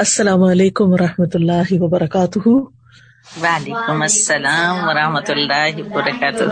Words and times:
السلام 0.00 0.42
علیکم 0.42 0.92
و 0.92 0.96
رحمۃ 0.96 1.30
اللہ 1.34 1.72
وبرکاتہ۔ 1.72 2.48
وعلیکم 2.48 4.02
السلام 4.02 4.88
ورحمۃ 4.88 5.28
اللہ 5.28 5.76
وبرکاتہ۔ 5.76 6.44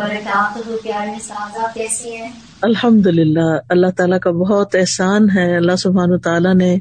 الحمد 2.62 3.06
للہ 3.06 3.58
اللہ 3.68 3.86
تعالیٰ 3.96 4.18
کا 4.20 4.30
بہت 4.30 4.74
احسان 4.74 5.30
ہے۔ 5.34 5.56
اللہ 5.56 5.76
سبحان 5.76 6.18
تعالیٰ 6.18 6.54
نے 6.54 6.78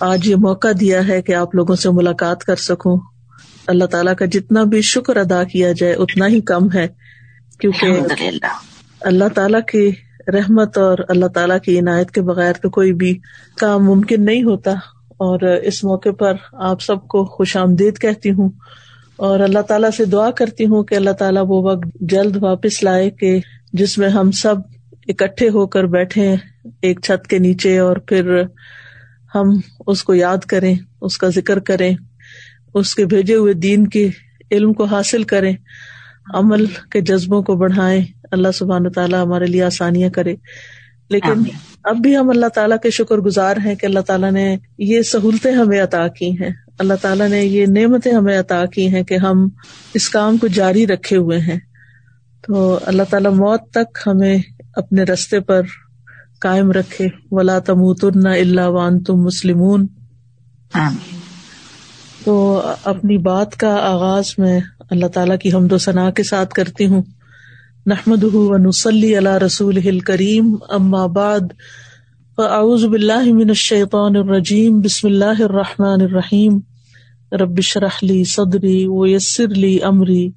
آج 0.00 0.28
یہ 0.28 0.36
موقع 0.36 0.68
دیا 0.80 1.08
ہے 1.08 1.22
کہ 1.22 1.34
آپ 1.34 1.54
لوگوں 1.54 1.76
سے 1.76 1.90
ملاقات 1.90 2.44
کر 2.44 2.56
سکوں۔ 2.56 3.00
اللہ 3.66 3.84
تعالیٰ 3.84 4.14
کا 4.14 4.24
جتنا 4.24 4.62
بھی 4.62 4.82
شکر 4.82 5.16
ادا 5.16 5.44
کیا 5.44 5.72
جائے 5.72 5.94
اتنا 5.94 6.26
ہی 6.26 6.40
کم 6.40 6.72
ہے۔ 6.74 6.88
کیونکہ 7.60 8.00
اللہ 9.00 9.28
تعالیٰ 9.34 9.60
کی 9.72 9.92
رحمت 10.28 10.78
اور 10.78 10.98
اللہ 11.08 11.26
تعالیٰ 11.26 11.58
کی 11.60 11.78
عنایت 11.78 12.10
کے 12.10 12.22
بغیر 12.22 12.52
تو 12.52 12.70
کوئی 12.70 12.92
بھی 12.92 13.18
کام 13.58 13.84
ممکن 13.84 14.24
نہیں 14.24 14.42
ہوتا۔ 14.42 14.72
اور 15.16 15.40
اس 15.40 15.84
موقع 15.84 16.08
پر 16.18 16.32
آپ 16.52 16.82
سب 16.82 17.08
کو 17.08 17.24
خوش 17.24 17.56
آمدید 17.56 17.98
کہتی 17.98 18.30
ہوں 18.30 18.50
اور 19.16 19.40
اللہ 19.40 19.58
تعالیٰ 19.58 19.90
سے 19.90 20.04
دعا 20.04 20.30
کرتی 20.30 20.66
ہوں 20.66 20.84
کہ 20.84 20.94
اللہ 20.94 21.10
تعالیٰ 21.10 21.42
وہ 21.48 21.62
وقت 21.62 21.86
جلد 22.00 22.36
واپس 22.40 22.82
لائے 22.82 23.10
کہ 23.10 23.40
جس 23.72 23.98
میں 23.98 24.08
ہم 24.08 24.30
سب 24.30 24.54
اکٹھے 25.08 25.48
ہو 25.48 25.66
کر 25.66 25.84
بیٹھے 25.84 26.34
ایک 26.82 27.00
چھت 27.00 27.26
کے 27.26 27.38
نیچے 27.38 27.78
اور 27.78 27.96
پھر 27.96 28.42
ہم 29.34 29.48
اس 29.86 30.02
کو 30.04 30.14
یاد 30.14 30.38
کریں، 30.38 30.74
اس 31.00 31.18
کا 31.18 31.28
ذکر 31.28 31.58
کریں، 31.58 31.94
اس 32.74 32.94
کے 32.94 33.04
بھیجے 33.04 33.34
ہوئے 33.34 33.52
دین 33.52 33.86
کے 33.86 34.08
علم 34.50 34.72
کو 34.72 34.84
حاصل 34.84 35.22
کریں، 35.22 35.54
عمل 36.34 36.66
کے 36.66 37.00
جذبوں 37.00 37.42
کو 37.42 37.56
بڑھائیں، 37.56 38.04
اللہ 38.30 38.52
سبحان 38.54 38.92
تعالیٰ 38.92 39.24
ہمارے 39.24 39.46
لیے 39.46 39.62
آسانیاں 39.62 40.10
کرے۔ 40.10 40.34
لیکن 41.08 41.42
اب 41.84 41.96
بھی 41.96 42.16
ہم 42.16 42.30
اللہ 42.30 42.46
تعالیٰ 42.46 42.78
کے 42.82 42.90
شکر 42.90 43.16
گزار 43.16 43.56
ہیں 43.64 43.74
کہ 43.74 43.86
اللہ 43.86 44.00
تعالیٰ 44.00 44.32
نے 44.32 44.56
یہ 44.78 45.02
سہولتیں 45.02 45.52
ہمیں 45.52 45.82
عطا 45.82 46.08
کی 46.08 46.30
ہیں۔ 46.30 46.50
اللہ 46.78 46.94
تعالیٰ 47.02 47.28
نے 47.28 47.44
یہ 47.44 47.66
نعمتیں 47.66 48.12
ہمیں 48.12 48.40
عطا 48.40 48.66
کی 48.66 48.88
ہیں 48.88 49.02
کہ 49.02 49.14
ہم 49.14 49.48
اس 49.94 50.10
کام 50.10 50.36
کو 50.36 50.46
جاری 50.46 50.86
رکھے 50.86 51.16
ہوئے 51.16 51.38
ہیں۔ 51.38 51.58
تو 52.46 52.78
اللہ 52.82 53.02
تعالیٰ 53.10 53.30
موت 53.30 53.60
تک 53.70 53.98
ہمیں 54.06 54.38
اپنے 54.76 55.02
رستے 55.02 55.40
پر 55.40 55.62
قائم 56.40 56.70
رکھے۔ 56.70 57.08
ولا 57.30 57.58
تمتن 57.58 58.26
اللہ 58.26 58.66
وان 58.66 59.02
تم 59.02 59.14
مسلمون 59.14 59.86
تو 62.24 62.62
اپنی 62.84 63.18
بات 63.18 63.56
کا 63.56 63.74
آغاز 63.74 64.34
میں 64.38 64.60
اللہ 64.90 65.06
تعالیٰ 65.06 65.38
کی 65.38 65.52
حمد 65.52 65.72
و 65.72 65.78
ثناء 65.78 66.10
کے 66.10 66.22
ساتھ 66.22 66.54
کرتی 66.54 66.86
ہوں۔ 66.86 67.02
نحمد 67.86 68.22
نسلی 68.60 69.16
اللہ 69.16 69.36
رسول 69.42 69.98
کریم 70.00 70.54
ام 70.70 70.94
آباد 70.94 71.52
فاعوذ 72.38 72.84
باللہ 72.84 73.32
من 73.32 73.48
الشیطان 73.48 74.16
الرجیم 74.16 74.80
بسم 74.80 75.08
اللہ 75.08 75.42
الرحمٰن 75.42 76.00
الرحیم 76.00 76.58
ربش 77.32 77.76
رحلی 77.76 78.24
صدری 78.24 78.86
و 78.86 79.06
یسر 79.06 79.52
علی 79.56 79.78
عمری 79.80 80.30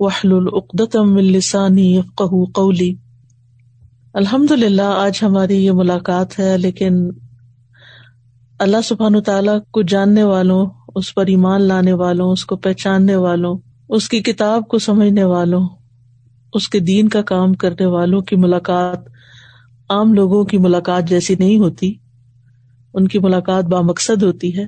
وحل 0.00 0.32
العقدم 0.32 1.16
السانی 1.16 2.00
قہ 2.14 2.44
قولی 2.54 2.92
الحمد 4.14 4.50
للہ 4.50 4.90
آج 4.96 5.18
ہماری 5.22 5.64
یہ 5.64 5.72
ملاقات 5.72 6.38
ہے، 6.38 6.58
لیکن 6.58 7.08
اللہ 8.58 8.82
سبحان 8.84 9.22
تعالیٰ 9.22 9.58
کو 9.70 9.82
جاننے 9.82 10.22
والوں، 10.24 10.66
اس 10.94 11.14
پر 11.14 11.26
ایمان 11.26 11.62
لانے 11.62 11.92
والوں، 11.92 12.32
اس 12.32 12.44
کو 12.44 12.56
پہچاننے 12.56 13.16
والوں، 13.16 13.58
اس 13.88 14.08
کی 14.08 14.22
کتاب 14.22 14.68
کو 14.68 14.78
سمجھنے 14.78 15.24
والوں 15.24 15.68
اس 16.52 16.68
کے 16.68 16.78
دین 16.78 17.08
کا 17.08 17.22
کام 17.22 17.54
کرنے 17.54 17.86
والوں 17.86 18.20
کی 18.20 18.36
ملاقات 18.36 18.98
عام 19.88 20.14
لوگوں 20.14 20.44
کی 20.44 20.58
ملاقات 20.58 21.08
جیسی 21.08 21.34
نہیں 21.38 21.58
ہوتی۔ 21.58 21.94
ان 22.94 23.08
کی 23.08 23.18
ملاقات 23.18 23.64
با 23.64 23.80
مقصد 23.80 24.22
ہوتی 24.22 24.58
ہے 24.58 24.64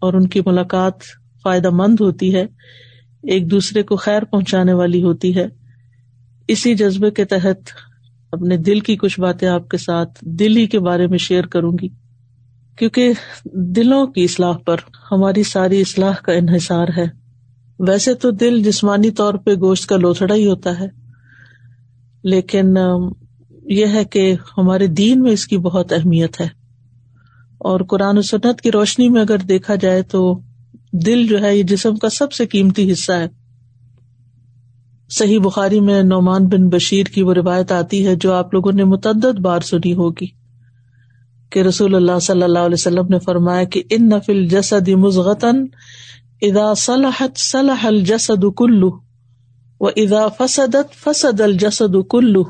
اور 0.00 0.14
ان 0.14 0.28
کی 0.28 0.40
ملاقات 0.46 0.92
فائدہ 1.42 1.70
مند 1.70 1.96
ہوتی 2.00 2.34
ہے۔ 2.34 2.46
ایک 3.22 3.50
دوسرے 3.50 3.82
کو 3.82 3.96
خیر 3.96 4.24
پہنچانے 4.24 4.72
والی 4.72 5.02
ہوتی 5.02 5.36
ہے۔ 5.36 5.46
اسی 6.48 6.74
جذبے 6.74 7.10
کے 7.10 7.24
تحت 7.24 7.70
اپنے 8.32 8.56
دل 8.56 8.80
کی 8.80 8.96
کچھ 8.96 9.20
باتیں 9.20 9.48
آپ 9.48 9.68
کے 9.68 9.76
ساتھ 9.76 10.10
دل 10.20 10.56
ہی 10.56 10.66
کے 10.66 10.78
بارے 10.78 11.06
میں 11.06 11.18
شیئر 11.18 11.46
کروں 11.46 11.72
گی۔ 11.82 11.88
کیونکہ 12.78 13.12
دلوں 13.44 14.06
کی 14.06 14.24
اصلاح 14.24 14.52
پر 14.52 14.76
ہماری 15.12 15.42
ساری 15.42 15.80
اصلاح 15.80 16.12
کا 16.12 16.32
انحصار 16.32 16.86
ہے۔ 16.96 17.21
ویسے 17.78 18.14
تو 18.14 18.30
دل 18.30 18.62
جسمانی 18.62 19.10
طور 19.10 19.34
پہ 19.34 19.54
گوشت 19.54 19.86
کا 19.86 19.96
لوتھڑا 19.96 20.34
ہی 20.34 20.46
ہوتا 20.46 20.80
ہے، 20.80 20.88
لیکن 22.22 22.74
یہ 23.64 23.86
ہے 23.86 24.04
کہ 24.04 24.34
ہمارے 24.58 24.86
دین 24.86 25.22
میں 25.22 25.32
اس 25.32 25.46
کی 25.46 25.58
بہت 25.58 25.92
اہمیت 25.92 26.40
ہے۔ 26.40 26.48
اور 27.58 27.80
قرآن 27.80 28.18
و 28.18 28.22
سنت 28.22 28.60
کی 28.60 28.72
روشنی 28.72 29.08
میں 29.08 29.20
اگر 29.20 29.38
دیکھا 29.38 29.74
جائے 29.74 30.02
تو 30.02 30.40
دل 30.92 31.26
جو 31.26 31.42
ہے، 31.42 31.56
یہ 31.56 31.62
جسم 31.62 31.96
کا 31.96 32.08
سب 32.08 32.32
سے 32.32 32.46
قیمتی 32.46 32.92
حصہ 32.92 33.12
ہے۔ 33.12 33.28
صحیح 35.10 35.38
بخاری 35.38 35.80
میں 35.80 36.02
نعمان 36.02 36.46
بن 36.46 36.68
بشیر 36.68 37.06
کی 37.06 37.22
وہ 37.22 37.34
روایت 37.34 37.72
آتی 37.72 38.06
ہے 38.06 38.16
جو 38.16 38.32
آپ 38.32 38.54
لوگوں 38.54 38.72
نے 38.72 38.84
متعدد 38.84 39.40
بار 39.40 39.60
سنی 39.60 39.94
ہوگی 39.94 40.26
کہ 41.50 41.62
رسول 41.62 41.94
اللہ 41.94 42.18
صلی 42.18 42.42
اللہ 42.42 42.58
علیہ 42.58 42.74
وسلم 42.74 43.06
نے 43.08 43.18
فرمایا 43.18 43.64
کہ 43.64 43.82
ان 43.90 44.08
نفل 44.08 44.46
جسد 44.46 44.88
مزغتن 44.88 45.64
ادا 46.42 46.74
صلاحت 46.74 47.38
صلاح 47.38 47.86
الجسد 47.86 48.44
کلو 48.56 48.90
و 49.80 49.86
ادا 49.86 50.28
فسدت 50.28 51.04
فسد 51.04 51.40
الجسد 51.40 51.96
کلو 52.10 52.44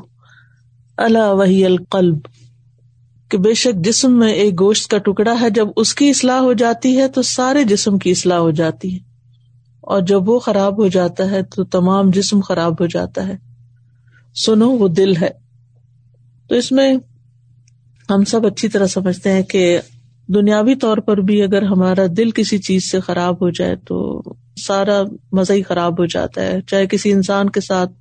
اللہ 0.97 1.33
وحی 1.33 1.65
القلب۔ 1.65 2.17
کہ 3.29 3.37
بے 3.37 3.53
شک 3.53 3.85
جسم 3.85 4.19
میں 4.19 4.33
ایک 4.33 4.59
گوشت 4.59 4.91
کا 4.91 4.97
ٹکڑا 4.97 5.35
ہے، 5.41 5.49
جب 5.49 5.67
اس 5.75 5.93
کی 5.93 6.09
اصلاح 6.09 6.39
ہو 6.39 6.53
جاتی 6.53 6.97
ہے 6.97 7.07
تو 7.07 7.21
سارے 7.21 7.63
جسم 7.63 7.97
کی 7.97 8.11
اصلاح 8.11 8.37
ہو 8.37 8.51
جاتی 8.51 8.93
ہے۔ 8.93 8.99
اور 9.81 10.01
جب 10.01 10.29
وہ 10.29 10.39
خراب 10.39 10.81
ہو 10.81 10.87
جاتا 10.87 11.31
ہے 11.31 11.43
تو 11.43 11.63
تمام 11.63 12.09
جسم 12.09 12.39
خراب 12.39 12.73
ہو 12.73 12.85
جاتا 12.85 13.27
ہے۔ 13.27 13.35
سنو، 14.35 14.69
وہ 14.69 14.87
دل 14.87 15.15
ہے۔ 15.15 15.29
تو 16.47 16.55
اس 16.55 16.71
میں 16.71 16.95
ہم 18.09 18.23
سب 18.23 18.45
اچھی 18.45 18.67
طرح 18.67 18.87
سمجھتے 18.87 19.31
ہیں 19.31 19.43
کہ 19.43 19.79
دنیاوی 20.27 20.75
طور 20.75 20.97
پر 20.97 21.17
بھی 21.17 21.43
اگر 21.43 21.61
ہمارا 21.61 22.05
دل 22.17 22.31
کسی 22.31 22.57
چیز 22.57 22.91
سے 22.91 22.99
خراب 22.99 23.35
ہو 23.41 23.49
جائے 23.49 23.75
تو 23.75 24.23
سارا 24.57 25.03
مزہ 25.31 25.53
ہی 25.53 25.63
خراب 25.63 25.99
ہو 25.99 26.05
جاتا 26.05 26.41
ہے۔ 26.41 26.61
چاہے 26.61 26.87
کسی 26.87 27.11
انسان 27.11 27.49
کے 27.49 27.61
ساتھ 27.61 27.91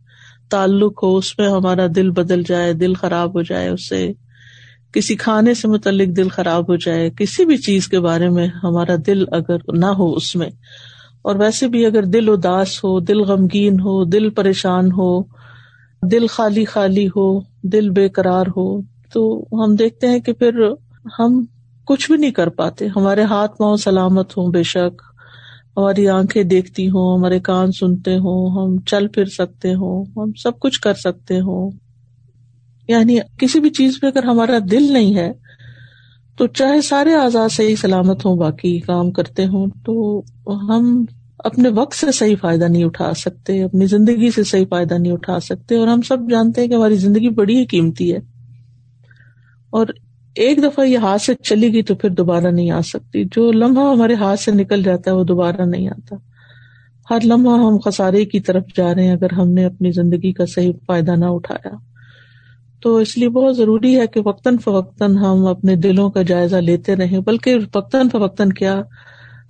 تعلق 0.51 1.03
ہو، 1.03 1.17
اس 1.17 1.39
میں 1.39 1.49
ہمارا 1.49 1.87
دل 1.97 2.11
بدل 2.11 2.43
جائے، 2.43 2.73
دل 2.73 2.95
خراب 2.95 3.35
ہو 3.35 3.43
جائے، 3.43 3.69
اس 3.69 3.89
سے 3.89 4.13
کسی 4.93 5.17
کھانے 5.17 5.55
سے 5.55 5.69
متعلق 5.69 6.17
دل 6.17 6.29
خراب 6.29 6.71
ہو 6.71 6.77
جائے، 6.77 7.11
کسی 7.11 7.45
بھی 7.45 7.57
چیز 7.57 7.89
کے 7.89 8.01
بارے 8.01 8.29
میں 8.29 8.49
ہمارا 8.63 8.95
دل 9.07 9.25
اگر 9.33 9.57
نہ 9.73 9.87
ہو 9.87 10.13
اس 10.13 10.37
میں۔ 10.37 10.51
اور 11.23 11.37
ویسے 11.37 11.69
بھی 11.69 11.87
اگر 11.87 12.03
دل 12.03 12.29
اداس 12.29 12.85
ہو، 12.85 13.01
دل 13.01 13.21
غمگین 13.21 13.81
ہو، 13.81 14.05
دل 14.05 14.31
پریشان 14.31 14.93
ہو، 14.93 15.23
دل 16.03 16.27
خالی 16.27 16.65
خالی 16.65 17.07
ہو، 17.07 17.41
دل 17.63 17.91
بے 17.91 18.09
قرار 18.09 18.47
ہو، 18.57 18.81
تو 18.83 19.45
ہم 19.53 19.77
دیکھتے 19.77 20.07
ہیں 20.07 20.21
کہ 20.21 20.33
پھر 20.33 20.55
ہم 21.19 21.45
کچھ 21.87 22.11
بھی 22.11 22.19
نہیں 22.19 22.31
کر 22.31 22.49
پاتے۔ 22.49 22.87
ہمارے 22.97 23.23
ہاتھ 23.23 23.57
پاؤں 23.57 23.77
سلامت 23.77 24.39
ہوں 24.39 24.53
بے 24.53 24.63
شک۔ 24.63 25.03
ہماری 25.77 26.09
آنکھیں 26.09 26.43
دیکھتی 26.43 26.89
ہوں، 26.89 27.19
ہمارے 27.19 27.41
کان 27.41 27.73
سنتے 27.73 28.15
ہوں، 28.15 28.51
ہم 28.51 28.79
چل 28.81 29.09
پھر 29.09 29.25
سکتے 29.25 29.75
ہوں، 29.75 30.05
ہم 30.17 30.33
سب 30.33 30.59
کچھ 30.59 30.81
کر 30.81 30.95
سکتے 30.95 31.41
ہوں۔ 31.41 31.71
یعنی 32.89 33.19
کسی 33.39 33.61
بھی 33.61 33.71
چیز 33.71 34.01
پہ 34.01 34.07
اگر 34.07 34.25
ہمارا 34.25 34.59
دل 34.71 34.93
نہیں 34.93 35.17
ہے، 35.17 35.33
تو 36.37 36.47
چاہے 36.47 36.81
سارے 36.81 37.15
آزاد 37.15 37.49
صحیح 37.49 37.77
سلامت 37.77 38.27
ہوں، 38.27 38.37
باقی 38.37 38.81
کام 38.81 39.11
کرتے 39.11 39.47
ہوں، 39.47 39.67
تو 39.85 40.23
ہم 40.47 41.05
اپنے 41.39 41.69
وقت 41.69 41.95
سے 41.95 42.13
صحیح 42.13 42.37
فائدہ 42.41 42.65
نہیں 42.65 42.85
اٹھا 42.85 43.13
سکتے، 43.17 43.63
اپنی 43.63 43.87
زندگی 43.87 44.31
سے 44.31 44.45
صحیح 44.45 44.65
فائدہ 44.71 44.95
نہیں 44.95 45.13
اٹھا 45.13 45.41
سکتے۔ 45.41 45.77
اور 45.77 45.89
ہم 45.89 46.03
سب 46.03 46.19
جانتے 46.31 46.61
ہیں 46.61 46.69
کہ 46.69 46.75
ہماری 46.75 46.97
زندگی 46.97 47.29
بڑی 47.29 47.57
ہی 47.57 47.67
قیمتی 47.67 48.13
ہے۔ 48.13 48.19
اور 49.71 49.87
ایک 50.35 50.59
دفعہ 50.59 50.85
یہ 50.85 50.99
ہاتھ 50.99 51.23
سے 51.23 51.35
چلی 51.35 51.73
گئی 51.73 51.83
تو 51.83 51.95
پھر 51.95 52.11
دوبارہ 52.11 52.47
نہیں 52.47 52.71
آ 52.71 52.81
سکتی۔ 52.81 53.25
جو 53.25 53.53
لمحہ 53.53 53.85
ہمارے 53.85 54.15
ہاتھ 54.15 54.41
سے 54.41 54.51
نکل 54.51 54.83
جاتا 54.83 55.11
ہے 55.11 55.17
وہ 55.17 55.25
دوبارہ 55.25 55.63
نہیں 55.63 55.89
آتا۔ 55.89 56.17
ہر 57.11 57.19
لمحہ 57.25 57.53
ہم 57.53 57.79
خسارے 57.85 58.25
کی 58.25 58.41
طرف 58.41 58.63
جا 58.77 58.95
رہے 58.95 59.05
ہیں 59.05 59.13
اگر 59.13 59.33
ہم 59.33 59.49
نے 59.49 59.65
اپنی 59.65 59.91
زندگی 59.91 60.33
کا 60.33 60.47
صحیح 60.47 60.73
فائدہ 60.87 61.11
نہ 61.11 61.25
اٹھایا۔ 61.25 61.77
تو 62.83 62.97
اس 62.97 63.19
لیے 63.19 63.29
بہت 63.29 63.57
ضروری 63.57 64.01
ہے 64.01 64.07
کہ 64.07 64.21
وقتاً 64.25 64.57
فوقتاً 64.59 65.17
ہم 65.17 65.47
اپنے 65.47 65.77
دلوں 65.77 66.11
کا 66.11 66.23
جائزہ 66.23 66.57
لیتے 66.57 66.97
رہیں۔ 66.97 67.21
بلکہ 67.21 67.57
وقتاً 67.75 68.09
فوقتاً 68.09 68.49
کیا؟ 68.49 68.83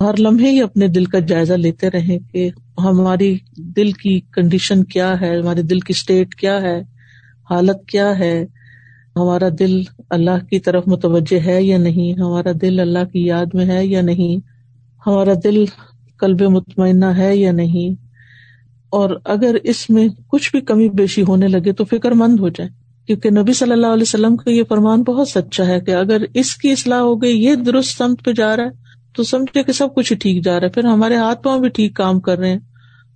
ہر 0.01 0.13
لمحے 0.19 0.49
ہی 0.49 0.61
اپنے 0.61 0.87
دل 0.87 1.05
کا 1.05 1.19
جائزہ 1.19 1.53
لیتے 1.53 1.89
رہیں 1.89 2.19
کہ 2.33 2.49
ہماری 2.79 3.37
دل 3.57 3.91
کی 3.91 4.21
کنڈیشن 4.31 4.83
کیا 4.83 5.21
ہے؟ 5.21 5.39
ہمارے 5.39 5.61
دل 5.61 5.79
کی 5.79 5.93
اسٹیٹ 5.95 6.35
کیا 6.35 6.61
ہے؟ 6.61 6.81
حالت 7.49 7.87
کیا 7.87 8.19
ہے؟ 8.19 8.45
ہمارا 9.15 9.45
دل 9.59 9.81
اللہ 10.09 10.45
کی 10.49 10.59
طرف 10.59 10.83
متوجہ 10.87 11.39
ہے 11.45 11.63
یا 11.63 11.77
نہیں؟ 11.77 12.19
ہمارا 12.19 12.51
دل 12.61 12.79
اللہ 12.79 13.05
کی 13.13 13.25
یاد 13.25 13.45
میں 13.53 13.65
ہے 13.65 13.85
یا 13.85 14.01
نہیں؟ 14.01 14.39
ہمارا 15.07 15.33
دل 15.43 15.65
کلب 16.19 16.41
مطمئنہ 16.41 17.05
ہے 17.05 17.37
یا 17.37 17.51
نہیں؟ 17.51 18.01
اور 18.89 19.09
اگر 19.25 19.55
اس 19.63 19.89
میں 19.89 20.07
کچھ 20.27 20.51
بھی 20.51 20.61
کمی 20.61 20.89
بیشی 20.89 21.21
ہونے 21.21 21.47
لگے 21.47 21.71
تو 21.71 21.85
فکر 21.85 22.11
مند 22.11 22.39
ہو 22.39 22.49
جائے 22.49 22.69
کیونکہ 23.07 23.29
نبی 23.29 23.53
صلی 23.53 23.71
اللہ 23.71 23.87
علیہ 23.87 24.01
وسلم 24.01 24.35
کا 24.35 24.51
یہ 24.51 24.63
فرمان 24.69 25.03
بہت 25.03 25.27
سچا 25.27 25.67
ہے 25.67 25.79
کہ 25.79 25.91
اگر 25.91 26.21
اس 26.33 26.55
کی 26.55 26.71
اصلاح 26.71 26.99
ہو 26.99 27.21
گئی، 27.21 27.43
یہ 27.43 27.55
درست 27.55 27.97
سمت 27.97 28.25
پہ 28.25 28.31
جا 28.31 28.57
رہا 28.57 28.63
ہے، 28.63 28.69
تو 29.15 29.23
سمجھے 29.23 29.63
کہ 29.63 29.71
سب 29.71 29.95
کچھ 29.95 30.13
ٹھیک 30.13 30.43
جا 30.43 30.59
رہا 30.59 30.63
ہے، 30.63 30.71
پھر 30.71 30.85
ہمارے 30.85 31.15
ہاتھ 31.15 31.43
پاؤں 31.43 31.59
بھی 31.59 31.69
ٹھیک 31.69 31.95
کام 31.95 32.19
کر 32.19 32.37
رہے 32.37 32.49
ہیں۔ 32.49 32.59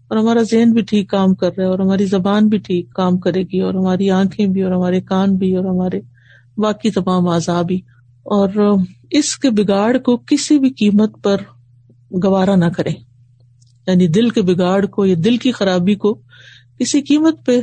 اور 0.09 0.17
ہمارا 0.17 0.41
ذہن 0.41 0.71
بھی 0.71 0.81
ٹھیک 0.81 1.09
کام 1.09 1.35
کر 1.35 1.49
رہا 1.57 1.63
ہے، 1.63 1.69
اور 1.69 1.79
ہماری 1.79 2.05
زبان 2.05 2.47
بھی 2.47 2.57
ٹھیک 2.57 2.93
کام 2.93 3.17
کرے 3.17 3.41
گی، 3.43 3.61
اور 3.61 3.73
ہماری 3.73 4.09
آنکھیں 4.11 4.45
بھی، 4.45 4.61
اور 4.61 4.71
ہمارے 4.71 5.01
کان 5.01 5.35
بھی، 5.35 5.55
اور 5.55 5.65
ہمارے 5.65 5.99
باقی 6.57 6.91
تمام 6.91 7.27
اعضا 7.27 7.61
بھی۔ 7.61 7.81
اور 8.25 8.49
اس 9.11 9.35
کے 9.37 9.49
بگاڑ 9.49 9.97
کو 9.97 10.17
کسی 10.17 10.59
بھی 10.59 10.69
قیمت 10.69 11.11
پر 11.23 11.41
گوارا 12.23 12.55
نہ 12.55 12.65
کرے 12.65 12.89
یعنی 13.87 14.07
دل 14.07 14.29
کے 14.29 14.41
بگاڑ 14.41 14.85
کو 14.85 15.05
یا 15.05 15.15
دل 15.25 15.37
کی 15.37 15.51
خرابی 15.51 15.95
کو 15.95 16.13
کسی 16.79 17.01
قیمت 17.01 17.45
پہ 17.45 17.59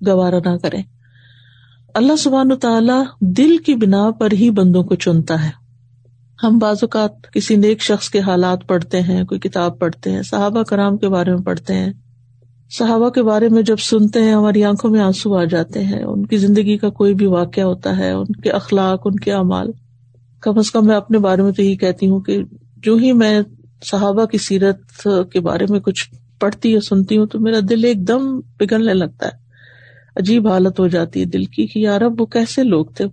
گوارا 0.00 0.38
نہ 0.44 0.56
کرے 0.56 0.82
اللہ 1.94 2.16
سبحان 2.16 2.56
تعالی 2.56 2.98
دل 3.20 3.56
کی 3.56 3.74
بنا 3.74 4.10
پر 4.10 4.32
ہی 4.32 4.50
بندوں 4.50 4.82
کو 4.84 4.94
چنتا 4.94 5.44
ہے۔ 5.44 5.50
ہم 6.42 6.58
بعض 6.58 6.76
اوقات 6.82 7.32
کسی 7.32 7.56
نیک 7.56 7.82
شخص 7.82 8.10
کے 8.10 8.20
حالات 8.20 8.66
پڑھتے 8.66 9.02
ہیں، 9.02 9.24
کوئی 9.24 9.40
کتاب 9.40 9.78
پڑھتے 9.78 10.12
ہیں، 10.12 10.22
صحابہ 10.22 10.62
کرام 10.62 10.96
کے 10.96 11.08
بارے 11.08 11.30
میں 11.30 11.42
پڑھتے 11.42 11.74
ہیں۔ 11.74 11.92
صحابہ 12.70 13.08
کے 13.10 13.22
بارے 13.22 13.48
میں 13.48 13.62
جب 13.62 13.76
سنتے 13.76 14.22
ہیں، 14.22 14.34
ہماری 14.34 14.64
آنکھوں 14.64 14.90
میں 14.90 15.00
آنسو 15.00 15.34
آ 15.34 15.44
جاتے 15.44 15.84
ہیں۔ 15.84 16.02
ان 16.02 16.26
کی 16.26 16.36
زندگی 16.36 16.78
کا 16.78 16.90
کوئی 16.90 17.14
بھی 17.14 17.26
واقعہ 17.26 17.62
ہوتا 17.62 17.96
ہے، 17.96 18.10
ان 18.10 18.32
کے 18.32 18.50
اخلاق، 18.50 19.02
ان 19.04 19.16
کے 19.16 19.32
اعمال۔ 19.32 19.70
کم 20.40 20.58
از 20.58 20.70
کم 20.70 20.86
میں 20.86 20.96
اپنے 20.96 21.18
بارے 21.18 21.42
میں 21.42 21.52
تو 21.52 21.62
یہی 21.62 21.76
کہتی 21.76 22.10
ہوں 22.10 22.20
کہ 22.20 22.42
جو 22.76 22.96
ہی 22.96 23.12
میں 23.12 23.40
صحابہ 23.84 24.24
کی 24.24 24.38
سیرت 24.38 25.08
کے 25.32 25.40
بارے 25.40 25.66
میں 25.68 25.80
کچھ 25.80 26.14
پڑھتی 26.40 26.72
یا 26.72 26.80
سنتی 26.80 27.16
ہوں 27.16 27.26
تو 27.26 27.40
میرا 27.40 27.58
دل 27.70 27.84
ایک 27.84 28.08
دم 28.08 28.40
پگھلنے 28.40 28.94
لگتا 28.94 29.26
ہے۔ 29.26 29.32
عجیب 30.16 30.48
حالت 30.48 30.80
ہو 30.80 30.86
جاتی 30.86 31.20
ہے 31.20 31.24
دل 31.24 31.44
کی 31.44 31.66
کہ 31.66 31.78
یار 31.78 32.00
اب 32.00 32.20
وہ 32.20 32.26
کیسے 32.26 32.62
لوگ 32.62 32.86
تھے؟ 32.86 33.04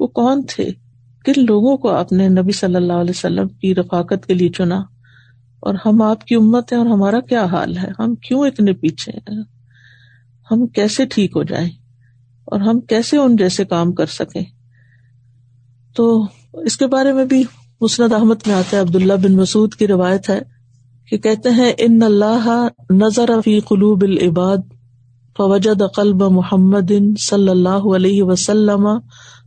وہ 0.00 0.06
کون 0.06 0.42
تھے؟ 0.48 0.87
کن 1.24 1.44
لوگوں 1.44 1.76
کو 1.76 1.90
آپ 1.90 2.12
نے 2.12 2.28
نبی 2.28 2.52
صلی 2.52 2.74
اللہ 2.74 2.92
علیہ 2.92 3.10
وسلم 3.10 3.48
کی 3.48 3.74
رفاقت 3.74 4.26
کے 4.26 4.34
لیے 4.34 4.48
چنا 4.48 4.78
اور 5.60 5.74
ہم 5.86 6.02
آپ 6.02 6.24
کی 6.24 6.34
امت 6.34 6.72
ہیں 6.72 6.78
اور 6.78 6.86
ہمارا 6.86 7.20
کیا 7.20 7.44
حال 7.44 7.76
ہے؟ 7.76 7.88
ہم 7.98 8.14
کیوں 8.14 8.46
اتنے 8.46 8.72
پیچھے 8.72 9.12
ہیں؟ 9.12 9.42
ہم 10.50 10.66
کیسے 10.66 11.06
ٹھیک 11.06 11.32
ہو 11.36 11.42
جائیں؟ 11.42 11.68
اور 12.44 12.60
ہم 12.60 12.80
کیسے 12.80 13.16
ان 13.16 13.36
جیسے 13.36 13.64
کام 13.64 13.92
کر 13.92 14.06
سکیں؟ 14.06 14.44
تو 15.96 16.26
اس 16.52 16.76
کے 16.76 16.86
بارے 16.86 17.12
میں 17.12 17.24
بھی 17.24 17.44
مسند 17.80 18.12
احمد 18.12 18.46
میں 18.46 18.54
آتا 18.54 18.76
ہے، 18.76 18.82
عبداللہ 18.82 19.12
بن 19.12 19.36
مسعود 19.36 19.74
کی 19.74 19.86
روایت 19.86 20.30
ہے 20.30 20.40
کہ 21.08 21.18
کہتے 21.18 21.50
ہیں، 21.50 21.72
ان 21.78 22.02
اللہ 22.02 22.68
نظر 22.90 23.30
فی 23.44 23.60
قلوب 23.60 24.02
العباد 24.02 24.72
فوجد 25.38 25.82
قلب 25.96 26.22
محمد 26.22 26.92
صلی 27.20 27.48
اللہ 27.48 27.94
علیہ 27.96 28.22
وسلم 28.22 28.88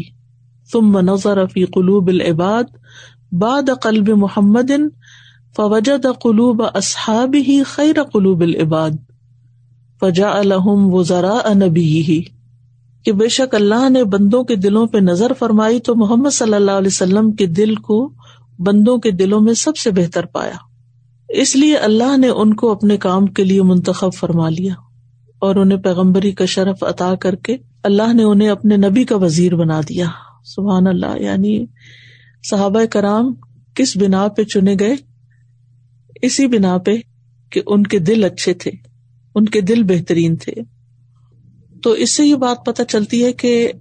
ثم 0.73 0.99
نظر 0.99 1.47
في 1.47 1.65
قلوب 1.65 2.09
العباد 2.09 2.65
بعد 3.33 3.71
قلب 3.83 4.09
محمد، 4.09 4.71
فوجد 5.57 6.07
قلوب 6.23 6.63
اصحابه 6.75 7.63
خیر 7.67 8.03
قلوب 8.03 8.41
العباد 8.41 8.91
فجعلهم 10.01 10.95
وزراء 10.95 11.55
نبیه۔ 11.55 12.21
کہ 13.05 13.13
بے 13.13 13.29
شک 13.29 13.55
اللہ 13.55 13.89
نے 13.89 14.05
بندوں 14.05 14.45
کے 14.45 14.57
دلوں 14.57 14.87
پہ 14.87 14.99
نظر 14.99 15.33
فرمائی 15.39 15.81
تو 15.81 15.95
محمد 15.95 16.31
صلی 16.31 16.55
اللہ 16.55 16.71
علیہ 16.71 16.87
وسلم 16.87 17.33
کے 17.33 17.47
دل 17.47 17.75
کو 17.75 18.13
بندوں 18.59 18.99
کے 18.99 19.11
دلوں 19.11 19.41
میں 19.41 19.55
سب 19.55 19.77
سے 19.77 19.91
بہتر 19.91 20.27
پایا۔ 20.27 20.70
اس 21.35 21.56
لیے 21.56 21.77
اللہ 21.77 22.17
نے 22.17 22.29
ان 22.29 22.55
کو 22.55 22.73
اپنے 22.73 22.97
کام 22.97 23.27
کے 23.27 23.44
لیے 23.44 23.62
منتخب 23.62 24.15
فرما 24.15 24.49
لیا 24.49 24.75
اور 25.38 25.56
انہیں 25.56 25.79
پیغمبری 25.79 26.32
کا 26.32 26.44
شرف 26.44 26.85
عطا 26.85 27.15
کر 27.15 27.35
کے 27.35 27.56
اللہ 27.82 28.12
نے 28.12 28.23
انہیں 28.23 28.49
اپنے 28.49 28.77
نبی 28.77 29.05
کا 29.05 29.17
وزیر 29.17 29.55
بنا 29.55 29.81
دیا۔ 29.88 30.06
سبحان 30.44 30.87
اللہ 30.87 31.21
یعنی 31.21 31.67
صحابہ 32.50 32.85
کرام 32.85 33.35
کس 33.75 33.97
بنا 33.97 34.29
پہ 34.29 34.44
چنے 34.44 34.75
گئے؟ 34.81 34.94
اسی 36.23 36.47
بنا 36.47 36.79
پہ 36.79 36.97
کہ 37.50 37.61
ان 37.67 37.83
کے 37.83 37.99
دل 37.99 38.25
اچھے 38.25 38.55
تھے، 38.55 38.71
ان 39.35 39.44
کے 39.44 39.61
دل 39.61 39.83
بہترین 39.83 40.37
تھے۔ 40.37 40.53
تو 41.83 41.91
اس 41.91 42.15
سے 42.15 42.26
یہ 42.26 42.35
بات 42.35 42.67
پتہ 42.67 42.83
چلتی 42.88 43.25
ہے 43.25 43.33
کہ 43.33 43.73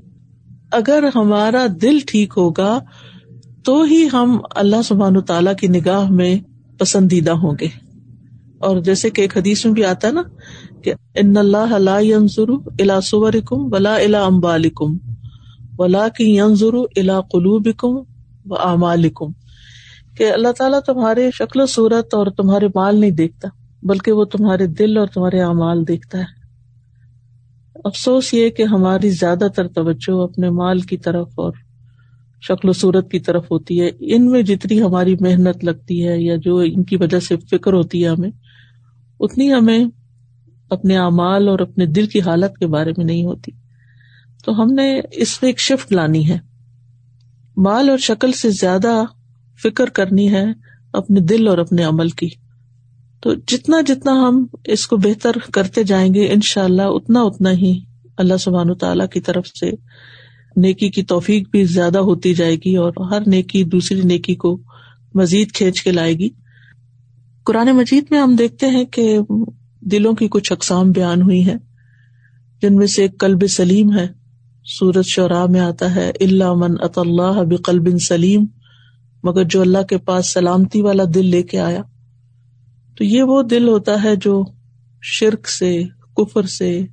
اگر 0.71 1.03
ہمارا 1.15 1.65
دل 1.81 1.99
ٹھیک 2.07 2.33
ہوگا 2.37 2.79
تو 3.63 3.83
ہی 3.83 4.07
ہم 4.13 4.37
اللہ 4.55 4.81
سبحان 4.81 5.21
تعالی 5.21 5.51
کی 5.59 5.67
نگاہ 5.67 6.11
میں 6.11 6.35
پسندیدہ 6.79 7.31
ہوں 7.31 7.53
گے۔ 7.59 7.67
اور 8.57 8.79
جیسے 8.79 9.09
کہ 9.09 9.21
ایک 9.21 9.37
حدیث 9.37 9.65
میں 9.65 9.73
بھی 9.73 9.85
آتا 9.85 10.07
ہے 10.07 10.13
نا 10.13 10.21
کہ 10.81 10.93
ان 11.15 11.37
اللہ 11.37 12.01
ینظر 12.01 12.49
الا 12.79 12.99
صورکم 12.99 13.73
ولا 13.73 13.95
الا 13.95 14.25
امبالکم 14.25 14.97
ولا 15.77 16.07
کی 16.07 16.37
ینظر 16.37 16.73
الا 16.95 17.21
قلوبکم 17.21 17.97
و 18.45 19.27
کہ 20.17 20.31
اللہ 20.31 20.51
تعالیٰ 20.57 20.79
تمہارے 20.85 21.29
شکل 21.33 21.61
و 21.61 21.65
صورت 21.65 22.13
اور 22.13 22.27
تمہارے 22.27 22.67
مال 22.75 22.99
نہیں 22.99 23.11
دیکھتا، 23.11 23.47
بلکہ 23.83 24.11
وہ 24.11 24.25
تمہارے 24.25 24.67
دل 24.67 24.97
اور 24.97 25.07
تمہارے 25.07 25.41
اعمال 25.41 25.87
دیکھتا 25.87 26.17
ہے۔ 26.17 26.39
افسوس 27.83 28.33
یہ 28.33 28.49
کہ 28.49 28.63
ہماری 28.63 29.09
زیادہ 29.09 29.47
تر 29.55 29.67
توجہ 29.67 30.23
اپنے 30.23 30.49
مال 30.49 30.79
کی 30.79 30.97
طرف 30.97 31.27
اور 31.35 31.53
شکل 32.41 32.69
و 32.69 32.73
صورت 32.73 33.11
کی 33.11 33.19
طرف 33.19 33.51
ہوتی 33.51 33.81
ہے۔ 33.81 33.89
ان 33.99 34.31
میں 34.31 34.41
جتنی 34.41 34.81
ہماری 34.81 35.15
محنت 35.19 35.63
لگتی 35.63 36.07
ہے 36.07 36.21
یا 36.21 36.35
جو 36.35 36.57
ان 36.57 36.83
کی 36.83 36.95
وجہ 36.95 37.19
سے 37.19 37.35
فکر 37.37 37.73
ہوتی 37.73 38.03
ہے 38.03 38.09
ہمیں، 38.09 38.31
اتنی 39.19 39.53
ہمیں 39.53 39.85
اپنے 40.69 40.97
اعمال 40.97 41.47
اور 41.47 41.59
اپنے 41.59 41.85
دل 41.85 42.05
کی 42.05 42.21
حالت 42.21 42.57
کے 42.57 42.67
بارے 42.67 42.91
میں 42.97 43.05
نہیں 43.05 43.23
ہوتی۔ 43.23 43.51
تو 44.45 44.61
ہم 44.61 44.73
نے 44.73 45.01
اس 45.11 45.41
میں 45.41 45.49
ایک 45.49 45.59
شفٹ 45.59 45.93
لانی 45.93 46.29
ہے۔ 46.29 46.37
مال 47.57 47.89
اور 47.89 47.97
شکل 47.97 48.31
سے 48.31 48.49
زیادہ 48.49 49.03
فکر 49.63 49.89
کرنی 49.89 50.33
ہے 50.33 50.45
اپنے 50.93 51.19
دل 51.19 51.47
اور 51.47 51.57
اپنے 51.57 51.83
عمل 51.83 52.09
کی۔ 52.09 52.27
تو 53.21 53.33
جتنا 53.47 53.81
جتنا 53.81 54.11
ہم 54.11 54.45
اس 54.63 54.87
کو 54.87 54.97
بہتر 54.97 55.31
کرتے 55.53 55.83
جائیں 55.83 56.13
گے 56.13 56.31
ان 56.33 56.41
شاء 56.41 56.63
اللہ 56.63 56.81
اتنا 56.81 57.21
اتنا 57.21 57.51
ہی 57.51 57.79
اللہ 58.17 58.37
سبحان 58.37 58.73
تعالی 58.73 59.03
کی 59.13 59.21
طرف 59.21 59.47
سے 59.47 59.71
نیکی 60.55 60.89
کی 60.89 61.03
توفیق 61.03 61.49
بھی 61.49 61.63
زیادہ 61.63 61.97
ہوتی 61.97 62.33
جائے 62.33 62.55
گی 62.55 62.75
اور 62.75 62.93
ہر 63.11 63.21
نیکی 63.27 63.63
دوسری 63.63 64.01
نیکی 64.01 64.35
کو 64.35 64.61
مزید 65.15 65.51
کھینچ 65.51 65.83
کے 65.83 65.91
لائے 65.91 66.13
گی۔ 66.13 66.29
قرآن 67.43 67.67
مجید 67.67 68.03
میں 68.11 68.19
ہم 68.19 68.35
دیکھتے 68.35 68.67
ہیں 68.67 68.85
کہ 68.85 69.19
دلوں 69.81 70.13
کی 70.13 70.27
کچھ 70.31 70.51
اقسام 70.51 70.91
بیان 70.91 71.21
ہوئی 71.21 71.49
ہیں، 71.49 71.57
جن 72.61 72.75
میں 72.75 72.87
سے 72.87 73.01
ایک 73.01 73.19
کلب 73.19 73.47
سلیم 73.49 73.97
ہے۔ 73.97 74.07
سورت 74.65 75.05
شعراء 75.05 75.45
میں 75.45 75.59
آتا 75.59 75.95
ہے 75.95 76.11
اللہ 76.21 76.53
من 76.53 76.75
اط 76.79 76.97
اللہ 76.97 77.43
بقلب 77.49 77.89
سلیم 78.01 78.45
مگر 79.23 79.43
جو 79.43 79.61
اللہ 79.61 79.83
کے 79.89 79.97
پاس 79.97 80.33
سلامتی 80.33 80.81
والا 80.81 81.03
دل 81.15 81.25
لے 81.25 81.43
کے 81.43 81.59
آیا۔ 81.59 81.81
تو 82.97 83.03
یہ 83.03 83.23
وہ 83.23 83.43
دل 83.43 83.67
ہوتا 83.67 84.03
ہے 84.03 84.15
جو 84.15 84.43
شرک 85.01 85.47
سے، 85.49 85.83
کفر 86.17 86.43
سے، 86.43 86.85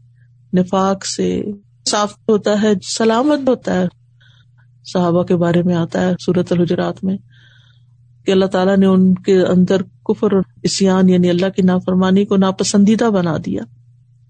نفاق 0.53 1.07
سے 1.07 1.43
صاف 1.89 2.13
ہوتا 2.29 2.63
ہے، 2.63 2.73
سلامت 2.83 3.49
ہوتا 3.49 3.75
ہے۔ 3.75 3.87
صحابہ 4.85 5.23
کے 5.23 5.37
بارے 5.37 5.63
میں 5.63 5.75
آتا 5.75 6.01
ہے 6.01 6.13
سورت 6.21 6.53
الحجرات 6.53 7.05
میں 7.05 7.17
کہ 8.27 8.31
اللہ 8.31 8.45
تعالیٰ 8.45 8.77
نے 8.77 8.87
ان 8.87 9.15
کے 9.15 9.41
اندر 9.41 9.83
کفر 9.83 10.33
اور 10.33 10.43
اسیان 10.63 11.09
یعنی 11.09 11.31
اللہ 11.31 11.49
کی 11.57 11.63
نافرمانی 11.63 12.25
کو 12.25 12.37
ناپسندیدہ 12.37 13.05
بنا 13.05 13.37
دیا۔ 13.47 13.63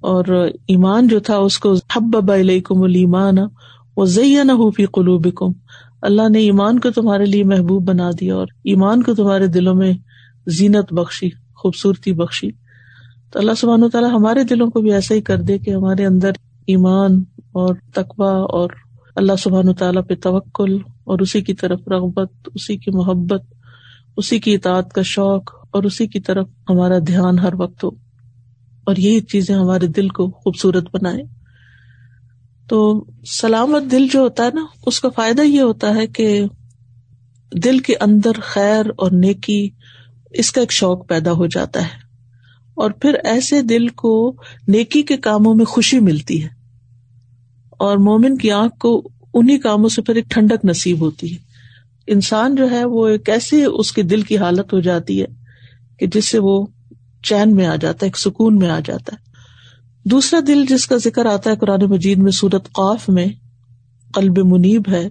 اور 0.00 0.24
ایمان 0.68 1.08
جو 1.08 1.20
تھا 1.20 1.36
اس 1.36 1.58
کو 1.58 1.74
حب 1.96 2.30
علیکم 2.32 2.82
المان 2.82 3.36
وہ 3.96 4.70
فی 4.70 4.86
قلوبکم۔ 4.86 5.52
اللہ 6.02 6.28
نے 6.28 6.38
ایمان 6.38 6.78
کو 6.78 6.90
تمہارے 6.90 7.24
لیے 7.24 7.44
محبوب 7.44 7.84
بنا 7.84 8.10
دیا 8.20 8.34
اور 8.34 8.46
ایمان 8.64 9.02
کو 9.02 9.14
تمہارے 9.14 9.46
دلوں 9.46 9.74
میں 9.74 9.92
زینت 10.46 10.92
بخشی، 10.92 11.30
خوبصورتی 11.54 12.12
بخشی۔ 12.12 12.50
تو 13.32 13.38
اللہ 13.38 13.52
سبحانہ 13.56 13.84
و 13.84 13.88
تعالیٰ 13.88 14.10
ہمارے 14.10 14.44
دلوں 14.44 14.70
کو 14.70 14.80
بھی 14.80 14.92
ایسا 14.92 15.14
ہی 15.14 15.20
کر 15.20 15.36
دے 15.36 15.58
کہ 15.58 15.70
ہمارے 15.70 16.06
اندر 16.06 16.30
ایمان 16.66 17.24
اور 17.56 17.74
تقوا 17.94 18.30
اور 18.30 18.70
اللہ 19.16 19.32
سبحان 19.38 19.74
تعالیٰ 19.74 20.02
پہ 20.08 20.14
توکل 20.14 20.78
اور 21.04 21.18
اسی 21.18 21.40
کی 21.40 21.54
طرف 21.54 21.80
رغبت، 21.88 22.32
اسی 22.54 22.76
کی 22.76 22.90
محبت، 22.90 23.42
اسی 24.16 24.38
کی 24.38 24.54
اطاعت 24.54 24.92
کا 24.92 25.02
شوق 25.02 25.66
اور 25.72 25.82
اسی 25.82 26.06
کی 26.06 26.20
طرف 26.20 26.48
ہمارا 26.68 26.98
دھیان 27.06 27.38
ہر 27.38 27.54
وقت 27.54 27.84
ہو۔ 27.84 27.88
اور 28.84 28.96
یہی 28.96 29.20
چیزیں 29.20 29.54
ہمارے 29.54 29.86
دل 29.86 30.08
کو 30.08 30.30
خوبصورت 30.30 30.84
بنائے 30.92 31.22
تو 32.68 33.04
سلامت 33.40 33.90
دل 33.90 34.06
جو 34.12 34.20
ہوتا 34.20 34.44
ہے 34.44 34.50
نا، 34.54 34.66
اس 34.86 35.00
کا 35.00 35.08
فائدہ 35.08 35.42
یہ 35.42 35.60
ہوتا 35.60 35.94
ہے 35.94 36.06
کہ 36.06 36.44
دل 37.64 37.78
کے 37.78 37.94
اندر 38.00 38.32
خیر 38.42 38.86
اور 38.98 39.10
نیکی، 39.10 39.70
اس 40.30 40.52
کا 40.52 40.60
ایک 40.60 40.72
شوق 40.72 41.08
پیدا 41.08 41.32
ہو 41.32 41.46
جاتا 41.46 41.82
ہے۔ 41.82 42.06
اور 42.74 42.90
پھر 42.90 43.14
ایسے 43.24 43.62
دل 43.62 43.88
کو 43.88 44.36
نیکی 44.68 45.02
کے 45.02 45.16
کاموں 45.16 45.54
میں 45.54 45.64
خوشی 45.64 46.00
ملتی 46.00 46.44
ہے۔ 46.44 46.55
اور 47.76 47.96
مومن 47.96 48.38
کی 48.38 48.50
آنکھ 48.50 48.78
کو 48.78 49.08
انہیں 49.34 49.58
کاموں 49.58 49.88
سے 49.88 50.02
پھر 50.02 50.14
ایک 50.14 50.30
ٹھنڈک 50.30 50.64
نصیب 50.64 51.00
ہوتی 51.00 51.32
ہے۔ 51.32 51.38
انسان 52.06 52.54
جو 52.54 52.70
ہے 52.70 52.84
وہ 52.84 53.08
ایک 53.08 53.28
ایسی 53.28 53.64
اس 53.74 53.92
کے 53.92 54.02
دل 54.02 54.22
کی 54.22 54.38
حالت 54.38 54.72
ہو 54.72 54.80
جاتی 54.80 55.20
ہے 55.20 55.26
کہ 55.98 56.06
جس 56.06 56.28
سے 56.28 56.38
وہ 56.38 56.66
چین 57.22 57.54
میں 57.56 57.66
آ 57.66 57.76
جاتا 57.76 57.98
ہے، 58.02 58.06
ایک 58.06 58.18
سکون 58.18 58.56
میں 58.56 58.70
آ 58.70 58.80
جاتا 58.84 59.16
ہے۔ 59.16 59.30
دوسرا 60.08 60.40
دل 60.46 60.64
جس 60.68 60.86
کا 60.86 60.96
ذکر 60.96 61.26
آتا 61.26 61.50
ہے 61.50 61.56
قرآن 61.56 61.80
مجید 61.84 62.18
میں 62.18 62.32
سورت 62.32 62.72
قاف 62.72 63.08
میں، 63.08 63.26
قلب 64.14 64.38
منیب 64.38 64.82
ہے، 64.88 65.08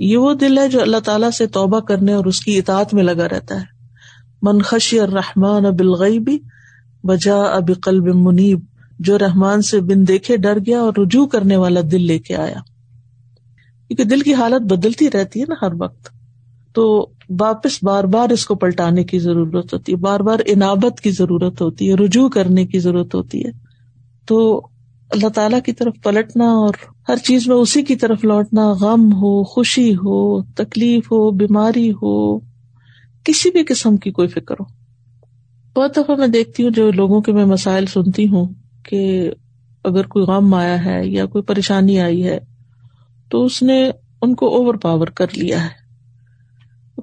یہ 0.00 0.16
وہ 0.16 0.34
دل 0.34 0.58
ہے 0.58 0.68
جو 0.68 0.82
اللہ 0.82 0.96
تعالیٰ 0.96 1.30
سے 1.30 1.46
توبہ 1.46 1.80
کرنے 1.80 2.12
اور 2.12 2.24
اس 2.24 2.40
کی 2.40 2.58
اطاعت 2.58 2.94
میں 2.94 3.04
لگا 3.04 3.28
رہتا 3.28 3.54
ہے۔ 3.54 3.64
منخشی 4.42 5.00
الرحمان 5.00 5.62
بالغیبی 5.62 6.38
وجا 7.04 7.36
اب 7.36 7.70
قلب 7.82 8.14
منیب۔ 8.14 8.60
جو 9.02 9.18
رحمان 9.18 9.62
سے 9.62 9.80
بن 9.80 10.08
دیکھے 10.08 10.36
ڈر 10.36 10.58
گیا 10.66 10.80
اور 10.80 10.92
رجوع 10.98 11.26
کرنے 11.26 11.56
والا 11.56 11.80
دل 11.90 12.02
لے 12.02 12.18
کے 12.18 12.36
آیا۔ 12.36 12.60
کیونکہ 13.88 14.04
دل 14.04 14.20
کی 14.20 14.34
حالت 14.34 14.72
بدلتی 14.72 15.10
رہتی 15.10 15.40
ہے 15.40 15.44
نا 15.48 15.54
ہر 15.62 15.72
وقت۔ 15.78 16.08
تو 16.74 17.10
واپس 17.40 17.78
بار 17.82 18.04
بار 18.04 18.30
اس 18.30 18.46
کو 18.46 18.54
پلٹانے 18.54 19.04
کی 19.04 19.18
ضرورت 19.18 19.74
ہوتی 19.74 19.92
ہے، 19.92 19.96
بار 19.96 20.20
بار 20.20 20.38
انابت 20.46 21.00
کی 21.00 21.10
ضرورت 21.10 21.62
ہوتی 21.62 21.88
ہے، 21.88 21.94
رجوع 21.94 22.28
کرنے 22.28 22.66
کی 22.66 22.78
ضرورت 22.78 23.14
ہوتی 23.14 23.46
ہے۔ 23.46 23.50
تو 24.26 24.66
اللہ 25.10 25.28
تعالی 25.28 25.56
کی 25.64 25.72
طرف 25.72 25.94
پلٹنا 26.02 26.44
اور 26.44 26.74
ہر 27.08 27.16
چیز 27.16 27.48
میں 27.48 27.56
اسی 27.56 27.82
کی 27.82 27.96
طرف 27.96 28.24
لوٹنا، 28.24 28.72
غم 28.72 29.12
ہو، 29.12 29.44
خوشی 29.44 29.94
ہو، 29.94 30.42
تکلیف 30.42 31.12
ہو، 31.12 31.30
بیماری 31.30 31.90
ہو، 31.90 32.38
کسی 33.24 33.50
بھی 33.50 33.64
قسم 33.64 33.96
کی 33.96 34.10
کوئی 34.10 34.28
فکر 34.28 34.54
ہو۔ 34.60 34.82
بہت 35.76 35.96
دفعہ 35.96 36.16
میں 36.16 36.26
دیکھتی 36.26 36.62
ہوں 36.62 36.70
جو 36.70 36.90
لوگوں 36.90 37.20
کے 37.20 37.32
میں 37.32 37.44
مسائل 37.44 37.86
سنتی 37.86 38.28
ہوں۔ 38.28 38.61
کہ 38.84 39.30
اگر 39.84 40.06
کوئی 40.06 40.24
غم 40.24 40.54
آیا 40.54 40.84
ہے 40.84 41.06
یا 41.06 41.26
کوئی 41.26 41.42
پریشانی 41.42 42.00
آئی 42.00 42.26
ہے 42.26 42.38
تو 43.30 43.44
اس 43.44 43.62
نے 43.62 43.90
ان 44.22 44.34
کو 44.34 44.56
اوور 44.56 44.74
پاور 44.74 45.06
کر 45.06 45.26
لیا 45.36 45.64
ہے۔ 45.64 45.82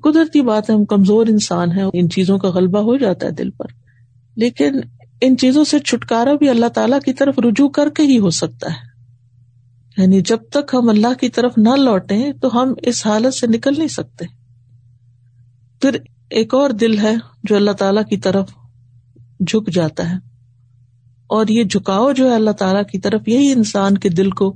قدرتی 0.03 0.41
بات 0.41 0.69
ہے، 0.69 0.75
ہم 0.75 0.85
کمزور 0.85 1.27
انسان 1.27 1.71
ہیں، 1.71 1.85
ان 1.93 2.09
چیزوں 2.09 2.37
کا 2.37 2.49
غلبہ 2.49 2.79
ہو 2.79 2.97
جاتا 2.97 3.27
ہے 3.27 3.31
دل 3.31 3.49
پر۔ 3.49 3.65
لیکن 4.35 4.79
ان 5.21 5.37
چیزوں 5.37 5.63
سے 5.63 5.79
چھٹکارا 5.79 6.33
بھی 6.33 6.49
اللہ 6.49 6.65
تعالیٰ 6.65 6.99
کی 6.99 7.13
طرف 7.13 7.39
رجوع 7.39 7.69
کر 7.69 7.89
کے 7.89 8.03
ہی 8.03 8.19
ہو 8.19 8.29
سکتا 8.29 8.71
ہے۔ 8.71 8.89
یعنی 10.01 10.21
جب 10.21 10.37
تک 10.51 10.73
ہم 10.73 10.89
اللہ 10.89 11.13
کی 11.21 11.29
طرف 11.29 11.53
نہ 11.57 11.69
لوٹے 11.69 12.33
تو 12.41 12.61
ہم 12.61 12.73
اس 12.81 13.07
حالت 13.07 13.33
سے 13.33 13.47
نکل 13.47 13.73
نہیں 13.77 13.87
سکتے۔ 13.87 14.25
پھر 15.81 15.97
ایک 16.29 16.53
اور 16.53 16.69
دل 16.69 16.97
ہے 16.97 17.15
جو 17.43 17.55
اللہ 17.55 17.71
تعالی 17.71 18.01
کی 18.09 18.17
طرف 18.17 18.49
جھک 19.47 19.71
جاتا 19.73 20.09
ہے۔ 20.09 20.28
اور 21.29 21.47
یہ 21.47 21.63
جھکاؤ 21.63 22.11
جو 22.11 22.29
ہے 22.29 22.35
اللہ 22.35 22.51
تعالیٰ 22.51 22.83
کی 22.91 22.99
طرف، 22.99 23.27
یہی 23.27 23.51
انسان 23.51 23.97
کے 23.97 24.09
دل 24.09 24.29
کو 24.29 24.55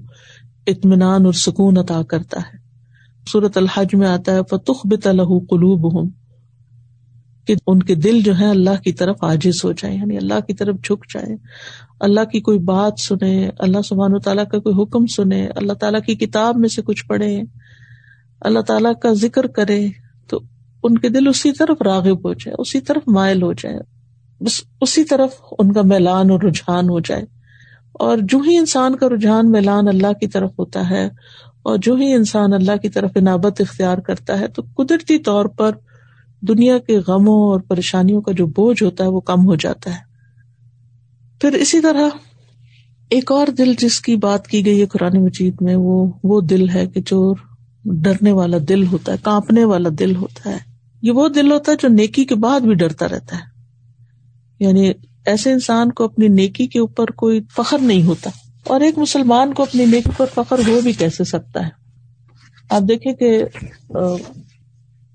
اطمینان 0.68 1.26
اور 1.26 1.34
سکون 1.34 1.78
عطا 1.78 2.02
کرتا 2.04 2.40
ہے۔ 2.40 2.58
صورت 3.32 3.58
الحج 3.58 3.96
میں 3.96 4.08
آتا 4.08 4.36
ہے 4.36 4.42
فتخ 4.50 4.82
بتلح 4.84 5.38
قلوب 5.50 5.94
ہوں 5.94 6.10
کہ 7.48 7.56
ان 7.68 7.84
کے 7.84 7.96
دل 7.96 8.22
جو 8.22 8.38
ہے 8.40 8.50
اللہ 8.50 8.82
کی 8.84 8.92
طرف 8.94 9.24
عاجز 9.24 9.66
ہو 9.66 9.72
جائے 9.72 9.96
یعنی 9.96 10.18
اللہ 10.18 10.40
کی 10.48 10.54
طرف 10.54 10.76
جھک 10.84 11.06
جائے 11.14 11.36
اللہ 12.00 12.26
کی 12.26 12.40
کوئی 12.40 12.60
بات 12.60 13.00
سنے 13.00 13.50
اللہ 13.60 13.82
سبحان 13.82 14.20
تعالیٰ 14.20 14.44
کا 14.52 14.60
کوئی 14.60 14.84
حکم 14.84 15.06
سنے 15.06 15.48
اللہ 15.56 15.74
تعالیٰ 15.74 16.02
کی 16.02 16.16
کتاب 16.16 16.58
میں 16.58 16.70
سے 16.70 16.82
کچھ 16.82 17.06
پڑھے 17.06 17.42
اللہ 18.42 18.60
تعالیٰ 18.60 18.94
کا 19.02 19.14
ذکر 19.14 19.48
کرے 19.48 19.80
تو 20.28 20.40
ان 20.84 20.98
کے 20.98 21.10
دل 21.10 21.28
اسی 21.28 21.52
طرف 21.52 21.82
راغب 21.82 22.26
ہو 22.26 22.34
جائے 22.34 22.56
اسی 22.60 22.80
طرف 22.82 23.08
مائل 23.08 23.44
ہو 23.44 23.54
جائے 23.54 23.80
بس 24.46 24.64
اسی 24.82 25.04
طرف 25.04 25.36
ان 25.60 25.74
کا 25.74 25.82
میلان 25.82 26.30
اور 26.30 26.40
رجحان 26.40 26.90
ہو 26.90 27.00
جائے۔ 27.00 27.26
اور 27.94 28.18
جو 28.22 28.40
ہی 28.40 28.58
انسان 28.58 28.96
کا 28.96 29.10
رجحان 29.10 29.52
میلان 29.52 29.88
اللہ 29.88 30.14
کی 30.14 30.28
طرف 30.28 30.52
ہوتا 30.60 30.90
ہے، 30.90 31.10
اور 31.64 31.78
جو 31.78 31.96
ہی 31.96 32.14
انسان 32.14 32.54
اللہ 32.54 32.78
کی 32.82 32.90
طرف 32.90 33.12
انابت 33.16 33.62
اختیار 33.62 33.98
کرتا 33.98 34.40
ہے، 34.40 34.48
تو 34.48 34.62
قدرتی 34.78 35.18
طور 35.18 35.46
پر 35.46 35.72
دنیا 36.42 36.78
کے 36.78 37.00
غموں 37.08 37.52
اور 37.52 37.60
پریشانیوں 37.60 38.22
کا 38.22 38.32
جو 38.32 38.48
بوجھ 38.48 38.84
ہوتا 38.84 39.04
ہے، 39.04 39.10
وہ 39.10 39.20
کم 39.20 39.46
ہو 39.46 39.56
جاتا 39.56 39.90
ہے۔ 39.90 40.00
پھر 41.42 41.54
اسی 41.54 41.82
طرح 41.82 42.10
ایک 43.10 43.32
اور 43.32 43.48
دل 43.48 43.74
جس 43.78 44.02
کی 44.02 44.16
بات 44.16 44.48
کی 44.48 44.66
گئی 44.66 44.82
ہے 44.82 44.86
قرآن 44.86 45.24
مجید 45.24 45.56
میں، 45.62 45.76
وہ 45.76 46.12
وہ 46.24 46.42
دل 46.42 46.70
ہے 46.70 46.88
کہ 46.88 47.02
جو 47.06 47.36
ڈرنے 47.86 48.32
والا 48.32 48.58
دل 48.70 48.88
ہوتا 48.88 49.12
ہے، 49.12 49.18
کانپنے 49.24 49.66
والا 49.66 49.90
دل 50.00 50.16
ہوتا 50.16 50.50
ہے۔ 50.50 50.58
یہ 51.02 51.12
وہ 51.12 51.30
دل 51.30 51.52
ہوتا 51.52 51.72
ہے 51.72 51.78
جو 51.78 51.88
نیکی 51.88 52.26
کے 52.26 52.36
بعد 52.36 52.60
بھی 52.60 52.74
ڈرتا 52.74 53.08
رہتا 53.08 53.36
ہے۔ 53.36 53.53
یعنی 54.60 54.92
ایسے 55.26 55.52
انسان 55.52 55.92
کو 55.92 56.04
اپنی 56.04 56.28
نیکی 56.28 56.68
کے 56.68 56.80
اوپر 56.80 57.06
کوئی 57.06 57.42
فخر 57.56 57.78
نہیں 57.82 58.04
ہوتا 58.04 58.30
اور 58.68 58.82
ایک 58.82 58.98
مسلمان 58.98 59.54
کو 59.54 59.64
اپنی 59.64 59.86
نیکی 59.86 60.10
پر 60.18 60.26
فخر 60.36 60.60
ہو 60.68 60.82
بھی 60.82 60.94
کیسے 60.94 61.24
سکتا 61.24 61.66
ہے؟ 61.66 61.70
آپ 62.70 62.82
دیکھیں 62.90 63.14
کہ 63.14 63.44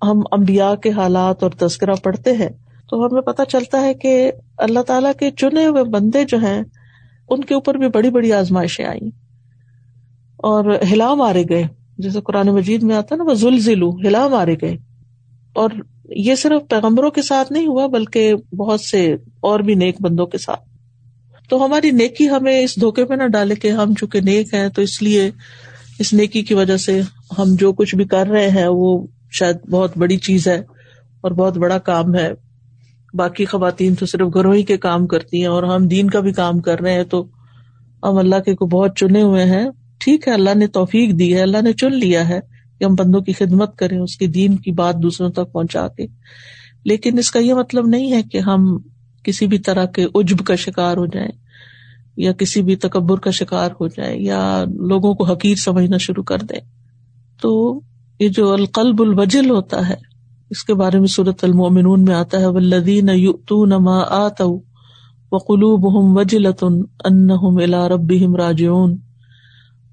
ہم 0.03 0.23
امبیا 0.31 0.75
کے 0.75 0.91
حالات 0.91 1.43
اور 1.43 1.51
تذکرہ 1.51 1.95
پڑھتے 1.95 2.33
ہیں 2.33 2.49
تو 2.91 3.07
ہمیں 3.07 3.21
پتہ 3.21 3.43
چلتا 3.49 3.81
ہے 3.81 3.95
کہ 3.95 4.33
اللہ 4.59 4.81
تعالیٰ 4.81 5.13
کے 5.19 5.31
چنے 5.31 5.67
ہوئے 5.67 5.85
بندے 5.85 6.25
جو 6.25 6.39
ہیں، 6.39 6.63
ان 7.29 7.45
کے 7.45 7.55
اوپر 7.55 7.75
بھی 7.75 7.89
بڑی 7.89 8.11
بڑی 8.11 8.33
آزمائشیں 8.33 8.85
آئی 8.85 9.11
اور 10.37 10.65
ہلا 10.93 11.15
مارے 11.15 11.45
گئے۔ 11.49 11.65
جیسے 11.99 12.21
قرآن 12.21 12.47
مجید 12.47 12.83
میں 12.83 12.97
آتا 12.97 13.17
نا 13.17 13.25
وہ 13.25 13.35
زلزلو 13.35 13.91
ہلا 13.91 14.29
مارے 14.29 14.55
گئے۔ 14.63 14.77
اور 15.53 15.71
یہ 16.09 16.35
صرف 16.35 16.69
پیغمبروں 16.69 17.11
کے 17.11 17.23
ساتھ 17.23 17.53
نہیں 17.53 17.67
ہوا، 17.67 17.87
بلکہ 17.87 18.35
بہت 18.57 18.81
سے 18.81 19.15
اور 19.41 19.61
بھی 19.61 19.75
نیک 19.75 19.97
بندوں 20.01 20.27
کے 20.27 20.39
ساتھ۔ 20.39 20.61
تو 21.49 21.65
ہماری 21.65 21.91
نیکی 21.91 22.29
ہمیں 22.29 22.61
اس 22.61 22.81
دھوکے 22.81 23.05
پہ 23.05 23.15
نہ 23.15 23.27
ڈالے 23.27 23.55
کہ 23.55 23.71
ہم 23.71 23.95
چونکہ 23.95 24.21
نیک 24.21 24.55
ہیں، 24.55 24.69
تو 24.69 24.83
اس 24.83 25.03
لیے 25.03 25.31
اس 25.99 26.13
نیکی 26.13 26.43
کی 26.43 26.55
وجہ 26.55 26.77
سے 26.77 27.01
ہم 27.39 27.45
جو 27.55 27.73
کچھ 27.73 27.95
بھی 27.95 28.05
کر 28.05 28.27
رہے 28.27 28.49
ہیں، 28.49 28.67
وہ 28.69 29.07
شاید 29.33 29.57
بہت 29.71 29.99
بڑی 29.99 30.17
چیز 30.17 30.49
ہے 30.49 30.63
اور 31.21 31.31
بہت 31.31 31.59
بڑا 31.59 31.79
کام 31.79 32.15
ہے۔ 32.15 32.31
باقی 33.15 33.45
خواتین 33.45 33.95
تو 33.95 34.07
صرف 34.07 34.29
گھروں 34.35 34.55
ہی 34.55 34.63
کے 34.63 34.77
کام 34.77 35.07
کرتی 35.07 35.41
ہیں 35.41 35.47
اور 35.47 35.63
ہم 35.63 35.87
دین 35.87 36.11
کا 36.11 36.21
بھی 36.21 36.33
کام 36.33 36.61
کر 36.61 36.81
رہے 36.81 36.93
ہیں، 36.93 37.05
تو 37.05 37.27
ہم 38.03 38.17
اللہ 38.17 38.37
کے 38.37 38.55
کو 38.55 38.67
بہت 38.67 38.97
چنے 38.97 39.23
ہوئے 39.23 39.45
ہیں۔ 39.45 39.71
ٹھیک 40.01 40.29
ہے، 40.29 40.33
اللہ 40.33 40.51
نے 40.55 40.67
توفیق 40.67 41.19
دی 41.19 41.35
ہے، 41.35 41.43
اللہ 41.43 41.63
نے 41.63 41.73
چن 41.73 41.95
لیا 41.95 42.29
ہے۔ 42.29 42.41
کہ 42.79 42.85
ہم 42.85 42.95
بندوں 42.95 43.21
کی 43.21 43.33
خدمت 43.33 43.77
کریں، 43.77 43.99
اس 43.99 44.17
کے 44.17 44.27
دین 44.27 44.57
کی 44.57 44.71
بات 44.71 44.95
دوسروں 45.03 45.31
تک 45.31 45.53
پہنچا 45.53 45.89
کے۔ 45.89 46.07
لیکن 46.85 47.19
اس 47.19 47.31
کا 47.31 47.39
یہ 47.39 47.55
مطلب 47.55 47.87
نہیں 47.87 48.13
ہے 48.13 48.23
کہ 48.23 48.39
ہم 48.39 48.79
کسی 49.23 49.47
بھی 49.47 49.59
طرح 49.59 49.85
کے 49.85 50.07
عجب 50.15 50.39
کا 50.47 50.55
شکار 50.55 50.97
ہو 50.97 51.07
جائیں 51.07 51.31
یا 52.17 52.33
کسی 52.33 52.63
بھی 52.63 52.77
تکبر 52.77 53.19
کا 53.19 53.31
شکار 53.31 53.71
ہو 53.81 53.87
جائے 53.87 54.19
یا 54.19 54.65
لوگوں 54.75 55.15
کو 55.15 55.25
حقیر 55.25 55.55
سمجھنا 55.55 55.97
شروع 55.97 56.23
کر 56.23 56.39
دیں۔ 56.39 56.61
تو 57.43 57.81
یہ 58.21 58.29
جو 58.29 58.53
القلب 58.53 59.03
الوجل 59.03 59.51
ہوتا 59.51 59.89
ہے، 59.89 59.95
اس 60.51 60.65
کے 60.65 60.75
بارے 60.75 60.99
میں 60.99 61.07
صورت 61.07 61.45
المومنون 61.45 62.05
میں 62.05 62.15
آتا 62.15 62.41
ہے 62.41 62.47
ولدین 62.47 63.07
ما 63.85 64.03
آت 64.09 64.43
و 65.33 65.37
قلوب 65.37 65.99
ہم 65.99 66.17
وجلت 66.17 66.65
ان 67.05 67.31
رب 67.71 68.13
راجعون۔ 68.37 68.97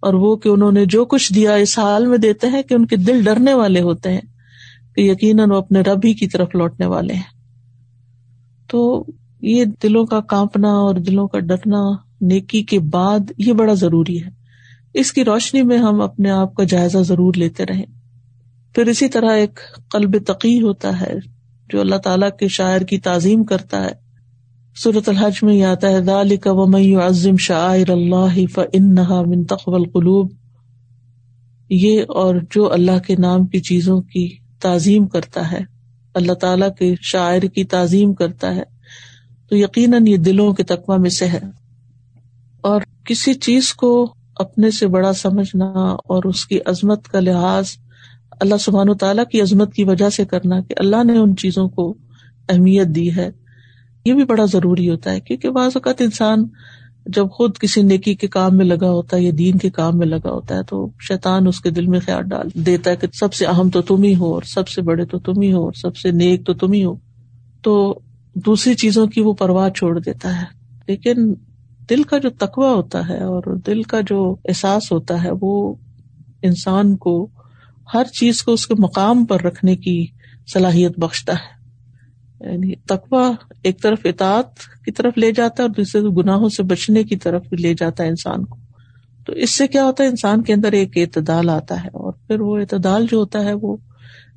اور 0.05 0.13
وہ 0.13 0.35
کہ 0.35 0.49
انہوں 0.49 0.71
نے 0.71 0.85
جو 0.85 1.05
کچھ 1.05 1.33
دیا 1.33 1.53
اس 1.53 1.79
حال 1.79 2.05
میں 2.05 2.17
دیتے 2.17 2.47
ہیں 2.47 2.61
کہ 2.61 2.73
ان 2.73 2.85
کے 2.85 2.95
دل 2.95 3.23
ڈرنے 3.23 3.53
والے 3.53 3.81
ہوتے 3.81 4.13
ہیں، 4.13 4.21
کہ 4.95 5.01
یقیناً 5.01 5.51
وہ 5.51 5.55
اپنے 5.55 5.81
رب 5.81 5.99
ہی 6.05 6.13
کی 6.13 6.27
طرف 6.27 6.55
لوٹنے 6.55 6.85
والے 6.85 7.13
ہیں۔ 7.13 7.35
تو 8.67 9.05
یہ 9.41 9.65
دلوں 9.83 10.05
کا 10.05 10.21
کانپنا 10.21 10.67
اور 10.67 10.95
دلوں 10.95 11.27
کا 11.27 11.39
ڈرنا 11.39 11.81
نیکی 12.21 12.63
کے 12.63 12.79
بعد 12.79 13.19
یہ 13.37 13.53
بڑا 13.53 13.73
ضروری 13.73 14.23
ہے۔ 14.23 14.29
اس 14.93 15.13
کی 15.13 15.25
روشنی 15.25 15.61
میں 15.61 15.77
ہم 15.77 16.01
اپنے 16.01 16.29
آپ 16.29 16.55
کا 16.55 16.63
جائزہ 16.63 16.97
ضرور 16.97 17.33
لیتے 17.35 17.65
رہیں۔ 17.65 17.85
پھر 18.75 18.87
اسی 18.87 19.09
طرح 19.09 19.31
ایک 19.31 19.59
قلب 19.91 20.17
تقی 20.27 20.61
ہوتا 20.61 21.01
ہے 21.01 21.13
جو 21.69 21.81
اللہ 21.81 21.95
تعالیٰ 21.95 22.29
کے 22.39 22.47
شاعر 22.47 22.81
کی 22.81 22.97
تعظیم 22.99 23.43
کرتا 23.43 23.85
ہے۔ 23.85 24.04
صورت 24.83 25.09
الحج 25.09 25.33
میں 25.41 25.55
یہ 25.55 25.65
آتا 25.65 25.89
ہے 25.89 26.95
عظم 26.95 27.37
شاعر 27.37 27.89
اللہ 27.89 29.21
من 29.21 29.45
تقبل 29.45 29.89
قلوب 29.89 30.31
یہ 31.69 32.01
اور 32.01 32.35
جو 32.51 32.73
اللہ 32.73 32.99
کے 33.07 33.15
نام 33.15 33.45
کی 33.45 33.59
چیزوں 33.59 34.01
کی 34.01 34.37
تعظیم 34.61 35.07
کرتا 35.07 35.51
ہے، 35.51 35.59
اللہ 36.13 36.33
تعالیٰ 36.33 36.69
کے 36.79 36.95
شاعر 37.01 37.41
کی 37.41 37.63
تعظیم 37.63 38.13
کرتا 38.13 38.55
ہے، 38.55 38.63
تو 39.49 39.55
یقیناً 39.55 40.07
یہ 40.07 40.17
دلوں 40.17 40.53
کے 40.53 40.63
تقوی 40.63 40.97
میں 40.97 41.09
سے 41.09 41.25
ہے۔ 41.25 41.39
اور 42.61 42.81
کسی 43.05 43.33
چیز 43.33 43.73
کو 43.73 44.13
اپنے 44.35 44.71
سے 44.71 44.87
بڑا 44.87 45.13
سمجھنا 45.13 45.65
اور 45.91 46.23
اس 46.23 46.45
کی 46.45 46.59
عظمت 46.65 47.07
کا 47.07 47.19
لحاظ 47.19 47.65
اللہ 48.31 48.55
سبحان 48.59 48.89
و 48.89 48.93
تعالیٰ 48.93 49.25
کی 49.31 49.41
عظمت 49.41 49.73
کی 49.73 49.83
وجہ 49.83 50.09
سے 50.09 50.25
کرنا 50.25 50.61
کہ 50.61 50.75
اللہ 50.77 51.03
نے 51.03 51.17
ان 51.17 51.35
چیزوں 51.35 51.69
کو 51.69 51.93
اہمیت 52.49 52.87
دی 52.87 53.15
ہے۔ 53.15 53.29
یہ 54.05 54.13
بھی 54.13 54.25
بڑا 54.25 54.45
ضروری 54.45 54.89
ہوتا 54.89 55.11
ہے، 55.11 55.19
کیونکہ 55.19 55.49
بعض 55.49 55.71
اوقات 55.75 56.01
انسان 56.01 56.47
جب 57.05 57.31
خود 57.31 57.57
کسی 57.57 57.81
نیکی 57.81 58.15
کے 58.15 58.27
کام 58.27 58.57
میں 58.57 58.65
لگا 58.65 58.89
ہوتا 58.91 59.17
ہے 59.17 59.21
یا 59.21 59.31
دین 59.37 59.57
کے 59.57 59.69
کام 59.69 59.97
میں 59.97 60.07
لگا 60.07 60.31
ہوتا 60.31 60.55
ہے 60.55 60.63
تو 60.63 60.89
شیطان 60.99 61.47
اس 61.47 61.61
کے 61.61 61.69
دل 61.69 61.85
میں 61.85 61.99
خیال 61.99 62.23
ڈال 62.23 62.65
دیتا 62.65 62.91
ہے 62.91 62.95
کہ 62.95 63.07
سب 63.13 63.33
سے 63.33 63.45
اہم 63.45 63.69
تو 63.69 63.81
تم 63.81 64.03
ہی 64.03 64.15
ہو 64.15 64.33
اور 64.33 64.41
سب 64.41 64.67
سے 64.67 64.81
بڑے 64.81 65.05
تو 65.05 65.19
تم 65.19 65.41
ہی 65.41 65.53
ہو 65.53 65.63
اور 65.63 65.71
سب 65.71 65.97
سے 65.97 66.11
نیک 66.11 66.45
تو 66.45 66.53
تم 66.53 66.71
ہی 66.71 66.85
ہو۔ 66.85 66.95
تو 67.61 67.99
دوسری 68.33 68.73
چیزوں 68.73 69.07
کی 69.07 69.21
وہ 69.21 69.33
پرواہ 69.33 69.69
چھوڑ 69.69 69.99
دیتا 69.99 70.41
ہے۔ 70.41 70.45
لیکن 70.87 71.33
دل 71.89 72.03
کا 72.03 72.17
جو 72.17 72.29
تقوی 72.29 72.67
ہوتا 72.67 73.09
ہے 73.09 73.23
اور 73.23 73.55
دل 73.67 73.83
کا 73.83 74.01
جو 74.01 74.35
احساس 74.45 74.91
ہوتا 74.91 75.23
ہے، 75.23 75.29
وہ 75.41 75.75
انسان 76.41 76.95
کو 76.95 77.27
ہر 77.93 78.03
چیز 78.03 78.43
کو 78.43 78.53
اس 78.53 78.67
کے 78.67 78.73
مقام 78.79 79.25
پر 79.25 79.41
رکھنے 79.41 79.75
کی 79.75 80.05
صلاحیت 80.53 80.99
بخشتا 80.99 81.33
ہے۔ 81.33 81.54
یعنی 82.51 82.75
تقوا 82.75 83.31
ایک 83.63 83.81
طرف 83.81 83.99
اطاعت 84.03 84.59
کی 84.85 84.91
طرف 84.91 85.17
لے 85.17 85.31
جاتا 85.31 85.63
ہے 85.63 85.67
اور 85.67 85.75
دوسرے 85.77 86.01
گناہوں 86.01 86.49
سے 86.49 86.63
بچنے 86.63 87.03
کی 87.03 87.15
طرف 87.15 87.45
لے 87.59 87.73
جاتا 87.73 88.03
ہے 88.03 88.09
انسان 88.09 88.45
کو۔ 88.45 88.57
تو 89.25 89.33
اس 89.33 89.57
سے 89.57 89.67
کیا 89.67 89.85
ہوتا 89.85 90.03
ہے؟ 90.03 90.09
انسان 90.09 90.41
کے 90.41 90.53
اندر 90.53 90.71
ایک 90.71 90.97
اعتدال 90.97 91.49
آتا 91.49 91.83
ہے 91.83 91.87
اور 91.87 92.13
پھر 92.27 92.39
وہ 92.39 92.57
اعتدال 92.57 93.05
جو 93.11 93.17
ہوتا 93.17 93.45
ہے 93.45 93.53
وہ 93.53 93.77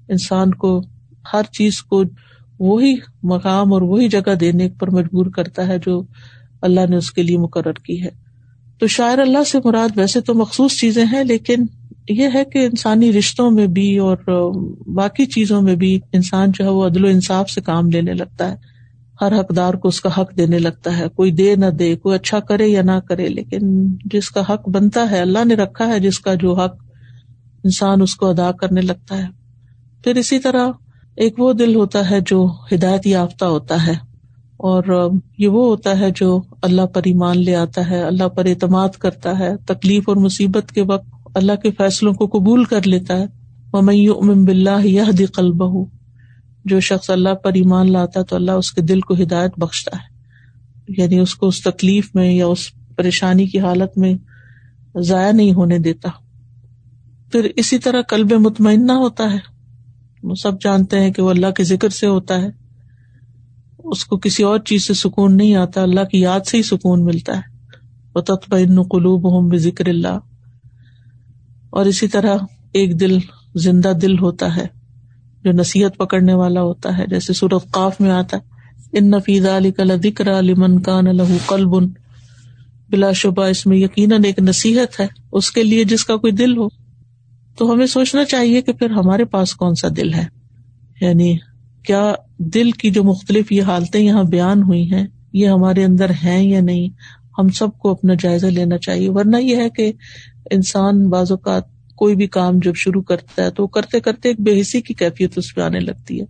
انسان 0.09 0.55
کو 0.55 0.83
ہر 1.33 1.43
چیز 1.53 1.83
کو 1.83 2.03
وہی 2.59 2.97
مقام 3.23 3.73
اور 3.73 3.83
وہی 3.83 4.09
جگہ 4.09 4.35
دینے 4.35 4.69
پر 4.69 4.91
مجبور 4.91 5.27
کرتا 5.27 5.67
ہے 5.67 5.79
جو 5.79 6.03
اللہ 6.62 6.81
نے 6.88 6.97
اس 6.97 7.11
کے 7.11 7.23
لیے 7.23 7.38
مقرر 7.38 7.73
کی 7.73 8.03
ہے۔ 8.03 8.09
تو 8.79 8.87
شاعر 8.87 9.19
اللہ 9.19 9.45
سے 9.45 9.59
مراد 9.65 9.88
ویسے 9.97 10.21
تو 10.21 10.35
مخصوص 10.35 10.73
چیزیں 10.73 11.05
ہیں 11.12 11.25
لیکن 11.25 11.67
یہ 12.09 12.29
ہے 12.35 12.45
کہ 12.45 12.59
انسانی 12.59 13.12
رشتوں 13.12 13.50
میں 13.50 13.67
بھی 13.67 13.99
اور 13.99 14.17
باقی 14.95 15.27
چیزوں 15.27 15.62
میں 15.62 15.75
بھی 15.75 16.00
انسان 16.12 16.50
جو 16.55 16.65
ہے 16.65 16.71
وہ 16.71 16.87
عدل 16.87 17.05
و 17.05 17.09
انصاف 17.09 17.50
سے 17.50 17.61
کام 17.61 17.91
لینے 17.91 18.15
لگتا 18.15 18.50
ہے۔ 18.50 18.57
ہر 19.21 19.41
حقدار 19.41 19.75
کو 19.75 19.88
اس 19.88 20.00
کا 20.00 20.09
حق 20.19 20.37
دینے 20.37 20.59
لگتا 20.59 20.99
ہے۔ 20.99 21.09
کوئی 21.09 21.31
دے 21.33 21.57
نہ 21.57 21.67
دے، 21.67 21.97
کوئی 21.97 22.15
اچھا 22.15 22.41
کرے 22.41 22.67
یا 22.67 22.83
نہ 22.83 23.00
کرے، 23.09 23.29
لیکن 23.29 23.87
جس 24.05 24.31
کا 24.31 24.41
حق 24.41 24.69
بنتا 24.69 25.11
ہے، 25.11 25.19
اللہ 25.19 25.45
نے 25.45 25.55
رکھا 25.55 25.87
ہے، 25.87 26.00
جس 26.00 26.21
کا 26.21 26.35
جو 26.35 26.55
حق 26.55 26.77
انسان 27.65 28.03
اس 28.03 28.15
کو 28.15 28.27
ادا 28.27 28.53
کرنے 28.53 28.81
لگتا 28.81 29.19
ہے۔ 29.19 29.27
پھر 30.05 30.15
اسی 30.15 30.38
طرح 30.38 30.69
ایک 31.17 31.41
وہ 31.41 31.53
دل 31.53 31.75
ہوتا 31.75 32.11
ہے 32.11 32.19
جو 32.27 32.50
ہدایت 32.73 33.07
یافتہ 33.07 33.45
ہوتا 33.45 33.87
ہے 33.87 33.95
اور 34.57 35.11
یہ 35.38 35.49
وہ 35.49 35.67
ہوتا 35.69 35.99
ہے 35.99 36.11
جو 36.17 36.41
اللہ 36.62 36.87
پر 36.87 37.00
ایمان 37.05 37.38
لے 37.38 37.55
آتا 37.55 37.91
ہے، 37.91 38.03
اللہ 38.03 38.29
پر 38.29 38.47
اعتماد 38.47 38.88
کرتا 38.88 39.38
ہے، 39.38 39.57
تکلیف 39.67 40.09
اور 40.09 40.17
مصیبت 40.17 40.73
کے 40.73 40.83
وقت 40.83 41.18
اللہ 41.35 41.57
کے 41.57 41.71
فیصلوں 41.71 42.13
کو 42.13 42.27
قبول 42.27 42.65
کر 42.65 42.87
لیتا 42.87 43.17
ہے۔ 43.17 43.27
امن 43.73 44.45
بلّہ 44.45 44.87
یہ 44.87 45.03
قلبہ 45.33 45.85
جو 46.65 46.81
شخص 46.81 47.11
اللہ 47.11 47.35
پر 47.35 47.53
ایمان 47.53 47.93
لاتا 47.93 48.21
ہے 48.21 48.25
تو 48.25 48.37
اللہ 48.37 48.51
اس 48.51 48.73
کے 48.73 48.81
دل 48.81 49.01
کو 49.01 49.15
ہدایت 49.15 49.51
بخشتا 49.57 49.97
ہے۔ 49.97 50.19
یعنی 51.03 51.19
اس 51.19 51.35
کو 51.35 51.47
اس 51.47 51.63
تکلیف 51.63 52.15
میں 52.15 52.33
یا 52.33 52.47
اس 52.47 52.59
پریشانی 52.97 53.47
کی 53.47 53.61
حالت 53.61 53.99
میں 53.99 54.15
ضائع 54.97 55.33
نہیں 55.33 55.53
ہونے 55.53 55.79
دیتا۔ 55.79 56.09
پھر 57.33 57.49
اسی 57.57 57.79
طرح 57.79 58.03
کلب 58.03 58.33
مطمئنہ 58.33 58.93
ہوتا 58.93 59.33
ہے۔ 59.33 59.39
وہ 60.23 60.35
سب 60.35 60.61
جانتے 60.61 61.01
ہیں 61.01 61.13
کہ 61.13 61.23
وہ 61.23 61.31
اللہ 61.31 61.51
کے 61.51 61.65
ذکر 61.65 61.89
سے 61.89 62.07
ہوتا 62.07 62.43
ہے۔ 62.43 62.49
اس 63.85 64.05
کو 64.05 64.19
کسی 64.19 64.43
اور 64.43 64.59
چیز 64.59 64.87
سے 64.87 64.95
سکون 64.95 65.37
نہیں 65.37 65.55
آتا۔ 65.55 65.83
اللہ 65.83 66.05
کی 66.05 66.21
یاد 66.21 66.41
سے 66.47 66.57
ہی 66.57 66.63
سکون 66.63 67.05
ملتا 67.05 67.37
ہے۔ 67.37 67.43
وہ 68.15 68.21
تطبین 68.21 68.83
قلوب 68.83 69.31
ہوں 69.31 69.51
بے 69.51 69.59
ذکر 69.59 69.89
اللہ۔ 69.89 70.19
اور 71.71 71.87
اسی 71.87 72.09
طرح 72.09 72.37
ایک 72.73 73.01
دل، 73.01 73.19
زندہ 73.55 73.93
دل 74.03 74.19
ہوتا 74.19 74.57
ہے، 74.57 74.67
جو 75.45 75.53
نصیحت 75.53 75.97
پکڑنے 75.97 76.35
والا 76.35 76.63
ہوتا 76.63 76.99
ہے، 76.99 77.07
جیسے 77.11 77.33
سورت 77.33 77.71
قاف 77.71 78.01
میں 78.01 78.11
آتا 78.11 78.37
ہے، 78.37 78.59
ان 78.99 79.11
نفیز 79.11 79.47
علی 79.47 79.71
کل 79.71 79.97
ذکر 80.03 80.39
علی 80.39 80.55
من 80.55 80.83
کان 80.83 81.07
قلب 81.47 81.71
بلا 82.91 83.13
شبہ 83.13 83.45
اس 83.45 83.67
میں 83.67 83.79
یقیناً 83.79 84.25
ایک 84.25 84.39
نصیحت 84.39 85.01
ہے، 85.01 85.07
اس 85.33 85.51
کے 85.51 85.63
لیے 85.63 85.85
جس 85.85 86.05
کا 86.05 86.17
کوئی 86.17 86.33
دل 86.33 86.57
ہو۔ 86.57 86.69
تو 87.59 87.73
ہمیں 87.73 87.87
سوچنا 87.87 88.25
چاہیے 88.25 88.63
کہ 88.63 88.73
پھر 88.73 88.91
ہمارے 88.91 89.25
پاس 89.25 89.55
کون 89.55 89.75
سا 89.75 89.89
دل 89.97 90.15
ہے؟ 90.15 90.25
یعنی 91.01 91.37
کیا 91.87 92.13
دل 92.39 92.71
کی 92.71 92.91
جو 92.91 93.05
مختلف 93.05 93.53
یہ 93.53 93.63
حالتیں 93.63 94.01
یہاں 94.01 94.25
بیان 94.25 94.63
ہوئی 94.63 94.93
ہیں، 94.93 95.07
یہ 95.33 95.49
ہمارے 95.49 95.85
اندر 95.85 96.11
ہیں 96.11 96.49
یا 96.49 96.61
نہیں؟ 96.61 96.89
ہم 97.38 97.49
سب 97.49 97.78
کو 97.78 97.90
اپنا 97.90 98.14
جائزہ 98.21 98.47
لینا 98.47 98.78
چاہیے۔ 98.78 99.11
ورنہ 99.11 99.37
یہ 99.37 99.57
ہے 99.57 99.71
کہ 99.71 99.92
انسان 100.50 101.09
بعض 101.09 101.30
اوقات 101.30 101.62
کوئی 101.97 102.16
بھی 102.16 102.26
کام 102.26 102.59
جب 102.64 102.73
شروع 102.75 103.02
کرتا 103.02 103.45
ہے 103.45 103.50
تو 103.50 103.66
کرتے 103.66 104.00
کرتے 104.00 104.28
ایک 104.28 104.40
بے 104.40 104.61
حسی 104.61 104.80
کی 104.80 104.95
کیفیت 104.95 105.33
اس 105.37 105.54
پہ 105.54 105.61
آنے 105.61 105.80
لگتی 105.80 106.21
ہے۔ 106.21 106.25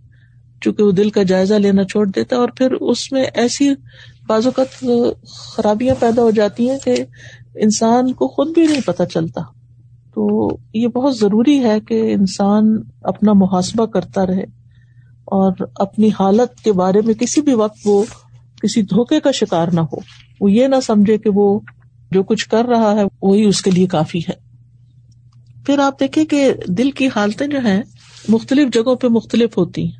چونکہ 0.61 0.83
وہ 0.83 0.91
دل 0.91 1.09
کا 1.09 1.23
جائزہ 1.23 1.53
لینا 1.53 1.83
چھوڑ 1.83 2.07
دیتا 2.07 2.35
ہے 2.35 2.41
اور 2.41 2.49
پھر 2.57 2.71
اس 2.71 3.11
میں 3.11 3.23
ایسی 3.33 3.73
بعض 4.27 4.47
اوقات 4.47 4.85
خرابیاں 5.27 5.95
پیدا 5.99 6.21
ہو 6.21 6.31
جاتی 6.31 6.69
ہیں 6.69 6.77
کہ 6.77 6.95
انسان 7.55 8.13
کو 8.13 8.27
خود 8.27 8.53
بھی 8.53 8.67
نہیں 8.67 8.81
پتا 8.85 9.05
چلتا۔ 9.05 9.41
تو 10.15 10.49
یہ 10.73 10.87
بہت 10.87 11.17
ضروری 11.17 11.63
ہے 11.63 11.79
کہ 11.79 12.13
انسان 12.13 12.77
اپنا 13.03 13.33
محاسبہ 13.33 13.85
کرتا 13.85 14.27
رہے 14.27 14.43
اور 15.25 15.51
اپنی 15.75 16.09
حالت 16.19 16.63
کے 16.63 16.73
بارے 16.73 17.01
میں 17.05 17.13
کسی 17.13 17.41
بھی 17.41 17.53
وقت 17.53 17.77
وہ 17.85 18.03
کسی 18.61 18.81
دھوکے 18.81 19.19
کا 19.19 19.31
شکار 19.31 19.67
نہ 19.67 19.79
ہو۔ 19.79 19.97
وہ 20.41 20.51
یہ 20.51 20.67
نہ 20.67 20.75
سمجھے 20.83 21.17
کہ 21.17 21.29
وہ 21.29 21.59
جو 22.11 22.23
کچھ 22.23 22.49
کر 22.49 22.65
رہا 22.65 22.95
ہے 22.95 23.03
وہی 23.21 23.45
اس 23.45 23.61
کے 23.61 23.71
لیے 23.71 23.87
کافی 23.87 24.19
ہے۔ 24.19 24.49
پھر 25.65 25.79
آپ 25.79 25.99
دیکھیں 25.99 26.25
کہ 26.25 26.53
دل 26.67 26.91
کی 26.91 27.07
حالتیں 27.07 27.47
جو 27.47 27.59
ہیں 27.59 27.81
مختلف 28.27 28.73
جگہوں 28.73 28.95
پہ 28.95 29.07
مختلف 29.07 29.57
ہوتی 29.57 29.83
ہیں۔ 29.83 29.99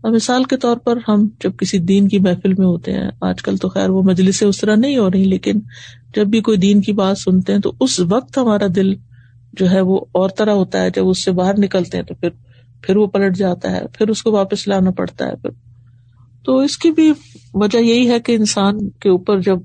اور 0.00 0.10
مثال 0.10 0.44
کے 0.44 0.56
طور 0.56 0.76
پر 0.76 0.98
ہم 1.08 1.28
جب 1.40 1.56
کسی 1.56 1.78
دین 1.78 2.08
کی 2.08 2.18
محفل 2.18 2.54
میں 2.54 2.66
ہوتے 2.66 2.92
ہیں، 2.92 3.10
آج 3.20 3.42
کل 3.42 3.56
تو 3.56 3.68
خیر 3.68 3.90
وہ 3.90 4.02
مجلس 4.02 4.42
اس 4.42 4.58
طرح 4.60 4.76
نہیں 4.76 4.98
ہو 4.98 5.10
رہی، 5.10 5.24
لیکن 5.24 5.60
جب 6.14 6.26
بھی 6.26 6.40
کوئی 6.40 6.58
دین 6.58 6.80
کی 6.80 6.92
بات 6.92 7.18
سنتے 7.18 7.52
ہیں 7.52 7.60
تو 7.60 7.72
اس 7.80 8.00
وقت 8.00 8.38
ہمارا 8.38 8.66
دل 8.76 8.94
جو 9.52 9.70
ہے 9.70 9.80
وہ 9.80 10.00
اور 10.12 10.30
طرح 10.30 10.50
ہوتا 10.50 10.82
ہے۔ 10.82 10.90
جب 10.90 11.08
اس 11.08 11.24
سے 11.24 11.32
باہر 11.32 11.58
نکلتے 11.58 11.96
ہیں 11.96 12.04
تو 12.04 12.14
پھر 12.14 12.28
پھر 12.82 12.96
وہ 12.96 13.06
پلٹ 13.06 13.36
جاتا 13.36 13.70
ہے، 13.72 13.82
پھر 13.92 14.08
اس 14.08 14.22
کو 14.22 14.32
واپس 14.32 14.68
لانا 14.68 14.90
پڑتا 14.90 15.26
ہے، 15.26 15.36
پھر 15.36 15.50
تو 16.44 16.58
اس 16.58 16.78
کی 16.78 16.90
بھی 16.90 17.12
وجہ 17.54 17.78
یہی 17.78 18.10
ہے 18.10 18.20
کہ 18.20 18.32
انسان 18.32 18.88
کے 18.90 19.08
اوپر 19.08 19.40
جب 19.40 19.58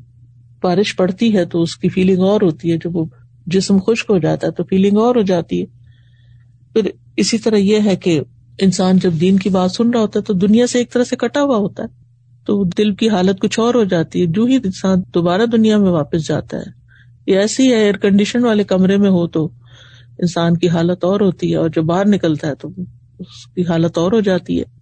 بارش 0.62 0.96
پڑتی 0.96 1.38
ہے 1.38 1.46
تو 1.46 1.62
اس 1.62 1.76
کی 1.78 1.90
فیلنگ 1.90 2.20
اور 2.20 2.42
ہوتی 2.42 2.72
ہے، 2.72 2.78
جب 2.78 2.96
وہ 2.96 3.06
جسم 3.46 3.78
خشک 3.78 4.10
ہو 4.10 4.18
جاتا 4.18 4.48
ہے 4.48 4.52
تو 4.52 4.64
فیلنگ 4.64 4.98
اور 4.98 5.16
ہو 5.16 5.22
جاتی 5.22 5.62
ہے۔ 5.62 5.66
پھر 6.74 6.90
اسی 7.18 7.38
طرح 7.38 7.56
یہ 7.56 7.80
ہے 7.86 7.96
کہ 7.96 8.22
انسان 8.62 8.98
جب 8.98 9.14
دین 9.22 9.38
کی 9.38 9.50
بات 9.50 9.72
سن 9.72 9.90
رہا 9.90 10.02
ہوتا 10.02 10.20
ہے 10.20 10.24
تو 10.24 10.34
دنیا 10.34 10.68
سے 10.68 10.78
ایک 10.78 10.92
طرح 10.92 11.04
سے 11.04 11.16
کٹا 11.16 11.44
ہوا 11.44 11.58
ہوتا 11.58 11.84
ہے، 11.84 11.88
تو 12.46 12.64
دل 12.78 12.96
کی 12.96 13.10
حالت 13.10 13.40
کچھ 13.40 13.60
اور 13.60 13.76
ہو 13.76 13.84
جاتی 13.84 14.22
ہے۔ 14.22 14.26
جو 14.26 14.46
ہی 14.46 14.56
انسان 14.56 15.02
دوبارہ 15.14 15.46
دنیا 15.46 15.78
میں 15.78 15.92
واپس 15.92 16.28
جاتا 16.28 16.58
ہے، 16.58 16.72
یہ 17.28 17.38
ایسی 17.38 17.74
ہے 17.74 17.78
ایئر 17.78 17.98
کنڈیشن 17.98 18.46
والے 18.46 18.64
کمرے 18.64 18.98
میں 18.98 19.10
ہو 19.10 19.28
تو 19.28 19.46
انسان 20.20 20.58
کی 20.58 20.70
حالت 20.70 21.04
اور 21.04 21.22
ہوتی 21.22 21.52
ہے 21.52 21.58
اور 21.58 21.70
جو 21.70 21.82
باہر 21.82 22.08
نکلتا 22.08 22.48
ہے 22.48 22.56
تو 22.56 22.70
اس 23.20 23.46
کی 23.56 23.62
حالت 23.62 23.98
اور 23.98 24.12
ہو 24.12 24.20
جاتی 24.20 24.60
ہے۔ 24.60 24.77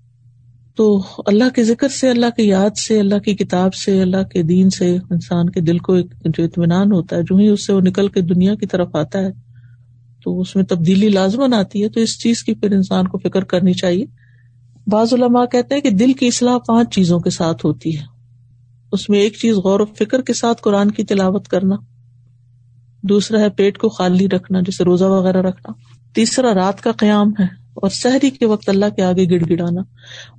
تو 0.76 1.04
اللہ 1.26 1.44
کے 1.56 1.64
ذکر 1.64 1.88
سے، 1.88 2.10
اللہ 2.10 2.26
کی 2.38 2.44
یاد 2.44 2.78
سے، 2.78 3.00
اللہ 3.00 3.20
کی 3.20 3.36
کتاب 3.36 3.74
سے، 3.74 4.02
اللہ 4.02 4.24
کے 4.24 4.44
دین 4.44 4.70
سے 4.70 4.98
انسان 5.10 5.50
کے 5.50 5.62
دل 5.62 5.78
کو 5.78 6.00
جو 6.02 6.44
اطمینان 6.44 6.92
ہوتا 6.92 7.16
ہے، 7.16 7.24
جو 7.24 7.36
ہی 7.36 7.48
اس 7.48 7.68
سے 7.68 7.74
وہ 7.74 7.82
نکل 7.82 8.08
کے 8.08 8.22
دنیا 8.22 8.56
کی 8.56 8.66
طرف 8.66 8.96
آتا 8.96 9.20
ہے، 9.20 9.32
تو 10.24 10.42
اس 10.42 10.56
میں 10.56 10.64
تبدیلی 10.64 11.10
لازمن 11.10 11.54
آتی 11.54 11.84
ہے، 11.84 11.90
تو 11.90 12.00
اس 12.00 12.20
چیز 12.20 12.44
کی 12.44 12.54
پھر 12.54 12.72
انسان 12.72 13.08
کو 13.08 13.18
فکر 13.18 13.44
کرنی 13.44 13.74
چاہیے۔ 13.74 14.06
بعض 14.88 15.14
علماء 15.14 15.46
کہتے 15.46 15.76
ہیں 15.76 15.82
کہ 15.82 15.90
دل 15.90 16.14
کی 16.14 16.28
اصلاح 16.28 16.58
پانچ 16.58 16.96
چیزوں 16.96 17.20
کے 17.20 17.30
ساتھ 17.30 17.66
ہوتی 17.66 17.98
ہے۔ 17.98 18.04
اس 18.92 19.10
میں 19.10 19.20
ایک 19.20 19.34
چیز 19.34 19.56
غور 19.56 19.80
و 19.80 19.86
فکر 19.86 20.22
کے 20.22 20.34
ساتھ 20.34 20.62
قرآن 20.62 20.92
کی 20.92 21.04
تلاوت 21.04 21.48
کرنا، 21.48 21.76
دوسرا 23.02 23.40
ہے 23.40 23.50
پیٹ 23.50 23.78
کو 23.78 23.90
خالی 23.90 24.30
رکھنا، 24.30 24.60
جیسے 24.60 24.84
روزہ 24.84 25.06
وغیرہ 25.06 25.42
رکھنا۔ 25.42 25.74
تیسرا 26.14 26.54
رات 26.54 26.82
کا 26.82 26.92
قیام 26.92 27.32
ہے۔ 27.40 27.65
اور 27.76 27.90
سحری 27.90 28.30
کے 28.30 28.46
وقت 28.46 28.70
اللہ 28.70 28.86
کے 28.96 29.02
آگے 29.02 29.30
گڑ 29.30 29.44
گڑانا۔ 29.50 29.82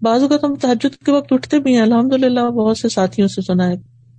بازو 0.03 0.29
کا 0.29 0.37
تم 0.37 0.55
تحجد 0.55 1.05
کے 1.05 1.13
وقت 1.13 1.33
اٹھتے 1.33 1.59
بھی 1.59 1.75
ہیں 1.75 1.83
الحمد 1.83 2.13
للہ 2.13 2.41
بہت 2.41 2.79
سے 2.79 2.89
ساتھیوں 2.89 3.29
سے 3.29 3.43
سنا 3.43 3.69
ہے۔ 3.69 3.75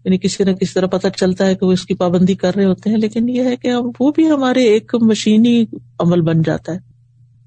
یعنی 0.05 0.17
کسی 0.17 0.43
نہ 0.43 0.51
کسی 0.51 0.73
طرح 0.73 0.85
پتہ 0.85 1.07
چلتا 1.17 1.45
ہے 1.45 1.55
کہ 1.55 1.65
وہ 1.65 1.71
اس 1.71 1.85
کی 1.85 1.93
پابندی 1.93 2.35
کر 2.35 2.55
رہے 2.55 2.65
ہوتے 2.65 2.89
ہیں، 2.89 2.97
لیکن 2.97 3.29
یہ 3.29 3.43
ہے 3.43 3.55
کہ 3.55 3.71
وہ 3.99 4.11
بھی 4.11 4.31
ہمارے 4.31 4.63
ایک 4.63 4.95
مشینی 5.01 5.65
عمل 5.99 6.21
بن 6.21 6.41
جاتا 6.41 6.73
ہے۔ 6.73 6.77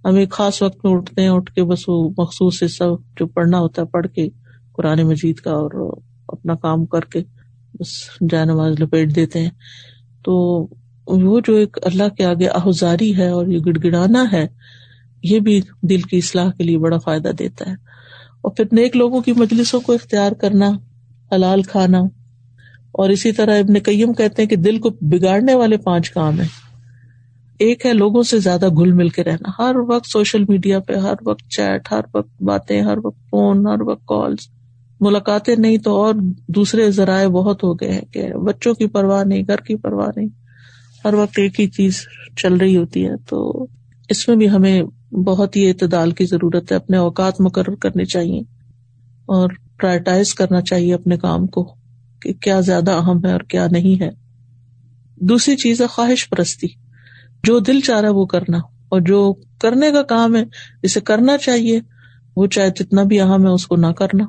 ہم 0.04 0.14
ایک 0.14 0.30
خاص 0.30 0.62
وقت 0.62 0.84
میں 0.84 0.92
اٹھتے 0.92 1.22
ہیں، 1.22 1.28
اٹھ 1.28 1.52
کے 1.52 1.64
بس 1.64 1.88
وہ 1.88 2.10
مخصوص 2.18 2.62
حصہ 2.62 2.84
جو 3.18 3.26
پڑھنا 3.26 3.58
ہوتا 3.58 3.82
ہے، 3.82 3.86
پڑھ 3.86 4.06
کے 4.06 4.28
قرآن 4.72 5.02
مجید 5.02 5.36
کا 5.36 5.50
اور 5.50 5.98
اپنا 6.28 6.54
کام 6.54 6.86
کر 6.86 7.00
کے 7.00 7.22
بس 7.80 7.88
جائے 8.30 8.44
نماز 8.44 8.80
لپیٹ 8.80 9.16
دیتے 9.16 9.40
ہیں۔ 9.40 9.50
تو 10.24 10.32
وہ 11.06 11.40
جو 11.46 11.54
ایک 11.54 11.78
اللہ 11.82 12.08
کے 12.08 12.24
آگے 12.24 12.48
آہذاری 12.48 13.16
ہے 13.16 13.28
اور 13.28 13.46
یہ 13.46 13.58
گڑ 13.66 13.72
گڑانا 13.84 14.24
ہے 14.32 14.46
یہ 15.22 15.40
بھی 15.40 15.60
دل 15.82 16.00
کی 16.00 16.18
اصلاح 16.18 16.50
کے 16.50 16.64
لیے 16.64 16.78
بڑا 16.78 16.98
فائدہ 16.98 17.28
دیتا 17.28 17.66
ہے۔ 17.66 17.74
اور 18.40 18.50
پھر 18.50 18.64
نیک 18.72 18.96
لوگوں 18.96 19.20
کی 19.20 19.32
مجلسوں 19.32 19.80
کو 19.80 19.92
اختیار 19.92 20.32
کرنا، 20.32 20.70
حلال 21.32 21.62
کھانا۔ 21.62 21.98
اور 22.92 23.08
اسی 23.08 23.32
طرح 23.32 23.58
ابن 23.58 23.74
قیم 23.84 24.12
کہتے 24.12 24.42
ہیں 24.42 24.48
کہ 24.48 24.56
دل 24.56 24.78
کو 24.78 24.90
بگاڑنے 25.00 25.54
والے 25.54 25.76
پانچ 25.76 26.10
کام 26.10 26.40
ہیں۔ 26.40 26.48
ایک 27.58 27.86
ہے 27.86 27.92
لوگوں 27.92 28.22
سے 28.22 28.38
زیادہ 28.38 28.68
گل 28.68 28.92
مل 28.92 29.08
کے 29.08 29.24
رہنا۔ 29.24 29.50
ہر 29.58 29.76
وقت 29.76 30.06
سوشل 30.06 30.44
میڈیا 30.48 30.80
پہ، 30.80 30.94
ہر 30.94 31.14
وقت 31.26 31.48
چیٹ، 31.48 31.88
ہر 31.90 32.00
وقت 32.14 32.42
باتیں، 32.42 32.82
ہر 32.82 32.98
وقت 33.04 33.18
فون، 33.30 33.66
ہر 33.66 33.82
وقت 33.82 34.06
کالس 34.06 34.48
ملاقاتیں 35.00 35.56
نہیں 35.56 35.78
تو 35.78 36.02
اور 36.02 36.14
دوسرے 36.48 36.90
ذرائع 36.90 37.28
بہت 37.28 37.64
ہو 37.64 37.74
گئے 37.74 37.92
ہیں 37.92 38.12
کہ 38.12 38.32
بچوں 38.34 38.74
کی 38.74 38.86
پرواہ 38.86 39.24
نہیں، 39.24 39.42
گھر 39.46 39.56
کی 39.56 39.76
پرواہ 39.76 40.08
نہیں۔ 40.16 40.28
ہر 41.04 41.14
وقت 41.14 41.38
ایک 41.38 41.60
ہی 41.60 41.66
چیز 41.66 42.00
چل 42.36 42.54
رہی 42.54 42.76
ہوتی 42.76 43.06
ہے 43.06 43.16
تو 43.28 43.66
اس 44.08 44.28
میں 44.28 44.36
بھی 44.36 44.50
ہمیں 44.50 44.82
بہت 45.12 45.56
ہی 45.56 45.68
اعتدال 45.68 46.10
کی 46.10 46.24
ضرورت 46.24 46.72
ہے، 46.72 46.76
اپنے 46.76 46.96
اوقات 46.96 47.40
مقرر 47.40 47.74
کرنے 47.74 48.04
چاہیے 48.04 48.40
اور 49.26 49.50
پرائرٹائز 49.78 50.34
کرنا 50.34 50.60
چاہیے 50.60 50.94
اپنے 50.94 51.16
کام 51.16 51.46
کو 51.46 51.74
کہ 52.22 52.32
کیا 52.32 52.60
زیادہ 52.60 52.90
اہم 52.90 53.24
ہے 53.26 53.32
اور 53.32 53.40
کیا 53.40 53.66
نہیں 53.70 54.02
ہے۔ 54.02 54.10
دوسری 55.16 55.56
چیز 55.56 55.80
ہے 55.80 55.86
خواہش 55.86 56.28
پرستی۔ 56.28 56.66
جو 57.44 57.58
دل 57.58 57.80
چاہ 57.80 58.00
رہا 58.00 58.08
ہے 58.08 58.14
وہ 58.14 58.26
کرنا، 58.26 58.58
اور 58.58 59.00
جو 59.00 59.34
کرنے 59.58 59.90
کا 59.90 60.02
کام 60.02 60.36
ہے 60.36 60.44
جسے 60.82 61.00
کرنا 61.00 61.38
چاہیے۔ 61.38 61.80
وہ 62.36 62.46
چاہے 62.46 62.70
جتنا 62.70 63.02
بھی 63.02 63.20
اہم 63.20 63.42
ہے 63.42 63.50
اس 63.50 63.66
کو 63.66 63.76
نہ 63.76 63.86
کرنا۔ 63.86 64.24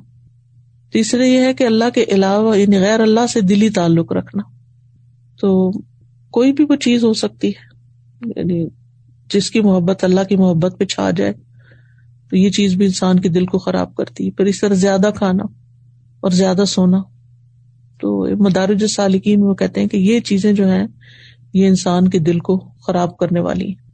تیسرے 0.91 1.27
یہ 1.27 1.37
ہے 1.37 1.53
کہ 1.53 1.63
اللہ 1.63 1.89
کے 1.93 2.03
علاوہ 2.07 2.57
یعنی 2.57 2.77
غیر 2.77 2.99
اللہ 2.99 3.27
سے 3.27 3.41
دلی 3.41 3.69
تعلق 3.69 4.11
رکھنا۔ 4.11 4.43
تو 5.41 5.71
کوئی 6.31 6.53
بھی 6.53 6.65
وہ 6.69 6.75
چیز 6.75 7.03
ہو 7.03 7.13
سکتی 7.13 7.49
ہے 7.49 7.71
یعنی 8.35 8.67
جس 9.33 9.51
کی 9.51 9.61
محبت 9.61 10.03
اللہ 10.03 10.23
کی 10.29 10.35
محبت 10.35 10.75
پہ 10.79 10.85
چھا 10.85 11.11
جائے، 11.11 11.33
تو 12.29 12.37
یہ 12.37 12.49
چیز 12.49 12.75
بھی 12.75 12.85
انسان 12.85 13.19
کے 13.19 13.29
دل 13.29 13.45
کو 13.45 13.59
خراب 13.59 13.95
کرتی 13.95 14.25
ہے۔ 14.25 14.31
پھر 14.31 14.45
اس 14.45 14.59
طرح 14.59 14.73
زیادہ 14.73 15.09
کھانا 15.15 15.43
اور 16.19 16.31
زیادہ 16.31 16.63
سونا، 16.67 17.01
تو 18.01 18.25
مدارج 18.39 18.85
سالکین 18.85 19.41
وہ 19.41 19.53
کہتے 19.53 19.81
ہیں 19.81 19.87
کہ 19.87 19.97
یہ 19.97 20.19
چیزیں 20.19 20.53
جو 20.53 20.67
ہیں، 20.67 20.87
یہ 21.53 21.67
انسان 21.67 22.07
کے 22.07 22.19
دل 22.19 22.39
کو 22.39 22.57
خراب 22.87 23.17
کرنے 23.17 23.39
والی 23.39 23.67
ہیں۔ 23.67 23.89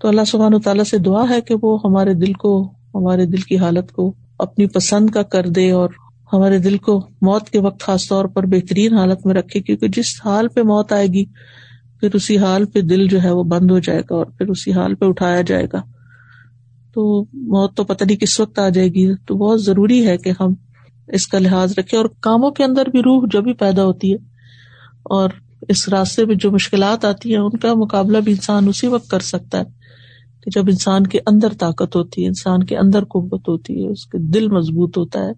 تو 0.00 0.08
اللہ 0.08 0.24
سبحان 0.26 0.54
و 0.54 0.58
تعالیٰ 0.58 0.84
سے 0.84 0.98
دعا 0.98 1.24
ہے 1.30 1.40
کہ 1.40 1.54
وہ 1.62 1.78
ہمارے 1.84 2.14
دل 2.14 2.32
کو، 2.32 2.72
ہمارے 2.94 3.26
دل 3.26 3.40
کی 3.40 3.58
حالت 3.58 3.92
کو 3.92 4.12
اپنی 4.38 4.66
پسند 4.66 5.10
کا 5.10 5.22
کر 5.22 5.48
دے 5.48 5.70
اور 5.70 5.90
ہمارے 6.32 6.58
دل 6.58 6.76
کو 6.78 7.06
موت 7.22 7.50
کے 7.50 7.58
وقت 7.58 7.80
خاص 7.82 8.08
طور 8.08 8.24
پر 8.24 8.46
بہترین 8.46 8.94
حالت 8.94 9.26
میں 9.26 9.34
رکھے، 9.34 9.60
کیونکہ 9.60 9.88
جس 9.88 10.20
حال 10.24 10.48
پہ 10.48 10.62
موت 10.62 10.92
آئے 10.92 11.06
گی 11.06 11.24
پھر 12.00 12.14
اسی 12.14 12.38
حال 12.38 12.64
پہ 12.64 12.80
دل 12.80 13.08
جو 13.08 13.22
ہے 13.22 13.30
وہ 13.30 13.44
بند 13.44 13.70
ہو 13.70 13.78
جائے 13.78 14.00
گا 14.00 14.14
اور 14.14 14.26
پھر 14.26 14.48
اسی 14.48 14.72
حال 14.72 14.94
پہ 14.94 15.06
اٹھایا 15.06 15.40
جائے 15.40 15.66
گا۔ 15.72 15.82
تو 16.94 17.24
موت 17.32 17.76
تو 17.76 17.84
پتہ 17.84 18.04
نہیں 18.04 18.16
کس 18.16 18.40
وقت 18.40 18.58
آ 18.58 18.68
جائے 18.68 18.88
گی۔ 18.88 19.14
تو 19.14 19.34
بہت 19.34 19.64
ضروری 19.64 20.06
ہے 20.06 20.16
کہ 20.18 20.32
ہم 20.40 20.54
اس 21.08 21.26
کا 21.26 21.38
لحاظ 21.38 21.72
رکھے 21.78 21.96
اور 21.96 22.04
کاموں 22.20 22.50
کے 22.50 22.64
اندر 22.64 22.86
بھی 22.86 23.00
روح 23.00 23.26
جب 23.32 23.44
بھی 23.44 23.52
پیدا 23.52 23.84
ہوتی 23.84 24.12
ہے 24.12 24.16
اور 25.02 25.30
اس 25.68 25.88
راستے 25.88 26.24
میں 26.24 26.34
جو 26.34 26.50
مشکلات 26.50 27.04
آتی 27.04 27.30
ہیں، 27.30 27.40
ان 27.40 27.58
کا 27.58 27.74
مقابلہ 27.74 28.18
بھی 28.18 28.32
انسان 28.32 28.68
اسی 28.68 28.86
وقت 28.86 29.08
کر 29.08 29.20
سکتا 29.20 29.58
ہے 29.58 29.64
کہ 30.44 30.50
جب 30.54 30.68
انسان 30.68 31.06
کے 31.06 31.18
اندر 31.26 31.48
طاقت 31.58 31.96
ہوتی 31.96 32.22
ہے، 32.22 32.26
انسان 32.26 32.62
کے 32.62 32.76
اندر 32.76 33.04
قوت 33.04 33.48
ہوتی 33.48 33.84
ہے، 33.84 33.88
اس 33.88 34.06
کے 34.06 34.18
دل 34.18 34.48
مضبوط 34.48 34.98
ہوتا 34.98 35.20
ہے، 35.20 35.32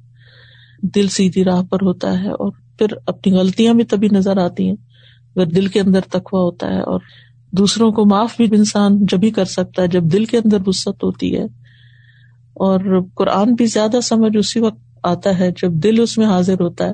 دل 0.83 1.09
سیدھی 1.09 1.45
راہ 1.45 1.63
پر 1.63 1.79
ہوتا 1.83 2.23
ہے 2.23 2.29
اور 2.29 2.53
پھر 2.79 2.87
اپنی 3.07 3.33
غلطیاں 3.33 3.75
بھی 3.75 3.85
تبھی 3.85 4.09
نظر 4.13 4.37
آتی 4.37 4.69
ہیں۔ 4.69 4.77
دل 5.37 5.67
کے 5.67 5.81
اندر 5.81 6.01
تخوا 6.01 6.41
ہوتا 6.41 6.67
ہے 6.67 6.81
اور 6.81 7.01
دوسروں 7.51 7.93
کو 7.93 8.05
معاف 8.05 8.37
بھی 8.37 8.45
انسان 8.45 9.07
جب 9.07 9.19
ہی 9.23 9.31
کر 9.31 9.45
سکتا 9.45 9.83
ہے، 9.83 9.89
جب 9.89 10.05
دل 10.05 10.25
کے 10.25 10.39
اندر 10.39 10.57
وسط 10.67 11.05
ہوتی 11.05 11.37
ہے۔ 11.37 11.45
اور 12.55 13.01
قرآن 13.15 13.55
بھی 13.55 13.67
زیادہ 13.67 13.97
سمجھ 14.03 14.37
اسی 14.37 14.61
وقت 14.61 14.79
آتا 15.03 15.39
ہے 15.39 15.51
جب 15.51 15.73
دل 15.73 16.01
اس 16.01 16.19
میں 16.19 16.27
حاضر 16.27 16.61
ہوتا 16.61 16.87
ہے۔ 16.87 16.93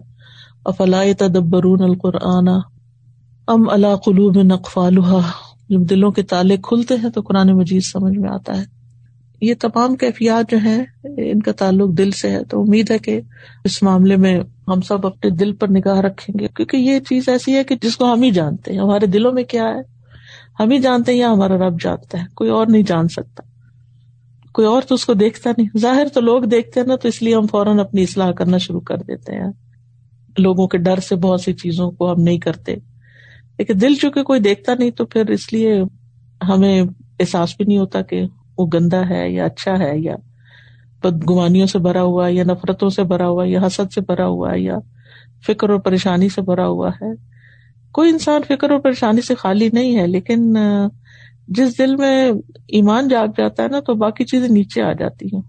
افلا 0.64 1.02
تدبرون 1.18 1.82
القرآن 1.82 2.48
ام 3.48 3.68
اللہ 3.68 3.96
قلوب 3.96 4.38
نقفالحا 4.42 5.18
جب 5.68 5.80
دلوں 5.80 6.10
کے 6.10 6.22
تالے 6.22 6.56
کھلتے 6.56 6.94
ہیں 6.94 7.10
تو 7.10 7.20
قرآن 7.20 7.52
مجید 7.52 7.82
سمجھ 7.82 8.18
میں 8.18 8.30
آتا 8.30 8.60
ہے۔ 8.60 8.64
یہ 9.40 9.54
تمام 9.60 9.96
کیفیات 9.96 10.50
جو 10.50 10.58
ہیں، 10.58 10.84
ان 11.04 11.42
کا 11.42 11.52
تعلق 11.52 11.98
دل 11.98 12.10
سے 12.10 12.30
ہے۔ 12.30 12.44
تو 12.44 12.62
امید 12.62 12.90
ہے 12.90 12.98
کہ 12.98 13.20
اس 13.64 13.82
معاملے 13.82 14.16
میں 14.16 14.40
ہم 14.72 14.80
سب 14.80 15.06
اپنے 15.06 15.30
دل 15.30 15.52
پر 15.52 15.68
نگاہ 15.68 16.00
رکھیں 16.00 16.38
گے، 16.38 16.48
کیونکہ 16.56 16.76
یہ 16.76 16.98
چیز 16.98 17.28
ایسی 17.28 17.56
ہے 17.56 17.64
کہ 17.64 17.74
جس 17.82 17.96
کو 17.96 18.12
ہم 18.12 18.22
ہی 18.22 18.30
جانتے 18.30 18.72
ہیں۔ 18.72 18.78
ہمارے 18.78 19.06
دلوں 19.06 19.32
میں 19.32 19.44
کیا 19.44 19.64
ہے؟ 19.64 19.98
ہم 20.60 20.70
ہی 20.70 20.78
جانتے 20.78 21.12
ہیں 21.12 21.18
یا 21.18 21.30
ہمارا 21.30 21.56
رب 21.56 21.80
جانتا 21.80 22.20
ہے۔ 22.20 22.26
کوئی 22.34 22.50
اور 22.50 22.66
نہیں 22.66 22.82
جان 22.82 23.08
سکتا۔ 23.08 23.42
کوئی 24.52 24.68
اور 24.68 24.82
تو 24.82 24.94
اس 24.94 25.06
کو 25.06 25.14
دیکھتا 25.14 25.50
نہیں۔ 25.58 25.78
ظاہر 25.78 26.06
تو 26.14 26.20
لوگ 26.20 26.42
دیکھتے 26.42 26.80
ہیں 26.80 26.86
نا، 26.86 26.96
تو 26.96 27.08
اس 27.08 27.22
لیے 27.22 27.34
ہم 27.34 27.46
فوراً 27.46 27.78
اپنی 27.78 28.02
اصلاح 28.02 28.30
کرنا 28.30 28.58
شروع 28.58 28.80
کر 28.80 28.96
دیتے 28.96 29.34
ہیں۔ 29.34 29.52
لوگوں 30.38 30.68
کے 30.68 30.78
ڈر 30.78 31.00
سے 31.00 31.16
بہت 31.16 31.40
سی 31.40 31.52
چیزوں 31.52 31.90
کو 31.90 32.12
ہم 32.12 32.22
نہیں 32.22 32.38
کرتے۔ 32.38 32.76
لیکن 33.58 33.74
دل 33.80 33.94
چونکہ 33.94 34.22
کوئی 34.22 34.40
دیکھتا 34.40 34.74
نہیں، 34.78 34.90
تو 34.90 35.06
پھر 35.06 35.30
اس 35.30 35.52
لیے 35.52 35.82
ہمیں 36.48 36.82
احساس 37.20 37.54
بھی 37.56 37.64
نہیں 37.64 37.78
ہوتا 37.78 38.02
کہ 38.02 38.22
وہ 38.58 38.66
گندا 38.74 39.08
ہے 39.08 39.30
یا 39.30 39.44
اچھا 39.44 39.78
ہے 39.78 39.98
یا 39.98 40.14
بدگمانیوں 41.04 41.66
سے 41.66 41.78
بھرا 41.78 42.02
ہوا 42.02 42.26
ہے 42.26 42.32
یا 42.32 42.44
نفرتوں 42.44 42.88
سے 42.88 43.02
بھرا 43.02 43.28
ہوا 43.28 43.44
یا 43.46 43.66
حسد 43.66 43.92
سے 43.92 44.00
بھرا 44.00 44.26
ہوا 44.26 44.52
ہے 44.52 44.60
یا 44.60 44.78
فکر 45.46 45.70
اور 45.70 45.78
پریشانی 45.78 46.28
سے 46.28 46.42
بھرا 46.42 46.66
ہوا 46.66 46.88
ہے۔ 46.88 47.28
کوئی 47.92 48.10
انسان 48.10 48.42
فکر 48.48 48.70
اور 48.70 48.78
پریشانی 48.78 49.20
سے 49.20 49.34
خالی 49.34 49.68
نہیں 49.72 49.96
ہے، 49.96 50.06
لیکن 50.06 50.56
جس 51.48 51.78
دل 51.78 51.96
میں 51.96 52.32
ایمان 52.68 53.08
جاگ 53.08 53.26
جاتا 53.36 53.62
ہے 53.62 53.68
نا، 53.68 53.80
تو 53.80 53.94
باقی 53.94 54.24
چیزیں 54.24 54.48
نیچے 54.48 54.82
آ 54.82 54.92
جاتی 54.92 55.26
ہیں۔ 55.26 55.42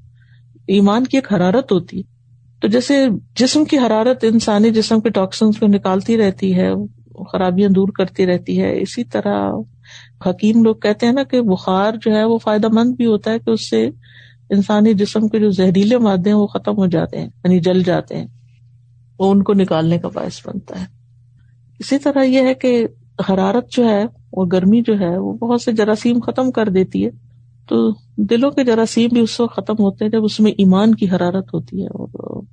ایمان 0.67 1.03
کی 1.03 1.17
ایک 1.17 1.33
حرارت 1.33 1.71
ہوتی 1.71 1.97
ہے۔ 1.97 2.19
تو 2.61 2.67
جیسے 2.67 3.07
جسم 3.35 3.65
کی 3.65 3.77
حرارت 3.77 4.23
انسانی 4.23 4.71
جسم 4.71 4.99
کے 4.99 5.09
ٹاکسنس 5.09 5.59
کو 5.59 5.67
نکالتی 5.67 6.17
رہتی 6.17 6.55
ہے، 6.55 6.71
خرابیاں 7.31 7.69
دور 7.69 7.87
کرتی 7.87 8.25
رہتی 8.25 8.61
ہے۔ 8.61 8.81
اسی 8.81 9.03
طرح 9.03 9.51
حکیم 10.25 10.63
لوگ 10.63 10.75
کہتے 10.75 11.05
ہیں 11.05 11.13
نا 11.13 11.23
کہ 11.23 11.41
بخار 11.41 11.91
جو 12.01 12.15
ہے 12.15 12.23
وہ 12.23 12.37
فائدہ 12.37 12.67
مند 12.71 12.95
بھی 12.95 13.05
ہوتا 13.05 13.31
ہے 13.31 13.39
کہ 13.39 13.49
اس 13.49 13.69
سے 13.69 13.89
انسانی 14.49 14.93
جسم 14.93 15.27
کے 15.27 15.39
جو 15.39 15.49
زہریلے 15.49 15.97
مادے 15.97 16.29
ہیں 16.29 16.37
وہ 16.37 16.47
ختم 16.47 16.77
ہو 16.77 16.85
جاتے 16.85 17.17
ہیں 17.17 17.25
یعنی 17.25 17.59
جل 17.59 17.83
جاتے 17.83 18.17
ہیں، 18.17 18.27
وہ 19.19 19.31
ان 19.31 19.43
کو 19.43 19.53
نکالنے 19.53 19.99
کا 19.99 20.07
باعث 20.13 20.47
بنتا 20.47 20.81
ہے۔ 20.81 20.85
اسی 21.79 21.97
طرح 21.97 22.23
یہ 22.23 22.41
ہے 22.41 22.53
کہ 22.53 22.87
حرارت 23.29 23.71
جو 23.71 23.89
ہے 23.89 24.05
وہ 24.31 24.45
گرمی 24.51 24.81
جو 24.81 24.99
ہے 24.99 25.17
وہ 25.17 25.33
بہت 25.33 25.61
سے 25.61 25.71
جراثیم 25.71 26.19
ختم 26.19 26.51
کر 26.51 26.69
دیتی 26.69 27.05
ہے۔ 27.05 27.09
تو 27.69 27.91
دلوں 28.17 28.51
کے 28.51 28.63
جراثیم 28.63 29.09
بھی 29.13 29.21
اس 29.21 29.39
وقت 29.39 29.55
ختم 29.55 29.73
ہوتے 29.73 30.05
ہیں 30.05 30.11
جب 30.11 30.23
اس 30.23 30.39
میں 30.39 30.51
ایمان 30.51 30.95
کی 30.95 31.09
حرارت 31.09 31.53
ہوتی 31.53 31.81
ہے 31.81 31.87
اور 31.87 32.43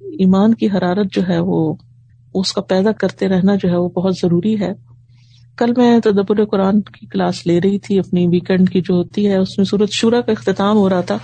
ایمان 0.00 0.54
کی 0.54 0.66
حرارت 0.66 1.12
جو 1.12 1.22
ہے 1.28 1.38
وہ، 1.38 1.74
اس 2.34 2.52
کا 2.52 2.60
پیدا 2.60 2.92
کرتے 2.92 3.28
رہنا 3.28 3.54
جو 3.54 3.68
ہے 3.68 3.76
وہ 3.76 3.88
بہت 3.88 4.12
ضروری 4.22 4.60
ہے۔ 4.60 4.72
کل 5.56 5.72
میں 5.76 6.00
تدبر 6.00 6.44
قرآن 6.44 6.80
کی 6.80 7.06
کلاس 7.06 7.46
لے 7.46 7.60
رہی 7.60 7.78
تھی، 7.78 7.98
اپنی 7.98 8.26
ویکینڈ 8.26 8.70
کی 8.70 8.80
جو 8.80 8.94
ہوتی 8.94 9.26
ہے، 9.26 9.36
اس 9.36 9.58
میں 9.58 9.64
سورت 9.64 9.90
شورا 9.90 10.20
کا 10.20 10.32
اختتام 10.32 10.76
ہو 10.76 10.88
رہا 10.88 11.00
تھا۔ 11.00 11.18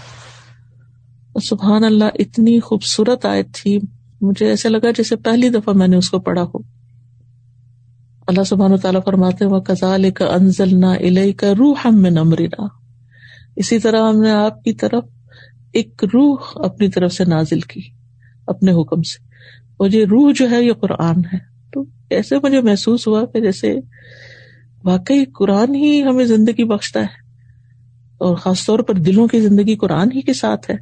سبحان 1.43 1.85
اللہ، 1.85 2.05
اتنی 2.14 2.61
خوبصورت 2.61 3.27
آئے 3.27 3.43
تھی۔ 3.43 3.79
مجھے 4.21 4.49
ایسا 4.49 4.69
لگا 4.69 4.90
جیسے 4.90 5.16
پہلی 5.16 5.49
دفعہ 5.49 5.75
میں 5.75 5.88
نے 5.88 5.97
اس 5.97 6.11
کو 6.11 6.19
پڑھا 6.19 6.43
ہو۔ 6.43 6.59
اللہ 8.27 8.43
سبحان 8.43 8.73
و 8.73 8.77
تعالیٰ 8.77 9.01
فرماتے 9.05 9.45
و 9.45 9.61
کزال 9.61 10.11
کا 10.11 10.25
انزل 10.25 10.81
نہ 10.81 10.87
الہ 10.87 11.33
کا 11.37 11.53
روح 11.59 11.75
ہم 11.85 12.03
میں 12.03 12.11
نمرنا 12.11 12.66
اسی 13.57 13.79
طرح 13.79 14.09
ہم 14.09 14.21
نے 14.21 14.31
آپ 14.31 14.62
کی 14.62 14.73
طرف 14.73 15.05
ایک 15.73 16.05
روح 16.14 16.37
اپنی 16.55 16.88
طرف 16.88 17.12
سے 17.12 17.25
نازل 17.25 17.61
کی، 17.61 17.81
اپنے 18.47 18.73
حکم 18.73 19.03
سے۔ 19.03 19.25
اور 19.77 19.90
یہ 19.90 20.05
روح 20.05 20.33
جو 20.37 20.51
ہے، 20.51 20.64
یہ 20.64 20.73
قرآن 20.73 21.16
ہے۔ 21.33 21.50
تو 21.73 21.85
ایسے 22.11 22.37
مجھے 22.43 22.61
محسوس 22.61 23.07
ہوا 23.07 23.25
کہ 23.25 23.41
جیسے 23.41 23.75
واقعی 24.85 25.25
قرآن 25.25 25.75
ہی 25.75 26.03
ہمیں 26.03 26.25
زندگی 26.25 26.65
بخشتا 26.65 27.01
ہے 27.01 27.21
اور 28.19 28.37
خاص 28.37 28.67
طور 28.67 28.79
پر 28.79 28.95
دلوں 28.95 29.27
کی 29.27 29.41
زندگی 29.41 29.77
قرآن 29.77 30.09
ہی 30.15 30.21
کے 30.21 30.33
ساتھ 30.33 30.71
ہے 30.71 30.77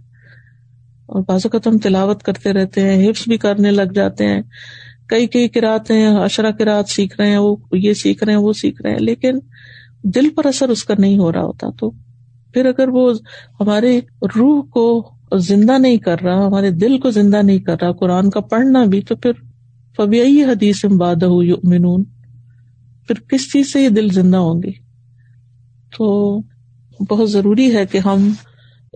اور 1.07 1.22
بعض 1.29 1.40
اوقات 1.44 1.66
ہم 1.66 1.79
تلاوت 1.79 2.22
کرتے 2.22 2.53
رہتے 2.53 2.81
ہیں، 2.81 3.11
حفظ 3.11 3.29
بھی 3.29 3.37
کرنے 3.37 3.70
لگ 3.70 3.92
جاتے 3.94 4.27
ہیں۔ 4.27 4.42
کئی 5.09 5.27
کئی 5.27 5.48
کراتے 5.48 5.94
ہیں 5.94 6.07
اشرا 6.07 6.51
کراط 6.51 6.90
سیکھ 6.90 7.20
رہے 7.20 7.31
ہیں، 7.31 7.38
وہ 7.38 7.57
یہ 7.72 7.92
سیکھ 7.92 8.24
رہے 8.24 8.33
ہیں، 8.33 8.40
وہ 8.40 8.53
سیکھ 8.53 8.83
رہے 8.83 8.90
ہیں، 8.90 8.98
لیکن 8.98 9.38
دل 10.03 10.31
پر 10.31 10.46
اثر 10.46 10.68
اس 10.68 10.85
کا 10.85 10.94
نہیں 10.98 11.18
ہو 11.18 11.33
رہا 11.33 11.42
ہوتا۔ 11.42 11.70
تو 11.70 11.90
پھر 12.53 12.66
اگر 12.66 12.88
وہ 12.88 13.12
ہمارے 13.61 14.01
روح 14.22 14.62
کو 14.62 15.11
زندہ 15.38 15.79
نہیں 15.79 15.96
کر 15.96 16.22
رہا، 16.22 16.46
ہمارے 16.46 16.70
دل 16.70 16.98
کو 16.98 17.11
زندہ 17.11 17.42
نہیں 17.42 17.59
کر 17.59 17.77
رہا، 17.83 17.92
قرآن 17.92 18.31
کا 18.31 18.40
پڑھنا 18.40 18.85
بھی، 18.85 19.01
تو 19.01 19.16
پھر 19.16 19.33
فبی 19.98 20.44
حدیث 20.44 20.84
باد 20.84 21.22
منون 21.64 22.04
پھر 23.06 23.14
کس 23.28 23.52
چیز 23.52 23.72
سے 23.72 23.80
یہ 23.82 23.88
دل 23.88 24.08
زندہ 24.08 24.37
ہوں 24.37 24.62
گی 24.62 24.72
تو 25.98 26.38
بہت 27.11 27.30
ضروری 27.30 27.76
ہے 27.76 27.87
کہ 27.87 27.98
ہم 27.98 28.32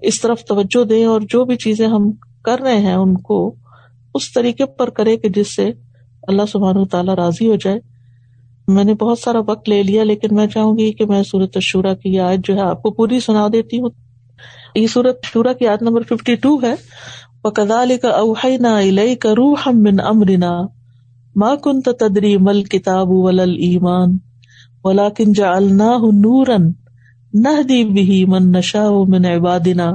اس 0.03 0.21
طرف 0.21 0.45
توجہ 0.45 0.85
دیں 0.85 1.05
اور 1.05 1.21
جو 1.29 1.45
بھی 1.45 1.57
چیزیں 1.57 1.87
ہم 1.87 2.13
کر 2.45 2.61
رہے 2.61 2.77
ہیں 2.77 2.95
ان 2.95 3.15
کو 3.15 3.55
اس 4.15 4.33
طریقے 4.33 4.67
پر 4.67 4.91
کرے 4.91 5.17
کہ 5.17 5.29
جس 5.29 5.57
سے 5.57 5.73
اللہ 6.29 6.43
سبحان 6.53 6.85
تعالیٰ 6.85 7.15
راضی 7.15 7.49
ہو 7.51 7.57
جائے۔ 7.57 7.79
میں 8.69 8.85
نے 8.85 8.95
بہت 8.95 9.19
سارا 9.19 9.39
وقت 9.39 9.69
لے 9.69 9.83
لیا، 9.83 10.05
لیکن 10.05 10.35
میں 10.37 10.47
چاہوں 10.47 10.79
گی 10.79 10.93
کہ 10.93 11.07
میں 11.07 11.23
سورت 11.23 11.59
شورا 11.61 11.95
کی 11.95 12.21
آج 12.21 12.41
جو 12.45 12.55
ہے 12.55 12.61
آپ 12.61 12.83
کو 12.83 12.91
پوری 12.91 13.21
سنا 13.21 13.49
دیتی 13.53 13.81
ہوں۔ 13.81 13.91
یہ 14.75 14.87
سورت 14.87 15.25
شورا 15.25 15.53
کی 15.53 15.67
آج 15.67 15.79
نمبر 15.81 16.03
ففٹی 16.03 16.35
ٹو 16.35 16.63
ہے۔ 16.63 16.75
وہ 17.45 17.51
کدال 17.51 17.93
کا 18.03 18.09
اوہینا 18.09 18.81
کا 19.21 19.31
روح 19.31 19.63
امرنا 19.65 20.82
ماں 21.37 21.55
کن 21.65 21.81
تدری 21.83 22.37
مل 22.47 22.63
کتاب 22.73 23.11
ولل 23.11 23.55
ایمان 23.67 24.17
ولاکن 24.85 25.33
جا 25.33 25.53
اللہ 25.57 26.05
نورن 26.15 26.71
نہ 27.35 27.61
دی 27.69 27.85
بھی 27.93 28.25
من 28.29 28.51
نشا 28.53 28.89
من 29.09 29.25
عبادنا 29.27 29.91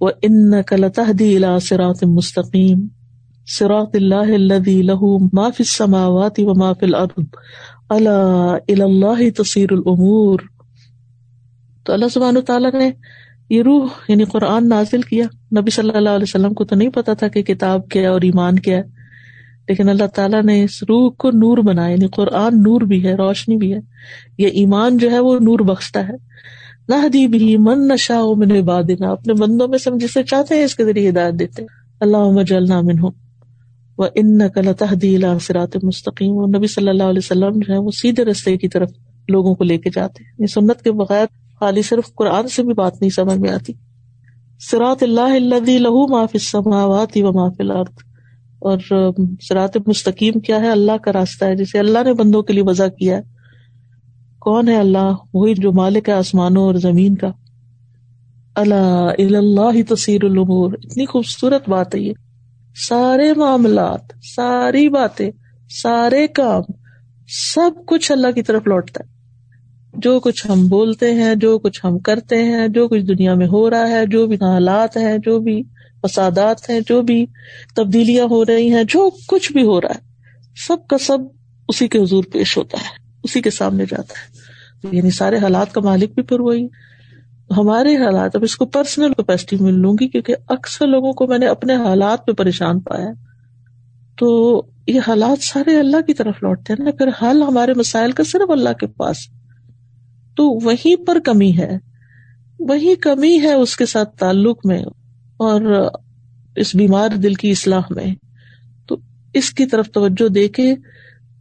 و 0.00 0.08
ان 0.28 0.62
کلتہدی 0.66 1.34
الا 1.36 1.58
سرات 1.68 2.04
مستقیم 2.04 2.86
سراط 3.46 3.96
اللہ 3.96 4.30
الذي 4.36 4.76
له 4.82 5.10
ما 5.32 5.48
في 5.50 5.64
السماوات 5.64 6.40
وما 6.40 6.72
في 6.72 6.86
الارض 6.86 7.26
الا 7.90 8.16
الى 8.56 8.84
الله 8.84 9.28
تصير 9.38 9.72
الامور 9.72 10.44
تو 11.86 11.92
اللہ 11.92 12.12
سبحانہ 12.14 12.44
تعالیٰ 12.46 12.72
نے 12.74 12.90
یہ 13.50 13.62
روح 13.62 13.98
یعنی 14.08 14.24
قرآن 14.24 14.68
نازل 14.68 15.02
کیا. 15.02 15.26
نبی 15.58 15.70
صلی 15.70 15.92
اللہ 15.94 16.16
علیہ 16.18 16.30
وسلم 16.30 16.54
کو 16.54 16.64
تو 16.64 16.76
نہیں 16.76 16.90
پتا 16.94 17.12
تھا 17.14 17.28
کہ 17.28 17.42
کتاب 17.42 17.88
کیا 17.88 18.10
اور 18.10 18.20
ایمان 18.20 18.58
کیا 18.58 18.76
ہے. 18.76 18.97
لیکن 19.68 19.88
اللہ 19.88 20.06
تعالیٰ 20.06 20.42
نے 20.42 20.64
اس 20.64 20.82
روح 20.82 21.10
کو 21.10 21.30
نور 21.30 21.58
بنایا 21.58 21.90
یعنی 21.90 22.06
قرآن 22.06 22.62
نور 22.62 22.80
بھی 22.80 23.06
ہے، 23.06 23.14
روشنی 23.14 23.56
بھی 23.56 23.74
ہے۔ 23.74 23.78
یہ 24.38 24.46
ایمان 24.46 24.96
جو 24.96 25.10
ہے 25.10 25.18
وہ 25.18 25.38
نور 25.38 25.58
بخشتا 25.58 26.08
ہے۔ 26.08 26.12
نہ 26.88 27.08
دی 27.08 27.26
بھی 27.26 27.56
من 27.56 27.88
نشا 27.88 28.22
من 28.36 28.56
عبادنا۔ 28.56 29.10
اپنے 29.10 29.32
بندوں 29.32 29.68
میں 29.68 29.78
سے 29.78 29.90
جسے 30.00 30.22
چاہتے 30.22 30.54
ہیں 30.54 30.64
اس 30.64 30.74
کے 30.74 30.84
ذریعے 30.84 31.08
ہدایت 31.08 31.34
دیتے 31.34 31.62
اللہ 32.00 32.30
مجلنا 32.30 32.80
منہم۔ 32.80 33.08
وہ 33.98 34.06
ان 34.14 34.38
نقل 34.38 34.72
تحدیل 34.78 35.24
سرات 35.40 35.76
مستقیم۔ 35.82 36.32
و 36.32 36.46
نبی 36.46 36.66
صلی 36.66 36.88
اللہ 36.88 37.02
علیہ 37.02 37.20
وسلم 37.24 37.58
جو 37.58 37.72
ہے 37.72 37.78
وہ 37.78 37.90
سیدھے 37.90 38.24
رستے 38.24 38.56
کی 38.56 38.68
طرف 38.68 38.90
لوگوں 39.28 39.54
کو 39.54 39.64
لے 39.64 39.78
کے 39.78 39.90
جاتے 39.90 40.24
ہیں۔ 40.24 40.32
یہ 40.38 40.46
سنت 40.46 40.82
کے 40.82 40.92
بغیر 40.92 41.26
خالی 41.60 41.82
صرف 41.82 42.14
قرآن 42.14 42.48
سے 42.48 42.62
بھی 42.62 42.74
بات 42.74 43.00
نہیں 43.00 43.10
سمجھ 43.10 43.38
میں 43.38 43.50
آتی۔ 43.50 43.72
سرات 44.60 45.02
اللہ 45.02 45.20
اللہ 45.20 45.70
لہو 45.70 46.08
معاف 46.08 46.30
السماوات 46.34 47.16
و 47.16 47.32
معاف 47.32 47.54
الارض 47.58 48.07
اور 48.58 48.78
سرات 49.48 49.76
مستقیم 49.86 50.40
کیا 50.40 50.60
ہے؟ 50.60 50.70
اللہ 50.70 50.96
کا 50.96 51.12
راستہ 51.12 51.44
ہے، 51.44 51.56
جسے 51.56 51.78
اللہ 51.78 51.98
نے 52.04 52.12
بندوں 52.12 52.42
کے 52.42 52.52
لیے 52.52 52.62
وضع 52.62 52.88
کیا 52.88 53.16
ہے۔ 53.16 53.22
کون 54.38 54.68
ہے 54.68 54.76
اللہ؟ 54.76 55.14
وہی 55.34 55.54
جو 55.54 55.72
مالک 55.72 56.08
ہے 56.08 56.14
آسمانوں 56.14 56.62
اور 56.62 56.74
زمین 56.74 57.14
کا۔ 57.14 57.30
اللہ 58.54 59.10
اللہ 59.18 59.94
تصیر 59.94 60.24
العمور 60.24 60.72
اتنی 60.72 61.06
خوبصورت 61.06 61.68
بات 61.68 61.94
ہے 61.94 62.00
یہ۔ 62.00 62.12
سارے 62.88 63.34
معاملات، 63.36 64.00
ساری 64.36 64.88
باتیں، 64.88 65.30
سارے 65.82 66.26
کام، 66.26 66.62
سب 67.54 67.70
کچھ 67.86 68.12
اللہ 68.12 68.30
کی 68.34 68.42
طرف 68.42 68.62
لوٹتا 68.66 69.04
ہے۔ 69.04 69.18
جو 69.94 70.20
کچھ 70.20 70.46
ہم 70.50 70.66
بولتے 70.66 71.14
ہیں، 71.14 71.34
جو 71.34 71.58
کچھ 71.58 71.80
ہم 71.84 71.98
کرتے 71.98 72.42
ہیں، 72.42 72.68
جو 72.68 72.88
کچھ 72.88 73.02
دنیا 73.02 73.34
میں 73.34 73.46
ہو 73.46 73.70
رہا 73.70 73.88
ہے، 73.88 74.06
جو 74.06 74.26
بھی 74.26 74.36
حالات 74.36 74.96
ہیں، 74.96 75.18
جو 75.18 75.38
بھی 75.38 75.62
فسادات 76.02 76.70
ہیں، 76.70 76.80
جو 76.86 77.02
بھی 77.02 77.26
تبدیلیاں 77.76 78.24
ہو 78.24 78.46
رہی 78.46 78.74
ہیں، 78.74 78.84
جو 78.84 79.10
کچھ 79.28 79.52
بھی 79.52 79.62
ہو 79.62 79.80
رہا 79.80 79.90
ہے، 79.90 80.00
سب 80.68 80.76
کا 80.88 80.98
سب 80.98 81.18
اسی 81.68 81.88
کے 81.88 81.98
حضور 81.98 82.24
پیش 82.32 82.58
ہوتا 82.58 82.78
ہے، 82.80 83.10
اسی 83.24 83.42
کے 83.42 83.50
سامنے 83.50 83.84
جاتا 83.84 84.14
ہے۔ 84.14 84.48
یعنی 84.96 85.10
سارے 85.10 85.38
حالات 85.38 85.72
کا 85.72 85.80
مالک 85.80 86.14
بھی 86.14 86.22
پھر 86.22 86.40
وہی۔ 86.40 86.66
ہمارے 87.56 87.96
حالات، 87.96 88.36
اب 88.36 88.42
اس 88.42 88.56
کو 88.56 88.66
پرسنل 88.66 89.12
کیپیسٹی 89.12 89.56
مل 89.60 89.74
لوں 89.74 89.94
گی، 90.00 90.08
کیونکہ 90.08 90.34
اکثر 90.48 90.86
لوگوں 90.86 91.12
کو 91.12 91.26
میں 91.26 91.38
نے 91.38 91.46
اپنے 91.46 91.76
حالات 91.76 92.26
پہ 92.26 92.32
پریشان 92.32 92.80
پایا۔ 92.80 93.08
تو 94.18 94.62
یہ 94.86 95.00
حالات 95.06 95.42
سارے 95.42 95.78
اللہ 95.78 96.00
کی 96.06 96.14
طرف 96.14 96.34
لوٹتے 96.42 96.72
ہیں 96.72 96.84
نا۔ 96.84 96.90
پھر 96.90 97.08
حل 97.22 97.42
ہمارے 97.42 97.74
مسائل 97.74 98.12
کا 98.12 98.24
صرف 98.24 98.50
اللہ 98.50 98.72
کے 98.80 98.86
پاس، 98.86 99.16
تو 100.36 100.66
وہیں 100.66 101.06
پر 101.06 101.18
کمی 101.24 101.58
ہے۔ 101.58 101.78
وہی 102.58 102.94
کمی 102.94 103.40
ہے 103.42 103.52
اس 103.52 103.76
کے 103.76 103.86
ساتھ 103.86 104.16
تعلق 104.16 104.66
میں۔ 104.66 104.84
اور 105.38 105.90
اس 106.56 106.74
بیمار 106.74 107.08
دل 107.08 107.34
کی 107.34 107.50
اصلاح 107.50 107.82
میں۔ 107.90 108.14
تو 108.86 108.96
اس 109.34 109.50
کی 109.50 109.66
طرف 109.66 109.90
توجہ 109.90 110.28
دے 110.28 110.48
کے 110.48 110.74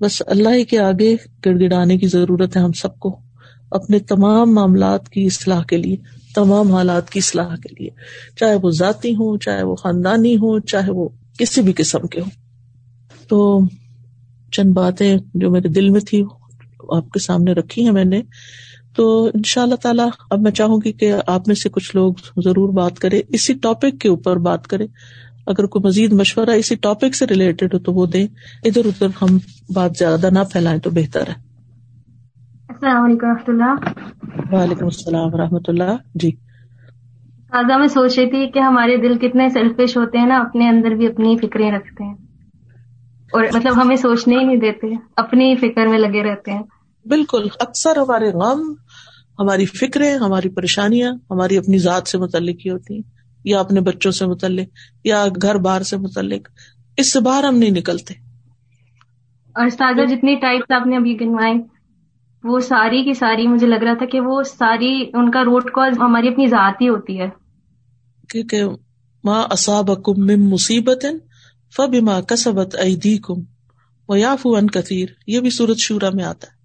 بس 0.02 0.24
اللہ 0.28 0.64
کے 0.70 0.80
آگے 0.80 1.16
گڑ 1.46 1.60
گڑانے 1.60 1.98
کی 1.98 2.08
ضرورت 2.08 2.58
ہے 2.58 2.62
ہم 2.62 2.72
سب 2.72 3.00
کو۔ 3.00 3.20
اپنے 3.72 4.00
تمام 4.00 4.56
معاملات 4.56 5.10
کی 5.10 5.26
اصلاح 5.26 5.64
کے 5.64 5.78
لیے، 5.78 5.96
تمام 6.36 6.72
حالات 6.72 7.10
کی 7.10 7.20
اصلاح 7.20 7.56
کے 7.56 7.76
لیے۔ 7.80 7.90
چاہے 8.36 8.56
وہ 8.56 8.70
ذاتی 8.70 9.16
ہوں، 9.16 9.38
چاہے 9.38 9.64
وہ 9.64 9.76
خاندانی 9.76 10.36
ہوں، 10.36 10.60
چاہے 10.60 10.92
وہ 10.92 11.10
کسی 11.40 11.62
بھی 11.62 11.74
قسم 11.74 12.08
کے 12.08 12.22
ہوں۔ 12.22 12.30
تو 13.28 13.60
چند 14.52 14.74
باتیں 14.74 15.18
جو 15.34 15.52
میرے 15.52 15.68
دل 15.68 15.90
میں 15.90 16.02
تھی 16.02 16.24
آپ 16.96 17.10
کے 17.10 17.20
سامنے 17.20 17.52
رکھی 17.52 17.84
ہیں 17.86 17.92
میں 17.92 18.06
نے۔ 18.06 18.22
تو 18.98 19.26
ان 19.34 19.42
شاء 19.46 19.62
اللہ 19.62 19.76
تعالیٰ 19.76 20.10
اب 20.32 20.40
میں 20.40 20.52
چاہوں 20.52 20.80
گی 20.86 20.92
کہ 20.92 21.14
آپ 21.28 21.48
میں 21.48 21.56
سے 21.56 21.70
کچھ 21.70 21.96
لوگ 21.96 22.14
ضرور 22.38 22.70
بات 22.70 23.00
کرے 23.00 23.22
اسی 23.30 23.54
ٹاپک 23.54 24.02
کے 24.02 24.10
اوپر 24.10 24.38
بات 24.38 24.68
کرے 24.68 24.88
اگر 25.48 25.66
کوئی 25.66 25.88
مزید 25.88 26.14
مشورہ 26.14 26.50
اسی 26.50 26.76
ٹاپک 26.76 27.16
سے 27.16 27.26
ریلیٹڈ 27.26 27.74
ہو 27.74 27.80
تو 27.80 27.94
وہ 27.94 28.06
دیں۔ 28.06 28.28
ادھر 28.64 28.86
ادھر 28.86 29.08
ہم 29.22 29.38
بات 29.74 29.92
زیادہ 30.00 30.30
نہ 30.32 30.40
پھیلائیں 30.52 30.80
تو 30.80 30.90
بہتر 30.90 31.28
ہے۔ 31.28 31.34
السلام 32.70 33.04
علیکم 33.04 33.28
رحمۃ 33.28 33.44
اللہ۔ 33.48 33.76
وعلیکم 34.52 34.86
السلام 34.86 35.34
و 35.34 35.38
رحمۃ 35.38 35.68
اللہ۔ 35.68 35.96
جی۔ 36.16 36.32
تازہ 37.52 37.78
میں 37.78 37.88
سوچ 37.88 38.20
رہی 38.20 38.30
تھی 38.30 38.52
کہ 38.52 38.60
ہمارے 38.60 38.98
دل 38.98 39.18
کتنے 39.18 39.50
سیلفش 39.50 39.98
ہوتے 39.98 40.18
ہیں 40.18 40.28
نا 40.28 40.38
اپنے 40.38 40.70
اندر 40.70 40.90
بھی 40.90 41.08
اپنی 41.08 41.38
فکریں 41.38 41.72
رکھتے 41.72 42.04
ہیں۔ 42.04 42.14
اور 43.34 43.44
مطلب 43.54 43.82
ہمیں 43.82 43.96
سوچنے 43.96 44.38
ہی 44.38 44.44
نہیں 44.44 44.58
دیتے 44.58 44.88
اپنی 45.16 45.56
فکر 45.56 45.88
میں 45.88 46.00
لگے 46.00 46.24
رہتے 46.24 46.52
ہیں۔ 46.52 46.64
بالکل 47.06 47.48
اکثر 47.60 47.98
ہمارے 47.98 48.32
غم 48.32 48.74
ہماری 49.40 49.66
فکریں 49.66 50.16
ہماری 50.16 50.50
پریشانیاں 50.50 51.14
ہماری 51.32 51.58
اپنی 51.58 51.78
ذات 51.78 52.08
سے 52.08 52.18
متعلق 52.18 52.56
ہی 52.66 52.72
ہوتی 52.72 52.94
ہیں 52.94 53.02
یا 53.44 53.60
اپنے 53.60 53.82
بچوں 53.82 54.12
سے 54.12 54.26
متعلق 54.26 54.68
یا 55.04 55.26
گھر 55.42 55.56
بار 55.56 55.82
سے 55.82 55.98
متعلق۔ 55.98 56.50
اس 56.98 57.14
سے 57.14 57.20
باہر 57.20 57.44
ہم 57.44 57.56
نہیں 57.58 57.72
نکلتے۔ 57.72 58.14
اور 59.56 59.70
تازہ 59.70 60.06
جتنی 60.06 60.36
ٹائپس 60.36 60.72
آپ 60.72 60.88
نے 60.88 60.98
ابھی 60.98 61.20
گنوائے 61.22 61.54
وہ 62.44 62.60
ساری 62.60 63.04
کی 63.04 63.14
ساری 63.14 63.48
مجھے 63.48 63.68
لگ 63.68 63.84
رہا 63.84 63.94
تھا 63.94 64.06
کہ 64.06 64.20
وہ 64.20 64.44
ساری 64.44 65.10
ان 65.14 65.32
کا 65.32 65.44
روٹ 65.44 65.72
کاز 65.72 66.00
ہماری 66.00 66.28
اپنی 66.28 66.48
ذات 66.48 66.82
ہی 66.82 66.90
ہوتی 66.90 67.22
ہے۔ 67.22 67.28
کیونکہ 68.30 68.64
ماں 69.24 69.44
اصاب 69.50 70.04
کم 70.04 70.50
مصیبت 70.50 71.06
فب 71.76 71.96
ماں 72.02 72.22
کسبت 72.22 72.76
ایدی 72.76 73.18
کم 73.18 73.42
و 74.10 74.16
یافو 74.16 74.56
ان 74.56 74.68
کثیر۔ 74.68 75.10
یہ 75.28 75.40
بھی 75.40 75.50
سورت 75.50 75.78
شورا 75.78 76.10
میں 76.14 76.24
آتا 76.24 76.48
ہے 76.48 76.56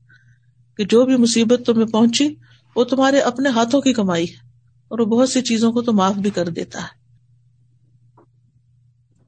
کہ 0.77 0.85
جو 0.85 1.05
بھی 1.07 1.17
مصیبت 1.17 1.63
تمہیں 1.67 1.87
پہنچی 1.87 2.35
وہ 2.77 2.85
تمہارے 2.85 3.21
اپنے 3.21 3.49
ہاتھوں 3.49 3.81
کی 3.81 3.93
کمائی 3.93 4.31
ہے 4.31 4.37
اور 4.89 4.99
وہ 4.99 5.05
بہت 5.05 5.29
سی 5.29 5.41
چیزوں 5.41 5.73
کو 5.73 5.83
تو 5.83 5.93
معاف 5.93 6.15
بھی 6.15 6.31
کر 6.31 6.49
دیتا 6.49 6.83
ہے۔ 6.83 7.03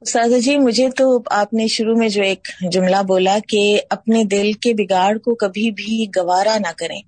سازا 0.05 0.37
جی 0.37 0.57
مجھے 0.57 0.89
تو 0.89 1.19
آپ 1.31 1.53
نے 1.53 1.67
شروع 1.67 1.95
میں 1.95 2.09
جو 2.09 2.23
ایک 2.23 2.47
جملہ 2.71 3.03
بولا 3.07 3.37
کہ 3.47 3.79
اپنے 3.89 4.23
دل 4.23 4.53
کے 4.53 4.73
بگاڑ 4.73 5.17
کو 5.17 5.35
کبھی 5.35 5.71
بھی 5.71 6.05
گوارا 6.15 6.57
نہ 6.57 6.71
کریں۔ 6.77 7.01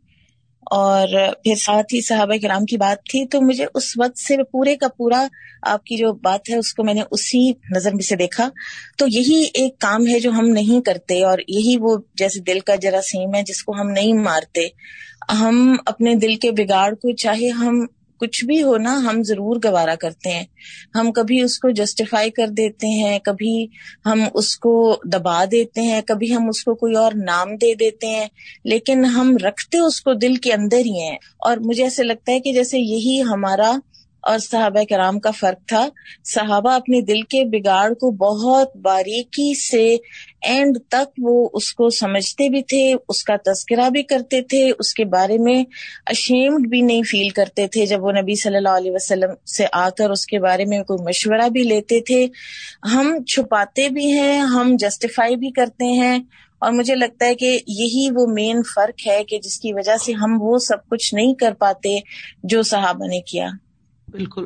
اور 0.71 1.07
پھر 1.43 1.55
ساتھ 1.55 1.93
ہی 1.93 2.01
صحابہ 2.01 2.33
کرام 2.41 2.65
کی 2.65 2.77
بات 2.77 3.09
تھی، 3.09 3.27
تو 3.27 3.41
مجھے 3.41 3.65
اس 3.73 3.97
وقت 3.97 4.19
سے 4.19 4.43
پورے 4.43 4.75
کا 4.75 4.87
پورا 4.97 5.27
آپ 5.61 5.83
کی 5.83 5.95
جو 5.95 6.13
بات 6.13 6.49
ہے، 6.49 6.55
اس 6.55 6.73
کو 6.73 6.83
میں 6.83 6.93
نے 6.93 7.01
اسی 7.11 7.51
نظر 7.75 7.91
میں 7.93 8.03
سے 8.03 8.15
دیکھا۔ 8.15 8.49
تو 8.97 9.05
یہی 9.07 9.45
ایک 9.53 9.79
کام 9.79 10.07
ہے 10.07 10.19
جو 10.19 10.31
ہم 10.31 10.47
نہیں 10.47 10.81
کرتے 10.81 11.23
اور 11.23 11.37
یہی 11.47 11.75
وہ 11.79 11.97
جیسے 12.15 12.39
دل 12.39 12.59
کا 12.59 12.75
جراثیم 12.75 13.35
ہے 13.35 13.43
جس 13.43 13.63
کو 13.63 13.73
ہم 13.81 13.89
نہیں 13.89 14.13
مارتے۔ 14.13 14.67
ہم 15.39 15.75
اپنے 15.85 16.15
دل 16.15 16.35
کے 16.35 16.51
بگاڑ 16.51 16.93
کو، 16.93 17.15
چاہے 17.15 17.49
ہم 17.49 17.85
کچھ 18.19 18.45
بھی 18.45 18.63
ہونا 18.63 18.97
ہم 18.97 19.23
ضرور 19.23 19.55
گوارا 19.63 19.95
کرتے 19.95 20.29
ہیں۔ 20.29 20.45
ہم 20.95 21.11
کبھی 21.11 21.41
اس 21.41 21.59
کو 21.59 21.69
جسٹیفائی 21.69 22.29
کر 22.29 22.47
دیتے 22.47 22.87
ہیں، 22.87 23.19
کبھی 23.19 23.67
ہم 24.05 24.23
اس 24.33 24.57
کو 24.57 24.99
دبا 25.03 25.45
دیتے 25.51 25.81
ہیں، 25.81 26.01
کبھی 26.01 26.35
ہم 26.35 26.49
اس 26.49 26.63
کو 26.63 26.75
کوئی 26.75 26.95
اور 26.95 27.11
نام 27.15 27.55
دے 27.55 27.75
دیتے 27.75 28.07
ہیں۔ 28.07 28.27
لیکن 28.63 29.05
ہم 29.05 29.37
رکھتے 29.43 29.79
اس 29.79 30.01
کو 30.01 30.13
دل 30.13 30.35
کے 30.35 30.53
اندر 30.53 30.77
ہی 30.77 31.01
ہیں۔ 31.01 31.17
اور 31.39 31.57
مجھے 31.57 31.83
ایسے 31.83 32.03
لگتا 32.03 32.31
ہے 32.31 32.39
کہ 32.39 32.53
جیسے 32.53 32.79
یہی 32.79 33.21
ہمارا 33.21 33.71
اور 34.27 34.39
صحابہ 34.39 34.83
کرام 34.89 35.19
کا 35.19 35.31
فرق 35.31 35.67
تھا۔ 35.67 35.87
صحابہ 36.23 36.71
اپنے 36.71 37.01
دل 37.01 37.21
کے 37.21 37.45
بگاڑ 37.45 37.93
کو 37.93 38.11
بہت 38.11 38.75
باریکی 38.77 39.59
سے 39.59 39.95
اینڈ 40.41 40.77
تک 40.87 41.19
وہ 41.21 41.49
اس 41.53 41.73
کو 41.73 41.89
سمجھتے 41.89 42.49
بھی 42.49 42.61
تھے، 42.61 42.93
اس 43.09 43.23
کا 43.23 43.35
تذکرہ 43.45 43.89
بھی 43.89 44.03
کرتے 44.03 44.41
تھے، 44.41 44.71
اس 44.79 44.93
کے 44.93 45.05
بارے 45.05 45.37
میں 45.37 45.63
اشیمڈ 46.05 46.67
بھی 46.67 46.81
نہیں 46.81 47.03
فیل 47.03 47.29
کرتے 47.29 47.67
تھے۔ 47.67 47.85
جب 47.85 48.03
وہ 48.03 48.11
نبی 48.11 48.41
صلی 48.41 48.57
اللہ 48.57 48.77
علیہ 48.77 48.91
وسلم 48.91 49.29
سے 49.57 49.65
آ 49.71 49.89
کر 49.89 50.09
اس 50.09 50.25
کے 50.25 50.39
بارے 50.39 50.65
میں 50.65 50.83
کوئی 50.83 51.03
مشورہ 51.03 51.49
بھی 51.49 51.63
لیتے 51.63 52.01
تھے، 52.01 52.27
ہم 52.93 53.23
چھپاتے 53.23 53.89
بھی 53.89 54.11
ہیں، 54.11 54.39
ہم 54.39 54.75
جسٹیفائی 54.79 55.35
بھی 55.35 55.51
کرتے 55.51 55.85
ہیں۔ 55.85 56.19
اور 56.59 56.71
مجھے 56.71 56.95
لگتا 56.95 57.25
ہے 57.25 57.35
کہ 57.35 57.59
یہی 57.67 58.07
وہ 58.15 58.25
مین 58.27 58.61
فرق 58.75 59.07
ہے 59.07 59.23
کہ 59.23 59.39
جس 59.39 59.59
کی 59.59 59.73
وجہ 59.73 59.97
سے 60.05 60.13
ہم 60.13 60.37
وہ 60.41 60.57
سب 60.57 60.89
کچھ 60.89 61.13
نہیں 61.15 61.33
کر 61.33 61.53
پاتے 61.53 61.99
جو 62.43 62.63
صحابہ 62.63 63.05
نے 63.07 63.21
کیا۔ 63.21 63.47
بالکل۔ 64.07 64.45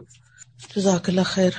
جزاک 0.71 1.03
اللہ 1.09 1.25
خیر۔ 1.27 1.53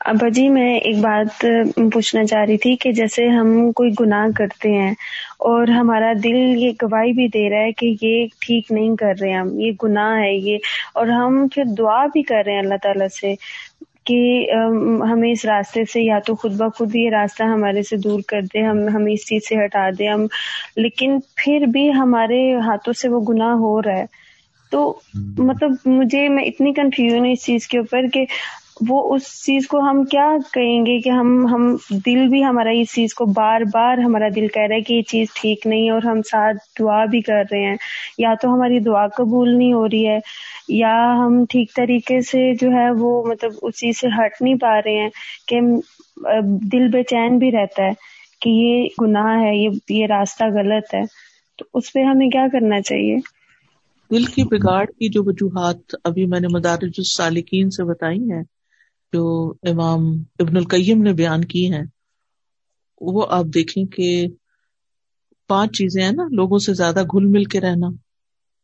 ابا 0.00 0.28
جی 0.28 0.48
میں 0.48 0.68
ایک 0.78 0.98
بات 0.98 1.44
پوچھنا 1.92 2.24
چاہ 2.24 2.44
رہی 2.44 2.56
تھی 2.58 2.74
کہ 2.76 2.92
جیسے 2.92 3.26
ہم 3.28 3.48
کوئی 3.72 3.90
گناہ 4.00 4.26
کرتے 4.36 4.70
ہیں 4.72 4.90
اور 5.46 5.68
ہمارا 5.70 6.12
دل 6.24 6.36
یہ 6.56 6.70
گواہی 6.82 7.12
بھی 7.12 7.26
دے 7.28 7.48
رہا 7.50 7.60
ہے 7.60 7.72
کہ 7.72 7.94
یہ 8.02 8.14
ٹھیک 8.40 8.70
نہیں 8.70 8.94
کر 8.96 9.14
رہے 9.20 9.32
ہم، 9.32 9.58
یہ 9.60 9.72
گناہ 9.82 10.16
ہے 10.18 10.32
یہ۔ 10.34 10.58
اور 10.94 11.06
ہم 11.10 11.46
پھر 11.48 11.64
دعا 11.78 12.04
بھی 12.08 12.22
کر 12.24 12.42
رہے 12.44 12.52
ہیں 12.52 12.60
اللہ 12.60 12.82
تعالیٰ 12.82 13.08
سے 13.12 13.34
کہ 14.06 14.18
ہمیں 15.02 15.30
اس 15.30 15.44
راستے 15.44 15.84
سے 15.86 16.00
یا 16.00 16.18
تو 16.24 16.34
خود 16.36 16.52
بخود 16.56 16.94
یہ 16.94 17.10
راستہ 17.10 17.42
ہمارے 17.46 17.82
سے 17.84 17.96
دور 17.98 18.20
کر 18.26 18.42
دے، 18.44 18.62
ہم، 18.62 18.88
ہمیں 18.88 19.12
اس 19.12 19.26
چیز 19.26 19.48
سے 19.48 19.54
ہٹا 19.56 19.88
دے۔ 19.90 20.08
ہم، 20.08 20.26
لیکن 20.78 21.10
پھر 21.36 21.66
بھی 21.68 21.90
ہمارے 21.94 22.40
ہاتھوں 22.66 22.92
سے 22.94 23.08
وہ 23.08 23.20
گناہ 23.28 23.54
ہو 23.58 23.80
رہا 23.82 23.98
ہے۔ 23.98 24.04
تو 24.72 24.80
مطلب 25.40 25.70
مجھے 25.88 26.28
میں 26.28 26.44
اتنی 26.46 26.72
کنفیوژن 26.74 27.18
ہوں 27.18 27.32
اس 27.32 27.44
چیز 27.44 27.66
کے 27.68 27.78
اوپر 27.78 28.06
کہ 28.12 28.24
وہ 28.82 28.98
اس 29.08 29.22
چیز 29.42 29.66
کو 29.68 29.78
ہم 29.80 30.02
کیا 30.06 30.24
کہیں 30.52 30.84
گے 30.86 30.98
کہ 31.00 31.10
ہم 31.10 31.28
ہم 31.46 31.64
دل 32.06 32.26
بھی 32.28 32.42
ہمارا 32.44 32.70
اس 32.72 32.92
چیز 32.92 33.14
کو 33.14 33.24
بار 33.34 33.60
بار 33.68 33.98
ہمارا 33.98 34.28
دل 34.34 34.46
کہہ 34.48 34.62
رہا 34.62 34.74
ہے 34.74 34.80
کہ 34.82 34.94
یہ 34.94 35.02
چیز 35.06 35.32
ٹھیک 35.32 35.66
نہیں 35.66 35.90
اور 35.90 36.02
ہم 36.02 36.20
ساتھ 36.24 36.56
دعا 36.72 37.04
بھی 37.06 37.20
کر 37.22 37.42
رہے 37.44 37.62
ہیں۔ 37.62 37.76
یا 38.18 38.34
تو 38.36 38.52
ہماری 38.54 38.78
دعا 38.82 39.06
قبول 39.12 39.50
نہیں 39.50 39.72
ہو 39.72 39.86
رہی 39.86 40.06
ہے 40.06 40.18
یا 40.74 40.94
ہم 41.16 41.44
ٹھیک 41.46 41.74
طریقے 41.74 42.20
سے 42.22 42.40
جو 42.56 42.70
ہے 42.72 42.90
وہ 42.94 43.10
مطلب 43.26 43.52
اس 43.62 43.76
چیز 43.76 44.00
سے 44.00 44.08
ہٹ 44.14 44.40
نہیں 44.40 44.54
پا 44.58 44.74
رہے 44.78 44.96
ہیں 44.96 45.08
کہ 45.48 45.60
دل 46.72 46.88
بے 46.88 47.02
چین 47.04 47.38
بھی 47.38 47.50
رہتا 47.52 47.82
ہے 47.82 47.92
کہ 48.42 48.50
یہ 48.50 48.72
گناہ 48.98 49.38
ہے 49.38 49.54
یہ 49.56 49.68
یہ 49.90 50.06
راستہ 50.08 50.44
غلط 50.54 50.94
ہے۔ 50.94 51.02
تو 51.58 51.74
اس 51.74 51.92
پہ 51.92 52.02
ہمیں 52.04 52.28
کیا 52.28 52.46
کرنا 52.48 52.80
چاہیے؟ 52.82 53.16
دل 54.10 54.24
کی 54.24 54.44
بگاڑ 54.44 54.84
کی 54.86 55.08
جو 55.08 55.22
وجوہات 55.24 55.76
ابھی 56.04 56.26
میں 56.26 56.40
نے 56.40 56.48
مدارج 56.50 56.92
السالکین 56.98 57.70
سے 57.70 57.84
بتائی 57.84 58.18
ہیں، 58.18 58.42
جو 59.12 59.54
امام 59.62 60.00
ابن 60.38 60.56
القیم 60.56 61.02
نے 61.02 61.12
بیان 61.12 61.44
کی 61.44 61.72
ہیں، 61.72 61.84
وہ 63.00 63.26
آپ 63.30 63.44
دیکھیں 63.44 63.84
کہ 63.84 64.26
پانچ 65.48 65.70
چیزیں 65.70 66.02
ہیں 66.02 66.12
نا، 66.12 66.22
لوگوں 66.30 66.58
سے 66.58 66.74
زیادہ 66.74 67.02
گھل 67.02 67.26
مل 67.26 67.44
کے 67.44 67.60
رہنا، 67.60 67.88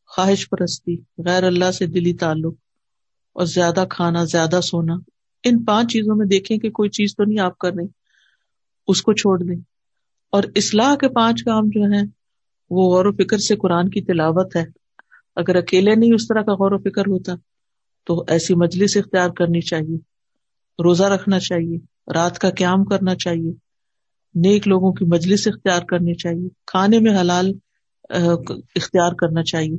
خواہش 0.07 0.51
پرستی، 0.51 0.97
غیر 1.19 1.43
اللہ 1.43 1.71
سے 1.71 1.87
دلی 1.87 2.15
تعلق، 2.15 2.55
اور 3.33 3.47
زیادہ 3.47 3.85
کھانا، 3.91 4.25
زیادہ 4.25 4.61
سونا۔ 4.63 4.95
ان 5.45 5.65
پانچ 5.65 5.93
چیزوں 5.93 6.17
میں 6.17 6.27
دیکھیں 6.27 6.59
کہ 6.59 6.71
کوئی 6.71 6.91
چیز 6.91 7.17
تو 7.17 7.25
نہیں 7.25 7.41
آپ 7.41 7.59
کر 7.59 7.73
رہی، 7.73 7.87
اس 8.87 9.03
کو 9.03 9.13
چھوڑ 9.13 9.43
دیں۔ 9.43 9.61
اور 10.31 10.43
اصلاح 10.57 10.95
کے 10.97 11.09
پانچ 11.09 11.45
کام 11.45 11.65
جو 11.67 11.83
ہیں، 11.83 12.05
وہ 12.71 12.95
غور 12.95 13.07
و 13.07 13.13
فکر 13.13 13.39
سے 13.39 13.57
قرآن 13.57 13.89
کی 13.89 14.03
تلاوت 14.03 14.57
ہے۔ 14.57 14.84
اگر 15.37 15.57
اکیلے 15.57 15.95
نہیں 15.95 16.15
اس 16.15 16.29
طرح 16.29 16.43
کا 16.43 16.53
غور 16.53 16.73
و 16.73 16.79
فکر 16.79 17.03
ہوتا، 17.03 17.33
تو 18.07 18.25
ایسی 18.29 18.55
مجلس 18.55 18.97
اختیار 18.97 19.31
کرنی 19.31 19.61
چاہیے، 19.61 19.97
روزہ 20.85 21.05
رکھنا 21.05 21.39
چاہیے، 21.41 21.79
رات 22.13 22.39
کا 22.39 22.51
قیام 22.51 22.85
کرنا 22.85 23.15
چاہیے، 23.15 23.53
نیک 24.35 24.69
لوگوں 24.69 24.93
کی 24.93 25.05
مجلس 25.05 25.47
اختیار 25.47 25.83
کرنی 25.83 26.15
چاہیے، 26.15 26.49
کھانے 26.67 26.99
میں 26.99 27.19
حلال 27.21 27.53
اختیار 28.11 29.13
کرنا 29.13 29.43
چاہیے۔ 29.43 29.77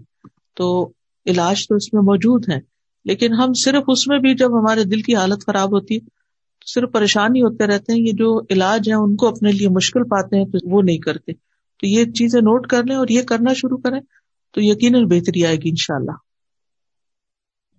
تو 0.54 0.92
علاج 1.26 1.68
تو 1.68 1.76
اس 1.76 1.94
میں 1.94 2.02
موجود 2.02 2.50
ہے 2.50 2.60
لیکن 3.06 3.34
ہم 3.34 3.54
صرف 3.54 3.84
اس 3.88 4.08
میں 4.08 4.20
بھی 4.20 4.36
جب 4.36 4.60
ہمارے 4.60 4.84
دل 4.84 5.02
کی 5.02 5.16
حالت 5.16 5.46
خراب 5.46 5.72
ہوتی 5.72 5.96
ہے، 5.96 6.00
تو 6.00 6.72
صرف 6.74 6.92
پریشانی 6.92 7.42
ہوتے 7.42 7.68
رہتے 7.68 7.94
ہیں، 7.94 8.00
یہ 8.00 8.12
جو 8.12 8.40
علاج 8.50 8.90
ہے 8.90 8.94
ان 8.94 9.16
کو 9.16 9.28
اپنے 9.28 9.52
لیے 9.52 9.70
مشکل 9.70 10.04
پاتے 10.04 10.38
ہیں، 10.38 10.46
تو 10.46 10.70
وہ 10.70 10.82
نہیں 10.82 10.98
کرتے۔ 10.98 11.34
تو 11.80 11.88
یہ 11.88 12.06
چیزیں 12.06 12.42
نوٹ 12.42 12.68
کر 12.68 12.84
لیں 12.84 12.96
اور 12.96 13.08
یہ 13.10 13.22
کرنا 13.22 13.54
شروع 13.54 13.78
کریں۔ 13.78 14.00
تو 14.56 14.62
یقیناً 14.62 15.06
بہتری 15.08 15.46
آئے 15.46 15.56
گی 15.56 15.70
ان 15.70 15.76
شاء 15.78 15.96
اللہ 15.96 16.24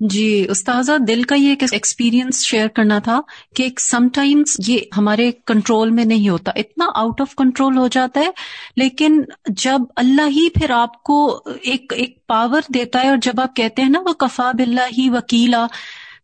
جی 0.01 0.25
استاذہ، 0.51 0.93
دل 1.09 1.23
کا 1.23 1.35
یہ 1.35 1.55
ایک 1.71 1.87
شیئر 2.35 2.69
کرنا 2.69 2.99
تھا 2.99 3.21
کہ 3.55 3.69
سم 3.81 4.09
ٹائمس 4.09 4.57
یہ 4.67 4.79
ہمارے 4.97 5.31
کنٹرول 5.47 5.91
میں 5.91 6.05
نہیں 6.05 6.29
ہوتا، 6.29 6.53
اتنا 6.57 6.87
آؤٹ 6.95 7.21
آف 7.21 7.35
کنٹرول 7.35 7.77
ہو 7.79 7.87
جاتا 7.89 8.21
ہے، 8.21 8.31
لیکن 8.77 9.21
جب 9.57 9.83
اللہ 9.97 10.29
ہی 10.31 10.49
پھر 10.51 10.71
آپ 10.71 11.03
کو 11.03 11.19
ایک 11.63 11.93
ایک 11.97 12.27
پاور 12.27 12.73
دیتا 12.75 13.03
ہے 13.03 13.09
اور 13.09 13.17
جب 13.23 13.41
آپ 13.41 13.57
کہتے 13.57 13.83
ہیں 13.83 13.89
نا 13.89 14.01
وہ 14.07 14.13
کفا 14.19 14.51
بلّہ 14.59 14.87
ہی 14.99 15.09
وکیلا 15.11 15.67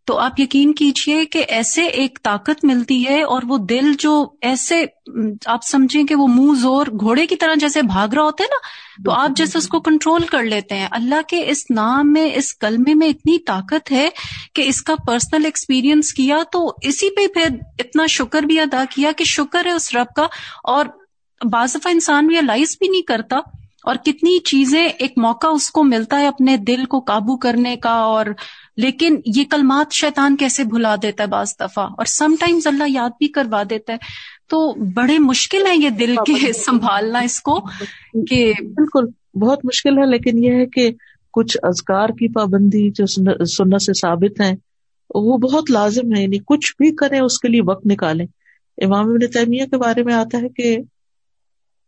تو 0.04 0.18
آپ 0.18 0.40
یقین 0.40 0.72
کیجیے 0.72 1.24
کہ 1.24 1.44
ایسے 1.48 1.84
ایک 1.84 2.18
طاقت 2.22 2.64
ملتی 2.64 3.08
ہے 3.08 3.22
اور 3.22 3.42
وہ 3.48 3.58
دل 3.58 3.92
جو 3.98 4.26
ایسے 4.40 4.84
آپ 5.46 5.60
سمجھیں 5.64 6.04
کہ 6.04 6.14
وہ 6.14 6.28
منہ 6.28 6.60
زور 6.60 6.86
گھوڑے 6.86 7.26
کی 7.26 7.36
طرح 7.36 7.54
جیسے 7.54 7.82
بھاگ 7.82 8.08
رہا 8.08 8.22
ہوتا 8.22 8.44
ہے 8.44 8.48
نا 8.48 8.56
تو 9.04 9.20
آپ 9.20 9.30
جیسے 9.36 9.58
اس 9.58 9.68
کو 9.68 9.80
کنٹرول 9.80 10.22
کر 10.22 10.42
لیتے 10.42 10.76
ہیں۔ 10.76 10.88
اللہ 10.90 11.22
کے 11.28 11.48
اس 11.48 11.70
نام 11.70 12.12
میں 12.12 12.30
اس 12.34 12.54
کلمے 12.54 12.94
میں 12.94 13.08
اتنی 13.08 13.38
طاقت 13.38 13.92
ہے 13.92 14.08
کہ 14.54 14.62
اس 14.66 14.82
کا 14.82 14.94
پرسنل 15.06 15.44
ایکسپیرئنس 15.44 16.14
کیا 16.14 16.38
تو 16.52 16.72
اسی 16.82 17.10
پہ 17.10 17.26
پھر 17.26 17.48
اتنا 17.78 18.06
شکر 18.06 18.42
بھی 18.42 18.60
ادا 18.60 18.84
کیا 18.94 19.12
کہ 19.12 19.24
شکر 19.24 19.66
ہے 19.66 19.70
اس 19.70 19.96
رب 19.96 20.14
کا۔ 20.16 20.26
اور 20.64 20.86
بعض 21.52 21.74
دفعہ 21.74 21.92
انسان 21.92 22.30
ریئلائز 22.30 22.76
بھی 22.78 22.88
نہیں 22.88 23.02
کرتا 23.02 23.36
اور 23.84 23.94
کتنی 23.94 24.38
چیزیں 24.38 24.86
ایک 24.86 25.12
موقع 25.16 25.46
اس 25.46 25.70
کو 25.70 25.84
ملتا 25.84 26.20
ہے 26.20 26.28
اپنے 26.28 26.56
دل 26.56 26.84
کو 26.84 27.00
قابو 27.00 27.36
کرنے 27.36 27.76
کا 27.76 27.90
اور 27.90 28.26
لیکن 28.76 29.20
یہ 29.26 29.44
کلمات 29.50 29.92
شیطان 29.92 30.36
کیسے 30.36 30.64
بھلا 30.64 30.94
دیتا 31.02 31.22
ہے 31.22 31.28
بعض 31.28 31.52
دفعہ؟ 31.60 31.84
اور 31.84 32.04
سم 32.04 32.34
ٹائمز 32.40 32.66
اللہ 32.66 32.84
یاد 32.88 33.10
بھی 33.10 33.28
کروا 33.28 33.62
دیتا 33.70 33.92
ہے۔ 33.92 33.98
تو 34.48 34.72
بڑے 34.94 35.18
مشکل 35.18 35.66
ہے 35.66 35.76
یہ 35.76 35.90
دل 35.90 36.14
کے 36.26 36.52
سنبھالنا 36.52 37.18
اس 37.18 37.40
کو 37.40 37.60
کہ 38.30 38.52
بالکل 38.60 39.04
بہت 39.38 39.64
مشکل 39.64 39.98
ہے 39.98 40.06
لیکن 40.06 40.44
یہ 40.44 40.52
ہے 40.52 40.66
کہ 40.66 40.90
کچھ 41.32 41.58
ازکار 41.62 42.08
کی 42.08 42.32
پابندی 42.32 42.90
جو 42.90 43.06
سننا 43.44 43.78
سے 43.78 43.92
ثابت 43.92 44.40
ہیں 44.40 44.56
وہ 45.14 45.38
بہت 45.38 45.70
لازم 45.70 46.14
ہے 46.16 46.22
یعنی 46.22 46.38
کچھ 46.46 46.74
بھی 46.78 46.94
کریں 46.96 47.20
اس 47.20 47.38
کے 47.38 47.48
لیے 47.48 47.60
وقت 47.66 47.86
نکالیں۔ 47.86 48.26
امام 48.78 49.08
ابن 49.08 49.26
تیمیہ 49.26 49.66
کے 49.66 49.76
بارے 49.76 50.02
میں 50.02 50.14
آتا 50.14 50.38
ہے 50.42 50.48
کہ 50.48 50.78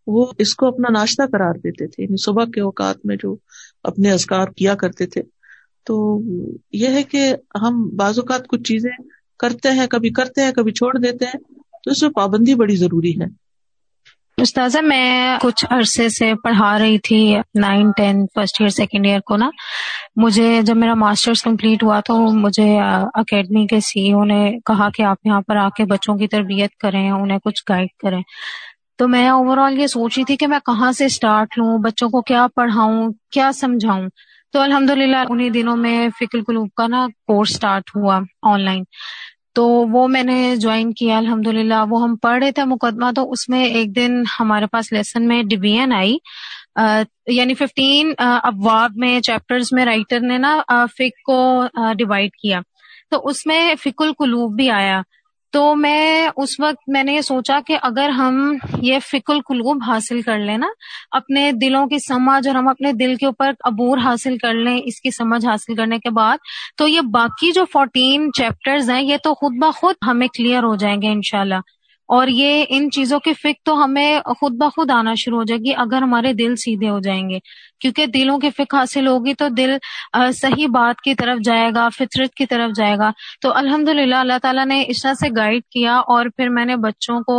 وہ 0.06 0.26
اس 0.38 0.54
کو 0.54 0.66
اپنا 0.66 0.92
ناشتہ 0.92 1.22
قرار 1.32 1.54
دیتے 1.54 1.86
تھے۔ 1.86 2.02
یعنی 2.02 2.22
صبح 2.22 2.44
کے 2.44 2.60
اوقات 2.60 2.96
میں 3.04 3.16
جو 3.16 3.36
اپنے 3.82 4.10
ازکار 4.10 4.46
کیا 4.46 4.74
کرتے 4.74 5.06
تھے۔ 5.06 5.22
تو 5.84 6.20
یہ 6.72 6.88
ہے 6.88 7.02
کہ 7.02 7.34
ہم 7.60 7.96
بعض 7.96 8.18
اوقات 8.18 8.48
کچھ 8.48 8.62
چیزیں 8.62 8.90
کرتے 9.38 9.70
ہیں، 9.70 9.86
کبھی 9.86 10.10
کرتے 10.10 10.42
ہیں، 10.42 10.52
کبھی 10.52 10.72
چھوڑ 10.72 10.98
دیتے 10.98 11.24
ہیں، 11.24 11.40
تو 11.84 11.90
اس 11.90 12.02
میں 12.02 12.10
پابندی 12.10 12.54
بڑی 12.54 12.76
ضروری 12.76 13.20
ہے۔ 13.20 13.44
استاذہ، 14.42 14.78
میں 14.82 15.38
کچھ 15.42 15.64
عرصے 15.70 16.08
سے 16.08 16.32
پڑھا 16.42 16.78
رہی 16.78 16.98
تھی، 16.98 17.36
nine, 17.54 17.90
ten, 17.96 18.26
first 18.34 18.60
year, 18.60 18.68
second 18.68 19.06
year 19.06 19.20
کو 19.20 19.36
نا۔ 19.36 19.50
مجھے 20.16 20.62
جب 20.62 20.76
میرا 20.76 20.94
ماسٹرز 20.94 21.42
کمپلیٹ 21.42 21.82
ہوا 21.82 22.00
تو 22.00 22.20
مجھے 22.20 22.78
اکیڈمی 23.14 23.66
کے 23.66 23.80
سی 23.80 24.12
او 24.12 24.24
نے 24.24 24.58
کہا 24.66 24.88
کہ 24.94 25.02
آپ 25.02 25.16
یہاں 25.24 25.40
پر 25.40 25.56
آ 25.56 25.68
کے 25.68 25.84
بچوں 25.84 26.16
کی 26.16 26.28
تربیت 26.28 26.70
کریں، 26.76 27.10
انہیں 27.10 27.38
کچھ 27.44 27.62
گائڈ 27.68 27.88
کریں۔ 27.98 28.22
تو 28.98 29.08
میں 29.08 29.28
اوور 29.28 29.58
آل 29.58 29.78
یہ 29.78 29.86
سوچ 29.86 30.18
رہی 30.18 30.24
تھی 30.24 30.36
کہ 30.36 30.46
میں 30.46 30.58
کہاں 30.66 30.92
سے 30.92 31.04
اسٹارٹ 31.04 31.58
لوں، 31.58 31.78
بچوں 31.78 32.08
کو 32.08 32.22
کیا 32.22 32.46
پڑھاؤں، 32.54 33.12
کیا 33.30 33.50
سمجھاؤں۔ 33.54 34.08
تو 34.54 34.60
الحمد 34.60 34.90
للہ 34.90 35.16
انہیں 35.28 35.48
دنوں 35.50 35.76
میں 35.76 36.08
فکر 36.18 36.38
قلوب 36.46 36.68
کا 36.76 36.86
نا 36.86 37.06
کورس 37.26 37.50
اسٹارٹ 37.50 37.90
ہوا 37.96 38.18
آن 38.42 38.60
لائن 38.60 38.82
تو 39.54 39.66
وہ 39.66 40.08
میں 40.08 40.22
نے 40.22 40.56
جوائن 40.56 40.92
کیا 40.92 41.18
الحمد 41.18 41.46
للہ 41.46 41.84
وہ 41.90 42.02
ہم 42.02 42.16
پڑھ 42.16 42.42
رہے 42.42 42.52
تھے 42.52 42.64
مقدمہ، 42.64 43.10
تو 43.16 43.30
اس 43.30 43.48
میں 43.48 43.64
ایک 43.64 43.96
دن 43.96 44.22
ہمارے 44.40 44.66
پاس 44.66 44.92
لیسن 44.92 45.28
میں 45.28 45.42
ڈویژن 45.42 45.92
آئی۔ 45.92 46.16
یعنی 47.26 47.54
ففٹین 47.54 48.12
ابواب 48.18 48.90
میں 48.96 49.20
چیپٹرز 49.20 49.68
میں 49.72 49.84
رائٹر 49.84 50.20
نے 50.20 50.38
نا 50.38 50.60
فک 50.98 51.22
کو 51.26 51.38
ڈیوائڈ 51.98 52.30
کیا۔ 52.42 52.60
تو 53.10 53.26
اس 53.28 53.46
میں 53.46 53.74
فک 53.84 54.02
القلوب 54.02 54.56
بھی 54.56 54.70
آیا۔ 54.70 55.00
تو 55.54 55.76
میں 55.76 56.28
اس 56.36 56.60
وقت 56.60 56.88
میں 56.88 57.02
نے 57.02 57.12
یہ 57.12 57.20
سوچا 57.20 57.60
کہ 57.66 57.78
اگر 57.82 58.08
ہم 58.08 58.56
یہ 58.82 58.98
فک 58.98 59.30
القلوب 59.30 59.82
حاصل 59.86 60.22
کر 60.22 60.38
لیں 60.38 60.58
نا، 60.58 60.66
اپنے 61.10 61.52
دلوں 61.52 61.86
کی 61.86 61.98
سمجھ 61.98 62.48
اور 62.48 62.56
ہم 62.56 62.68
اپنے 62.68 62.92
دل 62.92 63.14
کے 63.14 63.26
اوپر 63.26 63.50
عبور 63.64 63.98
حاصل 63.98 64.38
کر 64.38 64.54
لیں 64.54 64.80
اس 64.84 65.00
کی 65.00 65.10
سمجھ 65.10 65.46
حاصل 65.46 65.74
کرنے 65.74 65.98
کے 65.98 66.10
بعد، 66.10 66.38
تو 66.76 66.88
یہ 66.88 67.00
باقی 67.00 67.52
جو 67.52 67.64
فورٹین 67.72 68.30
چیپٹرز 68.36 68.90
ہیں، 68.90 69.02
یہ 69.02 69.16
تو 69.22 69.34
خود 69.34 69.52
بخود 69.58 69.94
ہمیں 70.06 70.28
کلیئر 70.28 70.62
ہو 70.62 70.76
جائیں 70.76 71.02
گے 71.02 71.08
انشاءاللہ۔ 71.08 71.60
اور 72.08 72.28
یہ 72.28 72.64
ان 72.68 72.90
چیزوں 72.90 73.20
کی 73.20 73.32
فکر 73.32 73.64
تو 73.64 73.84
ہمیں 73.84 74.20
خود 74.20 74.52
بخود 74.52 74.90
آنا 74.90 75.14
شروع 75.16 75.38
ہو 75.38 75.44
جائے 75.44 75.60
گی 75.64 75.74
اگر 75.76 76.02
ہمارے 76.02 76.32
دل 76.32 76.56
سیدھے 76.56 76.90
ہو 76.90 76.98
جائیں 76.98 77.30
گے۔ 77.30 77.38
کیونکہ 77.84 78.06
دلوں 78.06 78.38
کی 78.38 78.50
فکر 78.50 78.76
حاصل 78.76 79.06
ہوگی 79.06 79.34
تو 79.34 79.48
دل 79.56 79.76
صحیح 80.34 80.66
بات 80.74 81.00
کی 81.00 81.14
طرف 81.14 81.38
جائے 81.44 81.70
گا، 81.74 81.88
فطرت 81.96 82.34
کی 82.34 82.46
طرف 82.46 82.70
جائے 82.76 82.96
گا۔ 82.98 83.10
تو 83.42 83.52
الحمد 83.54 83.88
للہ 83.88 84.14
اللہ 84.14 84.38
تعالیٰ 84.42 84.64
نے 84.66 84.82
اس 84.88 85.02
طرح 85.02 85.14
سے 85.14 85.28
گائڈ 85.36 85.62
کیا 85.70 85.96
اور 86.12 86.26
پھر 86.36 86.48
میں 86.48 86.64
نے 86.64 86.76
بچوں 86.84 87.20
کو 87.20 87.36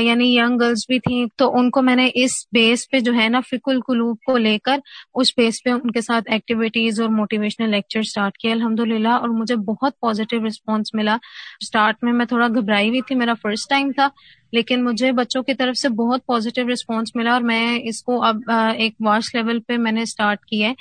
یعنی 0.00 0.28
ینگ 0.36 0.58
گرلس 0.60 0.84
بھی 0.88 0.98
تھیں، 0.98 1.24
تو 1.38 1.50
ان 1.58 1.70
کو 1.70 1.82
میں 1.82 1.96
نے 1.96 2.08
اس 2.14 2.32
بیس 2.52 2.88
پہ 2.90 3.00
جو 3.00 3.14
ہے 3.14 3.28
نا 3.28 3.40
فک 3.50 3.68
القلوب 3.68 4.16
کو 4.26 4.36
لے 4.38 4.56
کر 4.64 4.78
اس 5.14 5.32
بیس 5.36 5.62
پہ 5.64 5.70
ان 5.70 5.90
کے 5.90 6.00
ساتھ 6.00 6.30
ایکٹیویٹیز 6.32 7.00
اور 7.00 7.08
موٹیویشنل 7.16 7.70
لیکچر 7.70 8.00
اسٹارٹ 8.00 8.38
کیا 8.38 8.52
الحمد 8.52 8.80
للہ 8.80 9.14
اور 9.20 9.28
مجھے 9.38 9.56
بہت 9.64 9.98
پازیٹیو 10.00 10.46
رسپانس 10.46 10.94
ملا۔ 10.94 11.16
اسٹارٹ 11.60 12.04
میں 12.04 12.12
میں 12.12 12.26
تھوڑا 12.26 12.46
گھبرائی 12.48 12.88
ہوئی 12.88 13.00
تھی، 13.00 13.14
میرا 13.14 13.34
فرسٹ 13.42 13.70
ٹائم 13.70 13.90
تھا۔ 13.92 14.08
لیکن 14.52 14.84
مجھے 14.84 15.12
بچوں 15.12 15.42
کی 15.42 15.54
طرف 15.54 15.78
سے 15.78 15.88
بہت 15.88 16.26
پازیٹیو 16.26 16.68
رسپانس 16.72 17.08
ملا 17.14 17.32
اور 17.32 17.40
میں 17.40 17.78
اس 17.84 18.02
کو 18.02 18.22
اب 18.22 18.36
ایک 18.76 18.94
واش 19.00 19.34
لیول 19.34 19.60
پہ 19.60 19.76
میں 19.76 19.92
نے 19.92 20.02
اسٹارٹ 20.02 20.40
کیا 20.40 20.68
ہے۔ 20.68 20.74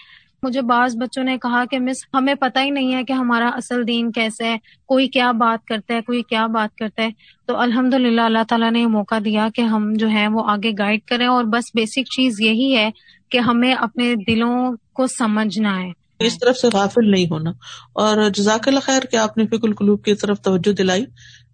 مجھے 0.43 0.61
بعض 0.61 0.95
بچوں 0.95 1.23
نے 1.23 1.37
کہا 1.37 1.63
کہ 1.65 1.79
مس 1.79 1.95
ہمیں 2.13 2.35
پتہ 2.35 2.59
ہی 2.59 2.69
نہیں 2.69 2.95
ہے 2.95 3.03
کہ 3.03 3.13
ہمارا 3.13 3.49
اصل 3.49 3.87
دین 3.87 4.11
کیسے 4.11 4.43
ہے، 4.43 4.57
کوئی 4.85 5.07
کیا 5.07 5.31
بات 5.31 5.65
کرتا 5.65 5.93
ہے، 5.93 6.01
کوئی 6.01 6.21
کیا 6.21 6.47
بات 6.47 6.77
کرتا 6.77 7.03
ہے۔ 7.03 7.09
تو 7.47 7.57
الحمد 7.57 7.93
للہ 7.93 8.21
اللہ 8.21 8.43
تعالیٰ 8.49 8.71
نے 8.71 8.79
یہ 8.79 8.87
موقع 8.87 9.15
دیا 9.25 9.47
کہ 9.55 9.61
ہم 9.61 9.93
جو 9.95 10.09
ہے 10.09 10.27
وہ 10.27 10.43
آگے 10.49 10.71
گائڈ 10.79 10.99
کریں 11.05 11.27
اور 11.27 11.43
بس 11.43 11.63
بیسک 11.73 12.13
چیز 12.15 12.41
یہی 12.41 12.75
ہے 12.77 12.89
کہ 13.31 13.37
ہمیں 13.37 13.73
اپنے 13.73 14.15
دلوں 14.27 14.75
کو 14.93 15.07
سمجھنا 15.07 15.81
ہے۔ 15.81 15.91
اس 16.19 16.39
طرف 16.39 16.57
سے 16.57 16.67
غافل 16.73 17.11
نہیں 17.11 17.25
ہونا۔ 17.25 17.49
اور 17.93 18.29
جزاک 18.29 18.67
اللہ 18.67 18.79
خیر 18.79 19.03
کہ 19.11 19.15
آپ 19.15 19.37
نے 19.37 19.47
فکر 19.47 19.57
القلوب 19.63 20.03
کی 20.03 20.15
طرف 20.15 20.41
توجہ 20.41 20.71
دلائی۔ 20.71 21.05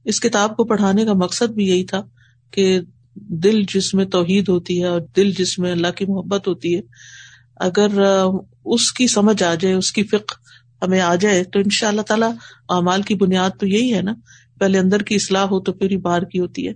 اس 0.06 0.20
کتاب 0.20 0.56
کو 0.56 0.64
پڑھانے 0.64 1.06
کا 1.06 1.14
مقصد 1.14 1.52
بھی 1.52 1.68
یہی 1.68 1.86
تھا 1.86 2.02
کہ 2.52 2.80
دل 3.16 3.64
جس 3.74 3.94
میں 3.94 4.06
توحید 4.06 4.50
ہوتی 4.50 4.82
ہے 4.82 4.88
اور 4.88 5.02
دل 5.16 5.32
جس 5.32 5.60
میں 5.60 5.72
اللہ 5.72 5.88
کی 5.88 6.06
محبت 6.06 6.48
ہوتی 6.48 6.76
ہے، 6.76 6.82
اگر 7.56 7.88
اس 8.66 8.92
کی 8.92 9.08
سمجھ 9.08 9.44
آ 9.44 9.54
جائے، 9.56 9.76
اس 9.76 9.92
کی 9.92 10.04
فکر 10.04 10.36
ہمیں 10.84 11.00
آ 11.00 11.16
جائے، 11.16 11.44
تو 11.44 11.60
ان 11.60 11.70
شاء 11.72 11.88
اللہ 11.88 12.02
تعالیٰ 12.02 12.32
اعمال 12.70 13.02
کی 13.02 13.16
بنیاد 13.16 13.50
تو 13.60 13.68
یہی 13.68 13.94
ہے 13.94 14.02
نا۔ 14.02 14.14
پہلے 14.60 14.80
اندر 14.80 15.04
کی 15.04 15.16
اصلاح 15.16 15.44
ہو 15.44 15.60
تو 15.60 15.74
پھر 15.74 15.92
ہی 15.92 15.98
باہر 15.98 16.24
کی 16.24 16.40
ہوتی 16.40 16.68
ہے۔ 16.68 16.74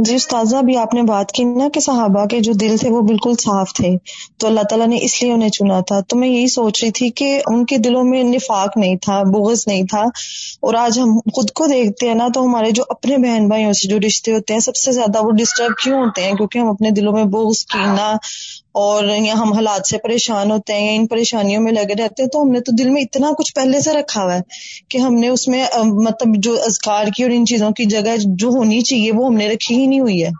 جی 0.00 0.14
استاذہ، 0.14 0.56
ابھی 0.56 0.76
آپ 0.76 0.94
نے 0.94 1.02
بات 1.02 1.32
کی 1.32 1.44
نا 1.44 1.68
کہ 1.68 1.80
صحابہ 1.80 2.24
کے 2.24 2.40
جو 2.40 2.52
دل 2.52 2.76
تھے 2.80 2.90
وہ 2.90 3.00
بالکل 3.00 3.32
صاف 3.40 3.72
تھے، 3.74 3.90
تو 4.36 4.46
اللہ 4.46 4.60
تعالیٰ 4.60 4.86
نے 4.86 4.98
اس 5.00 5.22
لیے 5.22 5.32
انہیں 5.32 5.48
چنا 5.48 5.80
تھا۔ 5.80 6.00
تو 6.00 6.16
میں 6.16 6.28
یہی 6.28 6.46
سوچ 6.46 6.82
رہی 6.82 6.90
تھی 6.90 7.10
کہ 7.10 7.40
ان 7.46 7.64
کے 7.64 7.76
دلوں 7.76 8.04
میں 8.04 8.22
نفاق 8.22 8.76
نہیں 8.76 8.96
تھا، 8.96 9.22
بغض 9.22 9.64
نہیں 9.66 9.82
تھا۔ 9.82 10.02
اور 10.60 10.74
آج 10.74 10.98
ہم 10.98 11.18
خود 11.34 11.50
کو 11.50 11.66
دیکھتے 11.66 12.06
ہیں 12.06 12.14
نا 12.14 12.28
تو 12.34 12.44
ہمارے 12.44 12.70
جو 12.70 12.82
اپنے 12.88 13.16
بہن 13.16 13.48
بھائیوں 13.48 13.72
سے 13.72 13.88
جو 13.88 13.98
رشتے 14.06 14.32
ہوتے 14.32 14.52
ہیں، 14.52 14.60
سب 14.60 14.76
سے 14.76 14.92
زیادہ 14.92 15.24
وہ 15.24 15.30
ڈسٹرب 15.30 15.72
کیوں 15.84 15.98
ہوتے 15.98 16.22
ہیں؟ 16.22 16.32
کیونکہ 16.32 16.58
ہم 16.58 16.68
اپنے 16.68 16.90
دلوں 16.90 17.12
میں 17.12 17.24
بغض 17.24 17.64
کینا 17.64 18.16
اور 18.74 19.04
یا 19.04 19.34
ہم 19.34 19.52
حالات 19.52 19.86
سے 19.86 19.98
پریشان 19.98 20.50
ہوتے 20.50 20.72
ہیں 20.72 20.86
یا 20.86 21.00
ان 21.00 21.06
پریشانیوں 21.06 21.62
میں 21.62 21.72
لگے 21.72 21.94
رہتے 21.94 22.22
ہیں، 22.22 22.28
تو 22.28 22.42
ہم 22.42 22.50
نے 22.50 22.60
تو 22.60 22.72
دل 22.72 22.90
میں 22.90 23.02
اتنا 23.02 23.30
کچھ 23.38 23.54
پہلے 23.54 23.80
سے 23.80 23.92
رکھا 23.92 24.22
ہوا 24.22 24.34
ہے 24.34 24.40
کہ 24.88 24.98
ہم 24.98 25.14
نے 25.14 25.28
اس 25.28 25.48
میں 25.48 25.64
مطلب 25.84 26.34
جو 26.38 26.56
اذکار 26.62 27.04
کی 27.16 27.22
اور 27.22 27.30
ان 27.30 27.46
چیزوں 27.46 27.70
کی 27.70 27.84
جگہ 27.84 28.16
جو 28.24 28.48
ہونی 28.48 28.80
چاہیے 28.80 29.12
وہ 29.12 29.26
ہم 29.26 29.34
نے 29.34 29.48
رکھی 29.48 29.78
ہی 29.78 29.86
نہیں 29.86 30.00
ہوئی 30.00 30.24
ہے۔ 30.24 30.30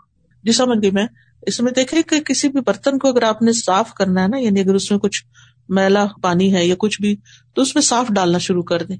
جی 0.43 0.51
سمجھ 0.51 0.79
گئی 0.81 0.91
میں۔ 0.91 1.07
اس 1.41 1.61
میں 1.61 1.71
دیکھے 1.71 2.01
کہ 2.01 2.19
کسی 2.19 2.47
بھی 2.47 2.59
برتن 2.67 2.97
کو 2.99 3.07
اگر 3.07 3.23
آپ 3.23 3.41
نے 3.41 3.51
صاف 3.53 3.93
کرنا 3.93 4.23
ہے 4.23 4.27
نا 4.27 4.37
یعنی 4.37 4.59
اگر 4.59 4.75
اس 4.75 4.91
میں 4.91 4.99
کچھ 4.99 5.23
میلا 5.69 6.05
پانی 6.21 6.53
ہے 6.55 6.65
یا 6.65 6.75
کچھ 6.77 7.01
بھی، 7.01 7.15
تو 7.53 7.61
اس 7.61 7.75
میں 7.75 7.81
صاف 7.81 8.07
ڈالنا 8.09 8.37
شروع 8.37 8.63
کر 8.63 8.83
دیں۔ 8.83 8.97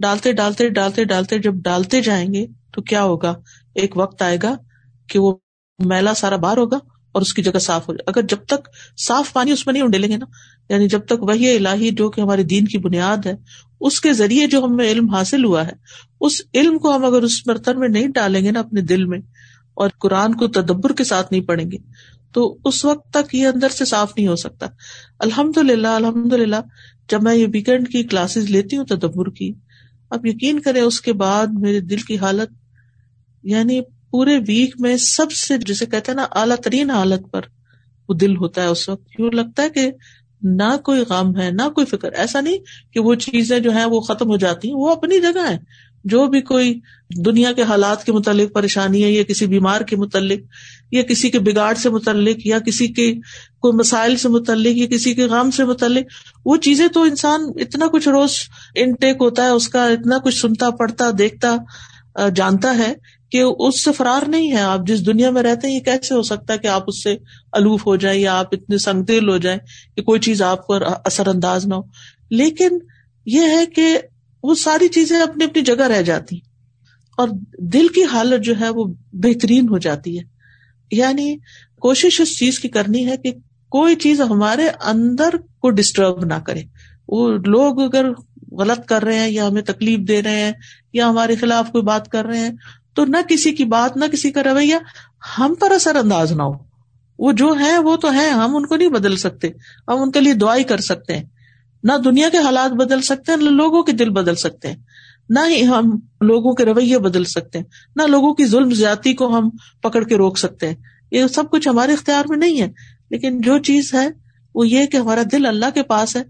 ڈالتے 0.00 0.32
ڈالتے 0.32 0.68
ڈالتے 0.68 1.04
ڈالتے، 1.04 1.38
جب 1.38 1.54
ڈالتے 1.54 2.00
جائیں 2.00 2.34
گے 2.34 2.46
تو 2.72 2.82
کیا 2.82 3.02
ہوگا؟ 3.02 3.34
ایک 3.74 3.96
وقت 3.96 4.22
آئے 4.22 4.36
گا 4.42 4.54
کہ 5.08 5.18
وہ 5.18 5.34
میلا 5.78 6.14
سارا 6.14 6.36
باہر 6.36 6.56
ہوگا۔ 6.58 6.78
اور 7.14 7.22
اس 7.22 7.32
کی 7.34 7.42
جگہ 7.42 7.58
صاف 7.58 7.88
ہو 7.88 7.94
جائے۔ 7.94 8.10
اگر 8.10 8.26
جب 8.28 8.44
تک 8.46 8.68
صاف 8.98 9.32
پانی 9.32 9.52
اس 9.52 9.66
میں 9.66 9.72
نہیں 9.74 9.88
ڈلیں 9.88 10.08
گے 10.08 10.16
نا 10.16 10.26
یعنی 10.70 10.88
جب 10.88 11.06
تک 11.06 11.22
وہی 11.22 11.56
الہی 11.56 11.90
جو 11.92 12.08
کہ 12.10 12.20
ہمارے 12.20 12.42
دین 12.44 12.66
کی 12.66 12.78
بنیاد 12.78 13.26
ہے، 13.26 13.34
اس 13.80 14.00
کے 14.00 14.12
ذریعے 14.12 14.46
جو 14.46 14.64
ہمیں 14.64 14.84
علم 14.84 15.08
حاصل 15.10 15.44
ہوا 15.44 15.66
ہے، 15.66 15.72
اس 16.20 16.40
علم 16.54 16.78
کو 16.78 16.94
ہم 16.96 17.04
اگر 17.04 17.22
اس 17.22 17.40
برتن 17.46 17.80
میں 17.80 17.88
نہیں 17.88 18.08
ڈالیں 18.14 18.42
گے 18.44 18.50
نا 18.50 18.60
اپنے 18.60 18.80
دل 18.82 19.04
میں، 19.04 19.18
اور 19.74 19.90
قرآن 20.00 20.34
کو 20.34 20.48
تدبر 20.52 20.92
کے 20.92 21.04
ساتھ 21.04 21.32
نہیں 21.32 21.42
پڑھیں 21.42 21.70
گے، 21.70 21.78
تو 22.32 22.56
اس 22.64 22.84
وقت 22.84 23.12
تک 23.12 23.34
یہ 23.34 23.46
اندر 23.46 23.68
سے 23.68 23.84
صاف 23.84 24.12
نہیں 24.16 24.28
ہو 24.28 24.36
سکتا۔ 24.36 24.66
الحمد 25.18 25.58
للہ 25.58 25.94
الحمد 25.96 26.32
للہ 26.32 26.60
جب 27.08 27.22
میں 27.22 27.34
یہ 27.34 27.46
ویکینڈ 27.52 27.88
کی 27.88 28.02
کلاسز 28.02 28.50
لیتی 28.50 28.76
ہوں، 28.76 28.84
تدبر 28.86 29.30
کی، 29.30 29.52
اب 30.10 30.26
یقین 30.26 30.60
کریں 30.60 30.80
اس 30.82 31.00
کے 31.00 31.12
بعد 31.12 31.46
میرے 31.60 31.80
دل 31.80 32.00
کی 32.00 32.18
حالت 32.18 32.50
یعنی 33.44 33.80
پورے 34.10 34.36
ویک 34.48 34.74
میں 34.80 34.96
سب 34.96 35.32
سے 35.32 35.58
جسے 35.58 35.86
کہتے 35.86 36.12
ہیں 36.12 36.16
نا، 36.16 36.26
اعلیٰ 36.32 36.56
ترین 36.56 36.90
حالت 36.90 37.30
پر 37.30 37.40
وہ 38.08 38.14
دل 38.14 38.36
ہوتا 38.36 38.62
ہے 38.62 38.66
اس 38.66 38.88
وقت۔ 38.88 39.20
یوں 39.20 39.30
لگتا 39.30 39.62
ہے 39.62 39.70
کہ 39.70 39.90
نہ 40.42 40.76
کوئی 40.84 41.04
غم 41.08 41.36
ہے، 41.36 41.50
نہ 41.50 41.68
کوئی 41.68 41.86
فکر۔ 41.86 42.12
ایسا 42.12 42.40
نہیں 42.40 42.58
کہ 42.92 43.00
وہ 43.00 43.14
چیزیں 43.14 43.58
جو 43.58 43.72
ہیں 43.72 43.84
وہ 43.84 44.00
ختم 44.00 44.30
ہو 44.30 44.36
جاتی 44.36 44.68
ہیں، 44.68 44.74
وہ 44.74 44.90
اپنی 44.90 45.20
جگہ 45.20 45.50
ہے 45.50 45.56
جو 46.04 46.26
بھی 46.26 46.40
کوئی 46.40 46.80
دنیا 47.24 47.52
کے 47.52 47.62
حالات 47.62 48.04
کے 48.04 48.12
متعلق 48.12 48.52
پریشانی 48.54 49.04
ہے، 49.04 49.10
یا 49.10 49.22
کسی 49.22 49.46
بیمار 49.46 49.80
کے 49.80 49.96
متعلق، 49.96 50.40
یا 50.92 51.02
کسی 51.02 51.30
کے 51.30 51.38
بگاڑ 51.38 51.74
سے 51.74 51.90
متعلق، 51.90 52.46
یا 52.46 52.58
کسی 52.58 52.86
کے 52.86 53.14
کوئی 53.60 53.72
مسائل 53.72 54.16
سے 54.16 54.28
متعلق، 54.28 54.76
یا 54.76 54.86
کسی 54.86 55.14
کے 55.14 55.24
غم 55.24 55.50
سے 55.50 55.64
متعلق، 55.64 56.04
وہ 56.44 56.56
چیزیں 56.56 56.88
تو 56.88 57.02
انسان 57.02 57.40
اتنا 57.60 57.86
کچھ 57.86 58.08
روز 58.08 58.30
انٹیک 58.74 59.16
ہوتا 59.20 59.44
ہے، 59.44 59.48
اس 59.48 59.68
کا 59.68 59.84
اتنا 59.84 60.18
کچھ 60.18 60.36
سنتا، 60.36 60.70
پڑھتا، 60.70 61.10
دیکھتا 61.18 61.56
جانتا 62.34 62.78
ہے 62.78 62.94
کہ 63.30 63.42
اس 63.58 63.84
سے 63.84 63.92
فرار 63.92 64.28
نہیں 64.28 64.52
ہے۔ 64.52 64.60
آپ 64.60 64.80
جس 64.86 65.06
دنیا 65.06 65.30
میں 65.30 65.42
رہتے 65.42 65.68
ہیں، 65.68 65.74
یہ 65.74 65.80
کیسے 65.80 66.14
ہو 66.14 66.22
سکتا 66.22 66.52
ہے 66.52 66.58
کہ 66.58 66.66
آپ 66.66 66.84
اس 66.86 67.02
سے 67.02 67.16
الوف 67.52 67.86
ہو 67.86 67.96
جائیں 67.96 68.20
یا 68.20 68.38
آپ 68.38 68.46
اتنے 68.52 68.78
سنگ 68.78 69.02
دل 69.02 69.28
ہو 69.28 69.38
جائیں 69.38 69.58
کہ 69.96 70.02
کوئی 70.02 70.20
چیز 70.20 70.42
آپ 70.42 70.66
کو 70.66 70.74
اثر 71.04 71.28
انداز 71.28 71.66
نہ 71.66 71.74
ہو۔ 71.74 71.82
لیکن 72.30 72.68
یہ 73.26 73.40
ہے 73.40 73.66
کہ 73.66 73.98
وہ 74.42 74.54
ساری 74.54 74.88
چیزیں 74.88 75.20
اپنی 75.20 75.44
اپنی 75.44 75.62
جگہ 75.62 75.86
رہ 75.86 76.02
جاتی 76.02 76.36
اور 77.16 77.28
دل 77.58 77.88
کی 77.88 78.04
حالت 78.04 78.44
جو 78.44 78.54
ہے 78.60 78.68
وہ 78.68 78.84
بہترین 79.12 79.68
ہو 79.68 79.78
جاتی 79.78 80.18
ہے۔ 80.18 80.24
یعنی 80.90 81.36
کوشش 81.80 82.20
اس 82.20 82.38
چیز 82.38 82.58
کی 82.58 82.68
کرنی 82.68 83.06
ہے 83.06 83.16
کہ 83.16 83.32
کوئی 83.68 83.96
چیز 83.96 84.20
ہمارے 84.20 84.68
اندر 84.84 85.30
کو 85.60 85.70
ڈسٹرب 85.70 86.24
نہ 86.24 86.34
کرے۔ 86.34 86.62
وہ 87.08 87.30
لوگ 87.30 87.80
اگر 87.80 88.06
غلط 88.52 88.86
کر 88.86 89.02
رہے 89.02 89.18
ہیں 89.18 89.30
یا 89.30 89.46
ہمیں 89.46 89.62
تکلیف 89.62 89.98
دے 89.98 90.22
رہے 90.22 90.40
ہیں 90.40 90.52
یا 90.92 91.08
ہمارے 91.08 91.36
خلاف 91.36 91.70
کوئی 91.72 91.82
بات 91.84 92.08
کر 92.08 92.24
رہے 92.24 92.38
ہیں 92.38 92.50
تو 92.98 93.04
نہ 93.04 93.16
کسی 93.28 93.52
کی 93.52 93.64
بات، 93.64 93.96
نہ 93.96 94.04
کسی 94.12 94.30
کا 94.30 94.44
رویہ 94.44 94.74
ہم 95.38 95.54
پر 95.60 95.70
اثر 95.70 95.96
انداز 95.96 96.32
نہ 96.32 96.42
ہو۔ 96.42 96.52
وہ 97.18 97.32
جو 97.32 97.54
ہے 97.60 97.78
وہ 97.78 97.96
تو 97.96 98.12
ہے 98.12 98.30
ہم 98.30 98.56
ان 98.56 98.66
کو 98.66 98.76
نہیں 98.76 98.88
بدل 98.88 99.16
سکتے۔ 99.16 99.48
ہم 99.88 100.02
ان 100.02 100.10
کے 100.10 100.20
لیے 100.20 100.34
دعائی 100.34 100.64
کر 100.64 100.78
سکتے 100.78 101.16
ہیں۔ 101.16 101.24
نہ 101.84 101.92
دنیا 102.04 102.28
کے 102.28 102.38
حالات 102.38 102.70
بدل 102.70 103.02
سکتے 103.02 103.32
ہیں، 103.32 103.38
نہ 103.38 103.48
لوگوں 103.48 103.82
کے 103.82 103.92
دل 103.92 104.10
بدل 104.10 104.34
سکتے 104.34 104.68
ہیں۔ 104.68 104.76
نہ 105.28 105.40
ہی 105.48 105.66
ہم 105.66 105.98
لوگوں 106.20 106.54
کے 106.54 106.64
رویے 106.64 106.98
بدل 106.98 107.24
سکتے 107.24 107.58
ہیں۔ 107.58 107.64
نہ 107.96 108.02
لوگوں 108.02 108.34
کی 108.34 108.46
ظلم 108.46 108.70
زیادتی 108.70 109.14
کو 109.14 109.38
ہم 109.38 109.50
پکڑ 109.82 110.04
کے 110.04 110.16
روک 110.16 110.38
سکتے 110.38 110.68
ہیں۔ 110.68 110.76
یہ 111.10 111.26
سب 111.26 111.50
کچھ 111.50 111.68
ہمارے 111.68 111.92
اختیار 111.92 112.24
میں 112.28 112.38
نہیں 112.38 112.60
ہے۔ 112.60 112.72
لیکن 113.10 113.40
جو 113.40 113.58
چیز 113.58 113.94
ہے، 113.94 114.08
وہ 114.54 114.68
یہ 114.68 114.86
کہ 114.86 114.96
ہمارا 114.96 115.22
دل 115.32 115.46
اللہ 115.46 115.66
کے 115.74 115.82
پاس 115.82 116.16
ہے 116.16 116.22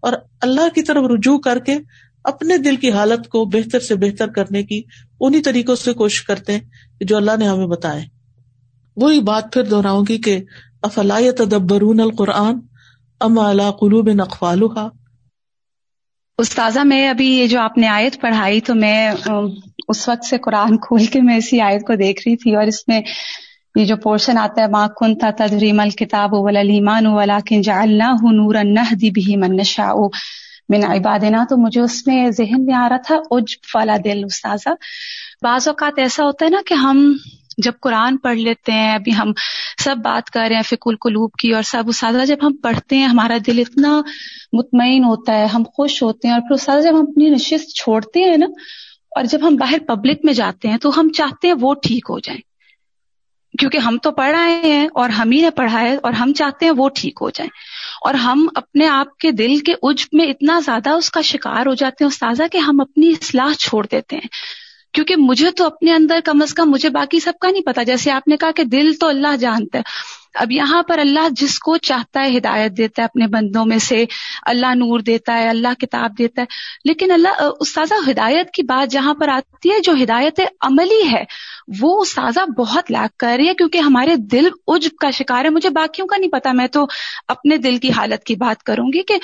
اور 0.00 0.12
اللہ 0.40 0.68
کی 0.74 0.82
طرف 0.82 1.04
رجوع 1.14 1.38
کر 1.38 1.58
کے 1.58 1.76
اپنے 2.26 2.56
دل 2.58 2.76
کی 2.76 2.90
حالت 2.90 3.28
کو 3.28 3.44
بہتر 3.44 3.80
سے 3.80 3.94
بہتر 3.94 4.28
کرنے 4.28 4.62
کی 4.62 4.82
انہیں 5.20 5.42
طریقوں 5.42 5.74
سے 5.76 5.92
کوشش 5.92 6.22
کرتے 6.22 6.52
ہیں 6.52 6.60
جو 7.00 7.16
اللہ 7.16 7.36
نے 7.38 7.48
ہمیں 7.48 7.66
بتایا 7.66 8.04
وہی 8.96 9.20
بات 9.20 9.52
پھر 9.52 9.62
دوہراؤں 9.62 10.04
گی 10.08 10.18
کہ 10.18 10.38
افلا 10.82 11.18
تدبرون 11.36 12.00
القرآن 12.00 12.60
ام 13.20 13.38
اعلیٰ 13.38 13.70
قلوب 13.78 14.10
نقفال 14.10 14.62
استاذہ، 16.38 16.80
میں 16.80 17.08
ابھی 17.08 17.26
یہ 17.26 17.46
جو 17.46 17.60
آپ 17.60 17.78
نے 17.78 17.88
آیت 17.88 18.20
پڑھائی 18.20 18.60
تو 18.60 18.74
میں، 18.74 19.10
اس 19.88 20.08
وقت 20.08 20.24
سے 20.24 20.38
قرآن 20.38 20.76
کھول 20.76 21.04
کے 21.04 21.20
میں 21.20 21.36
اسی 21.36 21.60
آیت 21.60 21.86
کو 21.86 21.94
دیکھ 21.94 22.20
رہی 22.26 22.36
تھی 22.36 22.54
اور 22.56 22.66
اس 22.66 22.86
میں 22.88 23.00
یہ 23.74 23.84
جو 23.84 23.96
پورشن 23.96 24.38
آتا 24.38 24.62
ہے 24.62 24.66
ماں 24.66 24.88
کن 24.88 25.18
تھا 25.18 25.30
تدریم 25.38 25.80
الکتاب 25.80 26.34
ولیمان 26.34 27.06
ولا 27.06 27.38
کن 27.46 27.62
جا 27.62 27.80
اللہ 27.82 28.24
نور 28.32 28.54
دی 29.00 29.10
بھی 29.10 29.36
منشا 29.36 29.90
من 30.68 30.84
عبادنا، 30.84 31.44
تو 31.48 31.56
مجھے 31.56 31.80
اس 31.80 32.06
میں 32.06 32.30
ذہن 32.36 32.64
میں 32.66 32.74
آ 32.74 32.88
رہا 32.88 32.96
تھا 33.06 33.16
اج 33.30 33.56
فلا 33.72 33.96
دل 34.04 34.22
استاذہ۔ 34.24 34.74
بعض 35.42 35.68
اوقات 35.68 35.98
ایسا 35.98 36.24
ہوتا 36.24 36.44
ہے 36.44 36.50
نا 36.50 36.60
کہ 36.66 36.74
ہم 36.74 37.12
جب 37.64 37.72
قرآن 37.80 38.16
پڑھ 38.16 38.38
لیتے 38.38 38.72
ہیں، 38.72 38.94
ابھی 38.94 39.14
ہم 39.16 39.32
سب 39.84 39.96
بات 40.04 40.30
کر 40.30 40.46
رہے 40.48 40.56
ہیں 40.56 40.62
فک 40.62 40.86
القلوب 40.86 41.30
کی، 41.38 41.52
اور 41.54 41.62
سب 41.62 41.88
اساتذہ 41.88 42.24
جب 42.26 42.46
ہم 42.46 42.56
پڑھتے 42.62 42.96
ہیں، 42.96 43.06
ہمارا 43.06 43.36
دل 43.46 43.58
اتنا 43.58 44.00
مطمئن 44.52 45.04
ہوتا 45.04 45.38
ہے، 45.38 45.46
ہم 45.54 45.62
خوش 45.76 46.02
ہوتے 46.02 46.28
ہیں، 46.28 46.34
اور 46.34 46.42
پھر 46.48 46.54
اساتذہ 46.54 46.88
جب 46.88 46.98
ہم 46.98 47.06
اپنی 47.10 47.30
نشست 47.30 47.74
چھوڑتے 47.74 48.24
ہیں 48.24 48.36
نا، 48.36 48.46
اور 49.12 49.24
جب 49.24 49.46
ہم 49.48 49.56
باہر 49.56 49.78
پبلک 49.86 50.24
میں 50.24 50.32
جاتے 50.32 50.68
ہیں، 50.68 50.78
تو 50.78 50.98
ہم 51.00 51.12
چاہتے 51.16 51.48
ہیں 51.48 51.54
وہ 51.60 51.74
ٹھیک 51.82 52.10
ہو 52.10 52.18
جائیں 52.18 52.40
کیونکہ 53.54 53.78
ہم 53.78 53.96
تو 54.02 54.10
پڑھ 54.12 54.30
رہے 54.30 54.60
ہیں، 54.64 54.86
اور 54.94 55.10
ہم 55.10 55.30
ہی 55.30 55.40
نے 55.40 55.50
پڑھا 55.56 55.80
ہے، 55.80 55.96
اور 55.96 56.12
ہم 56.12 56.32
چاہتے 56.32 56.66
ہیں 56.66 56.72
وہ 56.76 56.88
ٹھیک 56.94 57.18
ہو 57.20 57.30
جائیں 57.30 57.50
اور 58.06 58.14
ہم 58.14 58.48
اپنے 58.54 58.86
آپ 58.86 59.18
کے 59.18 59.30
دل 59.30 59.58
کے 59.58 59.72
عجب 59.82 60.08
میں 60.12 60.26
اتنا 60.26 60.60
زیادہ 60.64 60.90
اس 60.90 61.10
کا 61.10 61.20
شکار 61.20 61.66
ہو 61.66 61.74
جاتے 61.74 62.04
ہیں 62.04 62.08
استاذہ 62.08 62.42
کہ 62.52 62.58
ہم 62.58 62.80
اپنی 62.80 63.08
اصلاح 63.08 63.52
چھوڑ 63.52 63.86
دیتے 63.92 64.16
ہیں۔ 64.16 64.28
کیونکہ 64.92 65.16
مجھے 65.16 65.50
تو 65.50 65.66
اپنے 65.66 65.92
اندر 65.92 66.18
کم 66.24 66.42
از 66.42 66.54
کم 66.54 66.70
مجھے 66.70 66.88
باقی 66.88 67.20
سب 67.20 67.32
کا 67.40 67.50
نہیں 67.50 67.62
پتا۔ 67.62 67.82
جیسے 67.82 68.10
آپ 68.10 68.28
نے 68.28 68.36
کہا 68.36 68.50
کہ 68.50 68.64
دل 68.64 68.92
تو 69.00 69.06
اللہ 69.06 69.36
جانتا 69.36 69.78
ہے۔ 69.78 69.82
اب 70.36 70.52
یہاں 70.52 70.82
پر 70.82 70.98
اللہ 70.98 71.28
جس 71.30 71.58
کو 71.58 71.76
چاہتا 71.76 72.20
ہے 72.20 72.38
ہدایت 72.38 72.72
دیتا 72.76 73.02
ہے، 73.02 73.04
اپنے 73.04 73.26
بندوں 73.26 73.66
میں 73.66 73.78
سے 73.78 74.04
اللہ 74.42 74.66
نور 74.66 75.00
دیتا 75.00 75.38
ہے، 75.38 75.48
اللہ 75.48 75.80
کتاب 75.80 76.18
دیتا 76.18 76.42
ہے۔ 76.42 76.46
لیکن 76.84 77.10
اللہ، 77.10 77.42
استاذہ، 77.60 78.10
ہدایت 78.10 78.50
کی 78.50 78.62
بات 78.62 78.90
جہاں 78.92 79.14
پر 79.14 79.28
آتی 79.28 79.70
ہے، 79.70 79.80
جو 79.80 79.92
ہدایت 80.02 80.40
عملی 80.60 81.12
ہے، 81.12 81.24
وہ 81.80 82.00
استاذہ 82.00 82.50
بہت 82.50 82.90
لاک 82.90 83.18
کر 83.18 83.34
رہی 83.36 83.48
ہے 83.48 83.54
کیونکہ 83.54 83.78
ہمارے 83.78 84.16
دل 84.16 84.48
عجب 84.68 84.96
کا 85.00 85.10
شکار 85.10 85.44
ہے۔ 85.44 85.50
مجھے 85.50 85.70
باقیوں 85.70 86.06
کا 86.06 86.16
نہیں 86.16 86.30
پتا، 86.30 86.52
میں 86.52 86.66
تو 86.66 86.86
اپنے 87.28 87.56
دل 87.56 87.78
کی 87.78 87.90
حالت 87.90 88.24
کی 88.24 88.34
بات 88.34 88.62
کروں 88.62 88.86
گی 88.86 89.02
کہ 89.02 89.14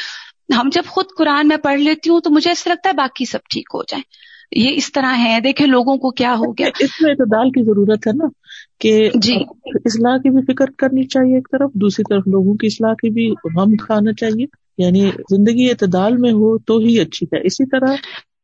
ہم 0.52 0.68
جب 0.72 0.82
خود 0.88 1.04
قرآن 1.18 1.48
میں 1.48 1.56
پڑھ 1.56 1.80
لیتی 1.80 2.10
ہوں 2.10 2.20
تو 2.20 2.30
مجھے 2.30 2.50
ایسا 2.50 2.70
لگتا 2.70 2.88
ہے 2.88 2.94
باقی 2.94 3.24
سب 3.24 3.38
ٹھیک 3.50 3.68
ہو 3.74 3.82
جائیں۔ 3.82 4.31
یہ 4.56 4.70
اس 4.74 4.92
طرح 4.92 5.14
ہے 5.18 5.38
دیکھیں 5.44 5.66
لوگوں 5.66 5.96
کو 5.96 6.10
کیا 6.10 6.34
ہو 6.38 6.52
گیا۔ 6.52 6.66
اس 6.80 6.90
میں 7.00 7.10
اعتدال 7.10 7.50
کی 7.50 7.64
ضرورت 7.64 8.06
ہے 8.06 8.12
نا 8.12 8.24
کہ 8.80 9.10
جی۔ 9.14 9.34
اصلاح 9.74 10.16
کی 10.16 10.30
بھی 10.30 10.54
فکر 10.54 10.64
کرنی 10.78 11.04
چاہیے 11.04 11.34
ایک 11.34 11.48
طرف 11.52 11.72
دوسری 11.72 12.04
طرف 12.10 12.22
لوگوں 12.26 12.54
کی 12.54 12.66
اصلاح 12.66 12.92
کی 12.92 13.10
بھی 13.10 13.30
غم 13.30 13.76
کھانا 13.76 14.12
چاہیے۔ 14.12 14.46
یعنی 14.78 15.10
زندگی 15.30 15.70
اعتدال 15.70 16.16
میں 16.16 16.32
ہو 16.32 16.58
تو 16.58 16.78
ہی 16.78 17.00
اچھی 17.00 17.26
ہے۔ 17.26 17.46
اسی 17.46 17.66
طرح 17.66 17.94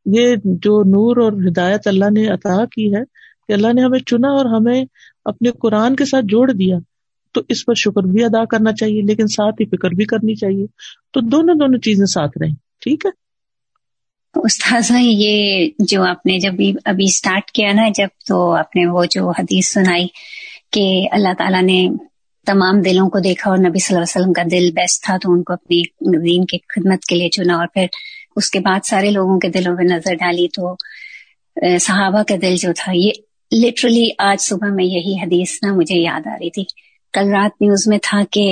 یہ 0.06 0.34
جو 0.44 0.82
نور 0.82 1.16
اور 1.16 1.32
ہدایت 1.32 1.86
اللہ 1.86 2.10
نے 2.10 2.26
عطا 2.26 2.64
کی 2.64 2.94
ہے 2.94 3.02
کہ 3.48 3.52
اللہ 3.52 3.72
نے 3.72 3.82
ہمیں 3.82 3.98
چنا 3.98 4.28
اور 4.28 4.46
ہمیں 4.46 4.84
اپنے 5.24 5.50
قرآن 5.50 5.96
کے 5.96 6.04
ساتھ 6.04 6.24
جوڑ 6.24 6.50
دیا 6.52 6.78
تو 7.34 7.40
اس 7.48 7.66
پر 7.66 7.74
شکر 7.74 8.02
بھی 8.02 8.24
ادا 8.24 8.44
کرنا 8.44 8.72
چاہیے 8.72 9.02
لیکن 9.02 9.26
ساتھ 9.26 9.54
ہی 9.60 9.66
فکر 9.66 9.90
بھی 9.90 10.04
کرنی 10.04 10.34
چاہیے۔ 10.34 10.66
تو 11.12 11.20
دونوں 11.20 11.54
دونوں 11.54 11.78
چیزیں 11.78 12.06
ساتھ 12.06 12.38
رہیں 12.40 12.54
ٹھیک 12.80 13.06
ہے؟ 13.06 13.27
استاذہ، 14.38 14.98
یہ 14.98 15.68
جو 15.78 16.02
آپ 16.04 16.26
نے 16.26 16.38
جب 16.38 16.60
ابھی 16.84 17.04
اسٹارٹ 17.04 17.50
کیا 17.50 17.72
نا، 17.72 17.88
جب 17.94 18.08
تو 18.26 18.40
آپ 18.54 18.76
نے 18.76 18.86
وہ 18.86 19.04
جو 19.10 19.28
حدیث 19.30 19.72
سنائی 19.72 20.06
کہ 20.72 20.84
اللہ 21.12 21.34
تعالیٰ 21.38 21.62
نے 21.62 21.86
تمام 22.46 22.80
دلوں 22.82 23.08
کو 23.10 23.18
دیکھا 23.20 23.50
اور 23.50 23.58
نبی 23.58 23.78
صلی 23.78 23.94
اللہ 23.94 24.04
علیہ 24.04 24.16
وسلم 24.16 24.32
کا 24.32 24.42
دل 24.50 24.70
بیسٹ 24.74 25.02
تھا، 25.04 25.16
تو 25.22 25.32
ان 25.32 25.42
کو 25.42 25.52
اپنی 25.52 25.82
دین 26.24 26.44
کی 26.46 26.58
خدمت 26.68 27.04
کے 27.04 27.16
لیے 27.16 27.28
چنا 27.28 27.56
اور 27.58 27.66
پھر 27.74 27.86
اس 28.36 28.50
کے 28.50 28.60
بعد 28.60 28.86
سارے 28.86 29.10
لوگوں 29.10 29.38
کے 29.40 29.48
دلوں 29.48 29.76
پہ 29.76 29.82
نظر 29.84 30.14
ڈالی 30.14 30.46
تو 30.48 30.74
صحابہ 31.80 32.22
کا 32.22 32.34
دل 32.42 32.56
جو 32.56 32.72
تھا، 32.76 32.92
یہ 32.94 33.12
لٹرلی 33.52 34.08
آج 34.20 34.40
صبح 34.40 34.68
میں 34.74 34.84
یہی 34.84 35.14
حدیث 35.22 35.58
نا 35.62 35.72
مجھے 35.74 35.98
یاد 35.98 36.26
آ 36.26 36.36
رہی 36.40 36.50
تھی۔ 36.50 36.64
کل 37.14 37.30
رات 37.30 37.60
نیوز 37.60 37.86
میں 37.88 37.98
تھا 38.02 38.22
کہ 38.30 38.44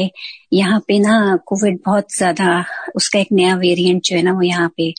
یہاں 0.51 0.79
پہ 0.81 0.93
نا 0.99 1.37
کووڈ 1.47 1.77
بہت 1.87 2.05
زیادہ، 2.19 2.61
اس 2.95 3.09
کا 3.11 3.19
ایک 3.19 3.33
نیا 3.33 3.55
ویریئنٹ 3.55 4.05
جو 4.05 4.17
ہے 4.17 4.23
نا، 4.23 4.33
وہ 4.33 4.47
یہاں 4.47 4.69
پہ 4.77 4.91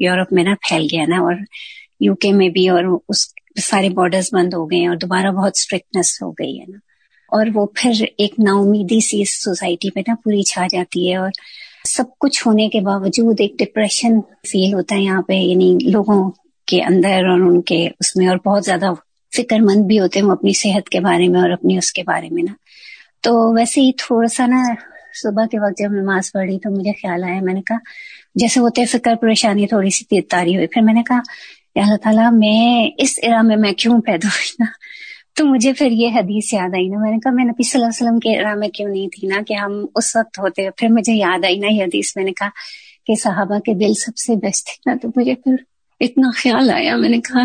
یورپ 0.00 0.32
میں 0.32 0.44
نا 0.44 0.54
پھیل 0.68 0.86
گیا 0.92 1.04
نا 1.08 1.18
اور 1.18 1.34
یو 2.00 2.14
کے 2.14 2.32
میں 2.32 2.48
بھی 2.48 2.68
اور 2.68 2.84
اس 3.08 3.26
سارے 3.62 3.88
بارڈرز 3.88 4.28
بند 4.32 4.54
ہو 4.54 4.70
گئے 4.70 4.86
اور 4.86 4.96
دوبارہ 4.96 5.30
بہت 5.32 5.52
اسٹرکٹنیس 5.56 6.22
ہو 6.22 6.30
گئی 6.32 6.58
ہے 6.60 6.64
نا۔ 6.68 6.78
اور 7.32 7.46
وہ 7.54 7.66
پھر 7.74 7.90
ایک 8.18 8.34
نا 8.38 8.52
امیدی 8.52 9.00
سی 9.00 9.20
اس 9.22 9.44
سوسائٹی 9.44 9.90
پہ 9.90 10.00
نا 10.00 10.14
پوری 10.24 10.42
چھا 10.42 10.66
جاتی 10.70 11.10
ہے 11.10 11.16
اور 11.16 11.30
سب 11.84 12.04
کچھ 12.18 12.46
ہونے 12.46 12.68
کے 12.68 12.80
باوجود 12.80 13.40
ایک 13.40 13.54
ڈپریشن 13.58 14.20
فیل 14.20 14.74
ہوتا 14.74 14.94
ہے 14.94 15.00
یہاں 15.00 15.22
پہ 15.22 15.32
یعنی 15.32 15.76
لوگوں 15.90 16.30
کے 16.68 16.82
اندر 16.82 17.24
اور 17.24 17.40
ان 17.40 17.60
کے 17.62 17.86
اس 18.00 18.16
میں 18.16 18.28
اور 18.28 18.36
بہت 18.46 18.64
زیادہ 18.64 18.92
فکر 19.32 19.58
مند 19.60 19.86
بھی 19.86 20.00
ہوتے 20.00 20.18
ہیں 20.18 20.26
وہ 20.26 20.32
اپنی 20.32 20.52
صحت 20.52 20.88
کے 20.88 21.00
بارے 21.00 21.28
میں 21.28 21.40
اور 21.40 21.50
اپنی 21.50 21.78
اس 21.78 21.92
کے 21.92 22.02
بارے 22.02 22.28
میں 22.30 22.42
نا۔ 22.42 22.52
تو 23.22 23.54
ویسے 23.54 23.80
ہی 23.80 23.92
تھوڑا 23.98 24.28
سا 24.28 24.46
نا 24.46 24.62
صبح 25.22 25.46
کے 25.46 25.58
وقت 25.58 25.78
جب 25.78 25.92
نماز 25.92 26.32
پڑھی 26.32 26.58
تو 26.58 26.70
مجھے 26.70 26.92
خیال 26.92 27.24
آیا، 27.24 27.40
میں 27.42 27.54
نے 27.54 27.62
کہا، 27.62 27.76
جیسے 28.34 28.60
ہوتے 28.60 28.84
فکر 28.84 29.14
پریشانی 29.14 29.66
تھوڑی 29.66 29.90
سی 29.90 30.04
تیز 30.04 30.24
تاری 30.30 30.56
ہوئی، 30.56 30.66
پھر 30.66 30.82
میں 30.82 30.94
نے 30.94 31.02
کہا 31.02 31.20
اللہ 31.74 31.96
تعالیٰ، 31.96 32.32
میں 32.32 32.90
اس 32.98 33.18
ارا 33.22 33.42
میں 33.42 33.56
میں 33.56 33.72
کیوں 33.72 34.00
پیدا 34.02 34.28
ہوئی 34.28 34.54
نا؟ 34.58 34.64
تو 35.34 35.44
مجھے 35.46 35.72
پھر 35.72 35.90
یہ 35.90 36.08
حدیث 36.14 36.54
یاد 36.54 36.68
آئی 36.74 36.88
نا، 36.88 36.98
میں 37.00 37.12
نے 37.12 37.18
کہا، 37.18 37.32
میں 37.32 37.44
نبی 37.44 37.62
صلی 37.62 37.82
اللہ 37.82 37.88
علیہ 37.88 38.06
وسلم 38.06 38.18
کے 38.18 38.38
ارا 38.40 38.54
میں 38.54 38.68
کیوں 38.68 38.88
نہیں 38.88 39.08
تھی 39.08 39.28
نا 39.28 39.42
کہ 39.46 39.54
ہم 39.54 39.86
اس 39.94 40.16
وقت 40.16 40.38
ہوتے، 40.38 40.70
پھر 40.70 40.88
مجھے 40.88 41.12
یاد 41.12 41.44
آئی 41.44 41.58
نا 41.58 41.66
یہ 41.66 41.82
حدیث، 41.82 42.16
میں 42.16 42.24
نے 42.24 42.32
کہا 42.32 42.48
کہ 43.06 43.14
صحابہ 43.14 43.58
کے 43.58 43.74
دل 43.74 43.94
سب 43.94 44.16
سے 44.16 44.36
بیسٹ 44.36 44.66
تھے 44.66 44.90
نا، 44.90 44.96
تو 45.02 45.08
مجھے 45.16 45.34
پھر 45.34 45.54
اتنا 46.00 46.30
خیال 46.36 46.70
آیا، 46.70 46.96
میں 46.96 47.08
نے 47.08 47.20
کہا 47.20 47.44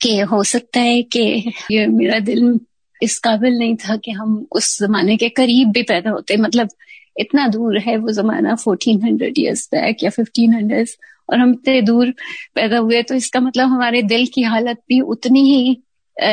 کہ 0.00 0.22
ہو 0.22 0.42
سکتا 0.42 0.80
ہے 0.80 1.02
کہ 1.02 1.40
یہ 1.70 1.86
میرا 1.86 2.18
دل 2.26 2.42
اس 3.00 3.20
قابل 3.20 3.58
نہیں 3.58 3.76
تھا 3.80 3.96
کہ 3.96 4.10
ہم 4.10 4.44
اس 4.50 4.78
زمانے 4.78 5.16
کے 5.16 5.28
قریب 5.28 5.68
بھی 5.72 5.82
پیدا 5.82 6.10
ہوتے 6.10 6.36
مطلب 6.36 6.66
اتنا 7.18 7.46
دور 7.52 7.76
ہے 7.86 7.96
وہ 7.96 8.10
زمانہ 8.10 8.54
فورٹین 8.54 8.98
ہنڈریڈ 9.02 9.32
ایئرس 9.36 9.68
بیک 9.72 10.02
یا 10.02 10.10
ففٹین 10.10 10.54
ہنڈریڈ 10.54 10.86
اور 11.28 11.38
ہم 11.38 11.50
اتنے 11.50 11.80
دور 11.80 12.06
پیدا 12.54 12.78
ہوئے 12.78 13.02
تو 13.02 13.14
اس 13.14 13.30
کا 13.30 13.40
مطلب 13.40 13.66
ہمارے 13.66 14.02
دل 14.02 14.24
کی 14.24 14.44
حالت 14.44 14.80
بھی 14.86 15.00
اتنی 15.06 15.40
ہی 15.40 15.74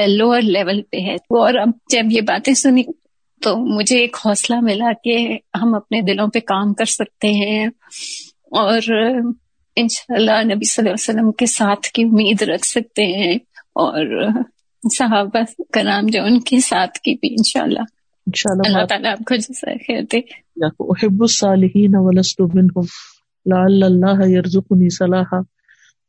لوور 0.08 0.42
لیول 0.42 0.82
پہ 0.82 0.98
ہے۔ 0.98 1.14
اور 1.14 1.54
اب 1.54 1.70
جب 1.90 2.12
یہ 2.12 2.22
باتیں 2.22 2.54
سنی 2.54 2.84
تو 3.42 3.56
مجھے 3.58 3.98
ایک 4.00 4.18
حوصلہ 4.26 4.56
ملا 4.62 4.92
کہ 5.04 5.18
ہم 5.62 5.76
اپنے 5.76 6.02
دلوں 6.02 6.28
پہ 6.28 6.40
کام 6.40 6.74
کر 6.74 6.86
سکتے 6.86 7.28
ہیں 7.28 7.66
اور 8.52 8.78
انشاءاللہ 9.76 10.42
نبی 10.44 10.70
صلی 10.70 10.82
اللہ 10.82 10.90
علیہ 10.90 11.10
وسلم 11.10 11.32
کے 11.32 11.46
ساتھ 11.46 11.88
کی 11.88 12.04
امید 12.04 12.42
رکھ 12.42 12.68
سکتے 12.68 13.06
ہیں 13.06 13.36
اور 13.76 14.06
صحابہ 14.84 15.40
کرام 15.74 16.08
جو 16.08 16.24
ان 16.24 16.40
کے 16.40 16.60
ساتھ 16.60 17.00
کی 17.00 17.16
بھی 17.16 17.30
انشاءاللہ۔ 17.32 17.84
انشاءاللہ 18.28 18.76
اللہ 18.76 18.88
تعالیٰ 18.88 19.12
آپ 19.12 19.18
کو 19.18 19.36
جیسا 19.36 19.72
خیر 19.88 20.02
دے۔ 20.14 20.18
احب 20.80 21.22
الصالحین 21.22 21.92
ولست 21.96 22.42
منہم 22.42 22.82
لعل 23.46 23.84
اللہ 23.84 24.30
یرزقنی 24.30 24.90
صلاحا۔ 24.90 25.42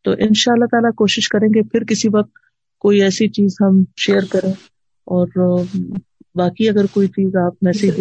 تو 0.04 0.10
انشاءاللہ 0.10 0.64
تعالیٰ 0.64 0.90
کوشش 0.94 1.28
کریں 1.28 1.48
گے 1.48 1.62
پھر 1.62 1.84
کسی 1.84 2.08
وقت 2.08 2.30
کوئی 2.78 3.02
ایسی 3.02 3.28
چیز 3.28 3.56
ہم 3.60 3.84
شیئر 3.96 4.20
کریں۔ 4.30 4.52
اور 5.04 5.26
باقی 6.34 6.68
اگر 6.68 6.86
کوئی 6.86 7.08
چیز 7.08 7.36
آپ 7.36 7.52
میسج 7.62 8.00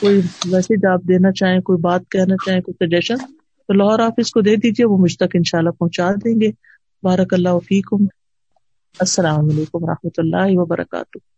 کوئی 0.00 0.20
میسج 0.44 0.86
آپ 0.86 1.02
دینا 1.02 1.32
چاہیں 1.32 1.60
کوئی 1.60 1.78
بات 1.78 2.02
کہنا 2.10 2.34
چاہیں 2.46 2.60
کوئی 2.60 2.86
سجیشن 2.86 3.16
تو 3.66 3.72
لاہور 3.72 3.98
آپ 3.98 4.12
اس 4.16 4.30
کو 4.30 4.40
دے 4.40 4.56
دیجیے 4.56 4.86
وہ 4.86 4.98
مجھ 4.98 5.16
تک 5.16 5.28
انشاءاللہ 5.34 5.70
پہنچا 5.70 6.10
دیں 6.24 6.40
گے۔ 6.40 6.50
بارک 7.02 7.34
اللہ 7.34 7.58
فیکم۔ 7.58 8.04
السلام 8.98 9.40
علیکم 9.40 9.84
و 9.84 9.86
رحمۃ 9.86 10.10
اللہ 10.18 10.58
وبرکاتہ۔ 10.58 11.35